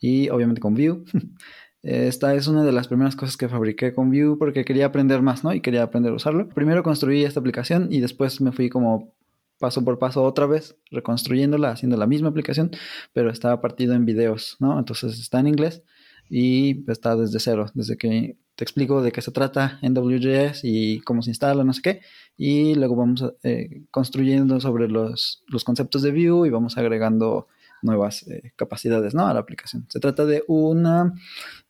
y 0.05 0.29
obviamente 0.29 0.61
con 0.61 0.75
Vue. 0.75 1.03
Esta 1.83 2.35
es 2.35 2.47
una 2.47 2.63
de 2.63 2.73
las 2.73 2.89
primeras 2.89 3.17
cosas 3.17 3.39
que 3.39 3.49
fabriqué 3.49 3.95
con 3.95 4.11
Vue 4.11 4.37
porque 4.39 4.65
quería 4.65 4.87
aprender 4.87 5.23
más, 5.23 5.45
¿no? 5.45 5.55
Y 5.55 5.61
quería 5.61 5.83
aprender 5.83 6.13
a 6.13 6.17
usarlo. 6.17 6.49
Primero 6.51 6.83
construí 6.83 7.25
esta 7.25 7.41
aplicación 7.41 7.89
y 7.91 8.01
después 8.01 8.41
me 8.43 8.53
fui 8.53 8.69
como 8.69 9.15
paso 9.59 9.83
por 9.83 9.99
paso 9.99 10.23
otra 10.23 10.47
vez 10.47 10.77
reconstruyéndola, 10.91 11.71
haciendo 11.71 11.97
la 11.97 12.07
misma 12.07 12.29
aplicación, 12.29 12.71
pero 13.15 13.31
está 13.31 13.59
partido 13.63 13.95
en 13.95 14.05
videos, 14.05 14.57
¿no? 14.61 14.79
Entonces 14.79 15.19
está 15.19 15.41
en 15.41 15.49
inglés 15.49 15.83
y 16.29 16.85
está 16.91 17.17
desde 17.17 17.41
cero, 17.41 17.67
desde 17.73 17.97
que 17.97 18.37
te 18.57 18.65
explico 18.65 19.03
de 19.03 19.11
qué 19.11 19.23
se 19.23 19.33
trata 19.33 19.79
en 19.81 19.95
WJS 19.95 20.61
y 20.65 21.01
cómo 21.01 21.23
se 21.23 21.31
instala, 21.31 21.65
no 21.65 21.73
sé 21.73 21.83
qué, 21.83 22.01
y 22.37 22.75
luego 22.75 22.95
vamos 22.95 23.25
eh, 23.43 23.85
construyendo 23.91 24.61
sobre 24.61 24.89
los, 24.89 25.45
los 25.49 25.65
conceptos 25.65 26.03
de 26.03 26.13
Vue 26.13 26.49
y 26.49 26.51
vamos 26.51 26.77
agregando 26.77 27.49
nuevas 27.85 28.27
eh, 28.29 28.53
capacidades 28.57 29.15
¿no? 29.15 29.27
a 29.27 29.35
la 29.35 29.41
aplicación. 29.41 29.87
Se 29.89 30.01
trata 30.01 30.27
de 30.27 30.43
una 30.49 31.13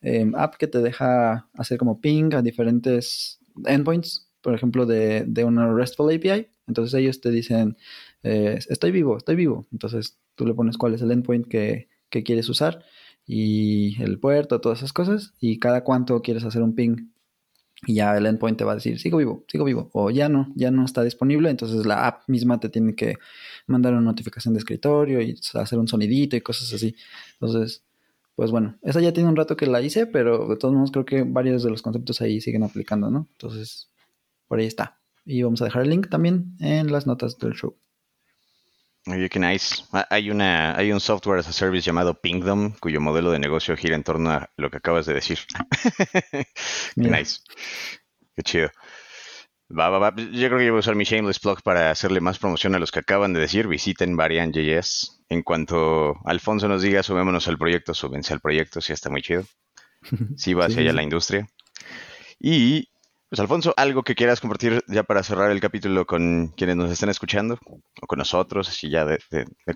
em, 0.01 0.35
app 0.35 0.57
que 0.57 0.67
te 0.67 0.81
deja 0.81 1.49
hacer 1.55 1.79
como 1.79 2.01
ping 2.01 2.35
a 2.35 2.43
diferentes 2.43 3.41
endpoints, 3.67 4.31
por 4.41 4.55
ejemplo, 4.55 4.87
de, 4.87 5.25
de 5.27 5.45
una 5.45 5.73
RESTful 5.73 6.15
API. 6.15 6.49
Entonces 6.67 6.95
ellos 6.95 7.21
te 7.21 7.31
dicen, 7.31 7.77
eh, 8.23 8.59
estoy 8.69 8.91
vivo, 8.91 9.17
estoy 9.17 9.37
vivo. 9.37 9.67
Entonces 9.73 10.19
tú 10.35 10.47
le 10.47 10.55
pones 10.55 10.79
cuál 10.79 10.95
es 10.95 11.03
el 11.03 11.11
endpoint 11.11 11.47
que, 11.47 11.89
que 12.11 12.23
quieres 12.23 12.49
usar 12.49 12.85
y 13.27 14.03
el 14.03 14.19
puerto, 14.19 14.61
todas 14.61 14.79
esas 14.79 14.93
cosas, 14.93 15.35
y 15.41 15.59
cada 15.59 15.83
cuánto 15.83 16.21
quieres 16.23 16.45
hacer 16.45 16.63
un 16.63 16.75
ping 16.75 17.09
y 17.87 17.95
ya 17.95 18.17
el 18.17 18.27
endpoint 18.27 18.59
te 18.59 18.65
va 18.65 18.73
a 18.73 18.75
decir, 18.77 18.99
sigo 18.99 19.19
vivo, 19.19 19.45
sigo 19.49 19.65
vivo, 19.65 19.91
o 19.93 20.11
ya 20.11 20.29
no, 20.29 20.53
ya 20.55 20.71
no 20.71 20.85
está 20.85 21.03
disponible, 21.03 21.51
entonces 21.51 21.87
la 21.87 22.07
app 22.07 22.29
misma 22.29 22.61
te 22.61 22.69
tiene 22.69 22.95
que 22.95 23.17
mandar 23.67 23.93
una 23.93 24.03
notificación 24.03 24.55
de 24.55 24.59
escritorio 24.59 25.21
y 25.21 25.39
hacer 25.55 25.79
un 25.79 25.89
sonidito 25.89 26.37
y 26.37 26.41
cosas 26.41 26.73
así. 26.73 26.97
Entonces, 27.41 27.85
pues 28.37 28.51
bueno, 28.51 28.77
esa 28.83 29.01
ya 29.01 29.13
tiene 29.13 29.29
un 29.29 29.37
rato 29.37 29.57
que 29.57 29.67
la 29.67 29.81
hice, 29.81 30.07
pero 30.07 30.49
de 30.49 30.57
todos 30.57 30.75
modos 30.75 30.91
creo 30.91 31.05
que 31.05 31.23
varios 31.23 31.63
de 31.63 31.71
los 31.71 31.83
conceptos 31.83 32.21
ahí 32.21 32.41
siguen 32.41 32.65
aplicando, 32.65 33.11
¿no? 33.11 33.29
Entonces, 33.33 33.91
por 34.49 34.59
ahí 34.59 34.67
está. 34.67 34.99
Y 35.25 35.43
vamos 35.43 35.63
a 35.63 35.67
dejar 35.67 35.83
el 35.83 35.91
link 35.91 36.09
también 36.09 36.57
en 36.61 36.93
las 36.93 37.07
notas 37.07 37.39
del 37.39 37.55
show. 37.55 37.77
Oye, 39.07 39.29
qué 39.29 39.39
nice. 39.39 39.85
Ah, 39.93 40.07
hay, 40.09 40.31
una, 40.31 40.77
hay 40.77 40.91
un 40.91 41.01
software 41.01 41.39
as 41.39 41.49
a 41.49 41.53
service 41.53 41.85
llamado 41.85 42.15
Pingdom, 42.21 42.73
cuyo 42.81 43.01
modelo 43.01 43.31
de 43.31 43.39
negocio 43.39 43.77
gira 43.77 43.97
en 43.97 44.03
torno 44.03 44.31
a 44.31 44.51
lo 44.57 44.71
que 44.71 44.79
acabas 44.79 45.05
de 45.05 45.15
decir. 45.15 45.39
qué 46.31 46.47
nice. 46.97 47.41
Qué 48.35 48.43
chido. 48.43 48.71
Va, 49.71 49.91
va, 49.91 49.99
va. 49.99 50.15
Yo 50.17 50.49
creo 50.49 50.59
que 50.59 50.67
yo 50.67 50.73
voy 50.73 50.79
a 50.79 50.81
usar 50.81 50.95
mi 50.95 51.05
Shameless 51.05 51.39
Plug 51.39 51.63
para 51.63 51.91
hacerle 51.91 52.21
más 52.21 52.39
promoción 52.39 52.75
a 52.75 52.79
los 52.79 52.91
que 52.91 53.01
acaban 53.01 53.35
de 53.35 53.41
decir. 53.41 53.69
Visiten 53.69 54.17
Variant.js. 54.17 55.23
En 55.29 55.43
cuanto 55.43 56.15
Alfonso 56.25 56.69
nos 56.69 56.83
diga, 56.83 57.03
subémonos 57.03 57.47
al 57.49 57.59
proyecto, 57.59 57.93
súbense 57.93 58.33
al 58.33 58.41
proyecto, 58.41 58.81
sí 58.81 58.93
está 58.93 59.11
muy 59.11 59.23
chido. 59.23 59.45
Sí 60.37 60.53
va 60.53 60.67
hacia 60.67 60.83
allá 60.83 60.93
la 60.93 61.03
industria. 61.03 61.49
Y 62.39 62.89
pues 63.35 63.41
Alfonso, 63.41 63.75
algo 63.77 64.05
que 64.05 64.15
quieras 64.15 64.41
compartir 64.41 64.85
ya 64.87 65.03
para 65.03 65.25
cerrar 65.25 65.51
el 65.51 65.59
capítulo 65.59 66.07
con 66.07 66.53
quienes 66.57 66.77
nos 66.77 66.93
estén 66.93 67.09
escuchando, 67.09 67.59
o 68.01 68.07
con 68.07 68.21
nosotros, 68.21 68.69
así 68.69 68.89
ya 68.89 69.05
de, 69.05 69.19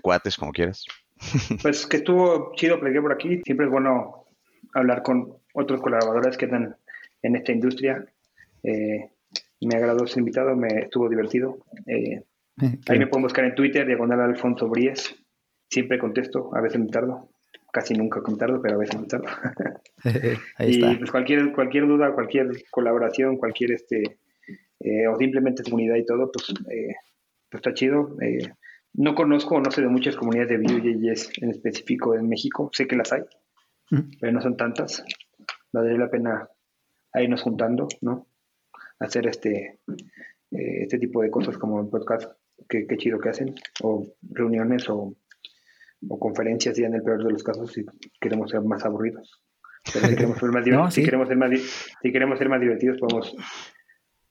cuates, 0.01 0.37
como 0.37 0.53
quieras. 0.53 0.85
Pues 1.61 1.85
que 1.85 1.97
estuvo 1.97 2.53
chido 2.55 2.79
platicar 2.79 3.01
por 3.01 3.11
aquí. 3.11 3.41
Siempre 3.43 3.65
es 3.65 3.71
bueno 3.73 4.27
hablar 4.73 5.03
con 5.03 5.33
otros 5.53 5.81
colaboradores 5.81 6.37
que 6.37 6.45
andan 6.45 6.77
en 7.21 7.35
esta 7.35 7.51
industria. 7.51 8.05
Eh, 8.63 9.09
me 9.59 9.75
agradó 9.75 10.07
ser 10.07 10.19
invitado, 10.19 10.55
me 10.55 10.83
estuvo 10.83 11.09
divertido. 11.09 11.57
Eh, 11.85 12.23
ahí 12.87 12.97
me 12.97 13.07
pueden 13.07 13.23
buscar 13.23 13.43
en 13.43 13.55
Twitter, 13.55 13.85
diagonal 13.85 14.21
Alfonso 14.21 14.69
Bries. 14.69 15.13
Siempre 15.69 15.99
contesto, 15.99 16.55
a 16.55 16.61
veces 16.61 16.79
me 16.79 16.87
tardo, 16.87 17.29
casi 17.71 17.93
nunca 17.93 18.21
me 18.27 18.37
tardo, 18.37 18.61
pero 18.61 18.75
a 18.75 18.77
veces 18.77 18.99
me 18.99 19.07
tardo. 19.07 19.27
ahí 20.57 20.79
y 20.79 20.95
pues 20.97 21.11
cualquier, 21.11 21.51
cualquier 21.53 21.87
duda, 21.87 22.13
cualquier 22.13 22.47
colaboración, 22.71 23.37
cualquier 23.37 23.71
este, 23.71 24.19
eh, 24.79 25.07
o 25.07 25.17
simplemente 25.17 25.63
comunidad 25.63 25.95
y 25.95 26.05
todo, 26.05 26.31
pues, 26.31 26.53
pues 26.63 26.95
está 27.51 27.73
chido. 27.73 28.17
no 28.93 29.15
conozco, 29.15 29.59
no 29.59 29.71
sé 29.71 29.81
de 29.81 29.87
muchas 29.87 30.15
comunidades 30.15 30.49
de 30.49 30.57
Vue.js 30.57 31.31
en 31.41 31.49
específico 31.51 32.15
en 32.15 32.27
México, 32.27 32.69
sé 32.73 32.87
que 32.87 32.95
las 32.95 33.11
hay, 33.11 33.23
pero 34.19 34.31
no 34.31 34.41
son 34.41 34.57
tantas. 34.57 35.03
Valdría 35.71 35.97
la 35.97 36.09
pena 36.09 36.49
irnos 37.15 37.41
juntando, 37.41 37.87
¿no? 38.01 38.27
Hacer 38.99 39.27
este, 39.27 39.79
eh, 40.51 40.83
este 40.83 40.99
tipo 40.99 41.21
de 41.21 41.31
cosas 41.31 41.57
como 41.57 41.81
el 41.81 41.87
podcast, 41.87 42.31
que, 42.67 42.85
chido 42.97 43.19
que 43.19 43.29
hacen, 43.29 43.55
o 43.81 44.05
reuniones 44.21 44.89
o, 44.89 45.15
conferencias, 46.19 46.77
ya 46.77 46.87
en 46.87 46.95
el 46.95 47.03
peor 47.03 47.23
de 47.23 47.31
los 47.31 47.43
casos, 47.43 47.71
si 47.71 47.85
queremos 48.19 48.51
ser 48.51 48.61
más 48.61 48.85
aburridos. 48.85 49.41
Pero 49.93 50.07
si 50.07 50.15
queremos 50.15 50.39
ser 50.39 50.49
más, 50.49 50.65
si 50.93 51.03
queremos 51.03 51.27
ser 51.27 51.37
más, 51.37 51.51
si 52.01 52.11
queremos 52.11 52.37
ser 52.37 52.49
más 52.49 52.61
divertidos, 52.61 52.97
podemos 52.99 53.35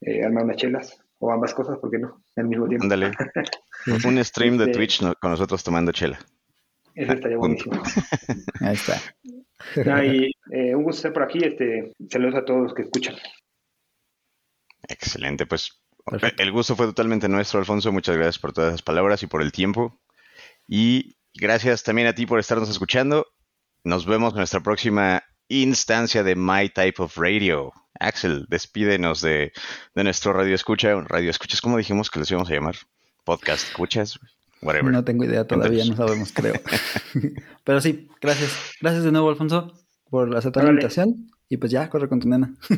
eh, 0.01 0.25
armar 0.25 0.45
unas 0.45 0.57
chelas 0.57 1.01
o 1.19 1.33
ambas 1.33 1.53
cosas, 1.55 1.79
¿por 1.79 1.91
qué 1.91 1.99
no? 1.99 2.23
Al 2.37 2.47
mismo 2.47 2.69
tiempo. 2.69 2.85
Ándale. 2.85 3.11
Un 4.07 4.25
stream 4.25 4.57
de 4.57 4.64
este 4.64 4.77
Twitch 4.77 5.01
con 5.21 5.31
nosotros 5.31 5.62
tomando 5.64 5.93
chela. 5.93 6.19
Eso 6.95 7.12
estaría 7.12 7.37
buenísimo. 7.37 7.81
Ahí 8.61 8.75
está. 8.75 9.01
Eh, 9.77 10.75
un 10.75 10.83
gusto 10.83 10.99
estar 10.99 11.12
por 11.12 11.23
aquí. 11.23 11.39
Este, 11.45 11.93
saludos 12.11 12.35
a 12.37 12.45
todos 12.45 12.62
los 12.62 12.75
que 12.75 12.83
escuchan. 12.83 13.14
Excelente, 14.89 15.47
pues 15.47 15.81
el 16.39 16.53
gusto 16.53 16.75
fue 16.75 16.87
totalmente 16.87 17.29
nuestro, 17.29 17.61
Alfonso. 17.61 17.93
Muchas 17.93 18.16
gracias 18.16 18.39
por 18.39 18.53
todas 18.53 18.71
esas 18.71 18.83
palabras 18.83 19.23
y 19.23 19.27
por 19.29 19.43
el 19.43 19.53
tiempo. 19.53 20.01
Y 20.66 21.18
gracias 21.35 21.83
también 21.83 22.09
a 22.09 22.14
ti 22.14 22.26
por 22.26 22.39
estarnos 22.39 22.68
escuchando. 22.68 23.26
Nos 23.85 24.07
vemos 24.07 24.33
en 24.33 24.39
nuestra 24.39 24.61
próxima 24.61 25.22
instancia 25.49 26.22
de 26.22 26.37
My 26.37 26.68
Type 26.68 27.03
of 27.03 27.16
Radio. 27.16 27.72
Axel, 28.01 28.47
despídenos 28.49 29.20
de, 29.20 29.53
de 29.95 30.05
nuestro 30.05 30.33
radio 30.33 30.55
escucha. 30.55 30.95
Radio 31.07 31.31
escuchas, 31.31 31.61
¿cómo 31.61 31.79
dijimos 31.79 32.11
que 32.11 32.20
les 32.20 32.31
íbamos 32.31 32.51
a 32.51 32.55
llamar? 32.55 32.76
Podcast 33.24 33.66
escuchas. 33.68 34.18
No 34.61 35.05
tengo 35.05 35.24
idea 35.24 35.47
todavía, 35.47 35.85
no 35.85 35.97
sabemos, 35.97 36.33
creo. 36.33 36.55
Pero 37.64 37.81
sí, 37.81 38.09
gracias. 38.20 38.51
Gracias 38.81 39.05
de 39.05 39.12
nuevo, 39.12 39.31
Alfonso, 39.31 39.72
por 40.11 40.37
aceptar 40.37 40.64
la 40.64 40.70
invitación. 40.70 41.31
Y 41.49 41.57
pues 41.57 41.70
ya, 41.70 41.89
corre 41.89 42.09
con 42.09 42.20
tu 42.20 42.29
nena. 42.29 42.53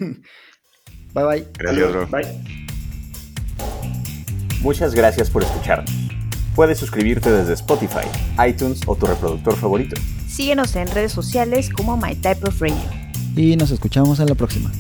bye 1.14 1.24
bye. 1.24 1.46
Gracias, 1.59 1.90
bro. 1.90 2.07
Bye. 2.07 2.61
Muchas 4.61 4.94
gracias 4.94 5.30
por 5.30 5.42
escucharnos. 5.42 6.09
Puedes 6.55 6.78
suscribirte 6.78 7.30
desde 7.30 7.55
Spotify, 7.55 8.07
iTunes 8.46 8.80
o 8.86 8.96
tu 8.96 9.07
reproductor 9.07 9.57
favorito. 9.57 9.96
Síguenos 10.28 10.74
en 10.76 10.88
redes 10.88 11.12
sociales 11.12 11.70
como 11.70 11.96
My 11.96 12.14
Type 12.14 12.46
of 12.46 12.61
Radio. 12.61 12.76
Y 13.36 13.57
nos 13.57 13.70
escuchamos 13.70 14.20
en 14.20 14.26
la 14.26 14.34
próxima. 14.34 14.70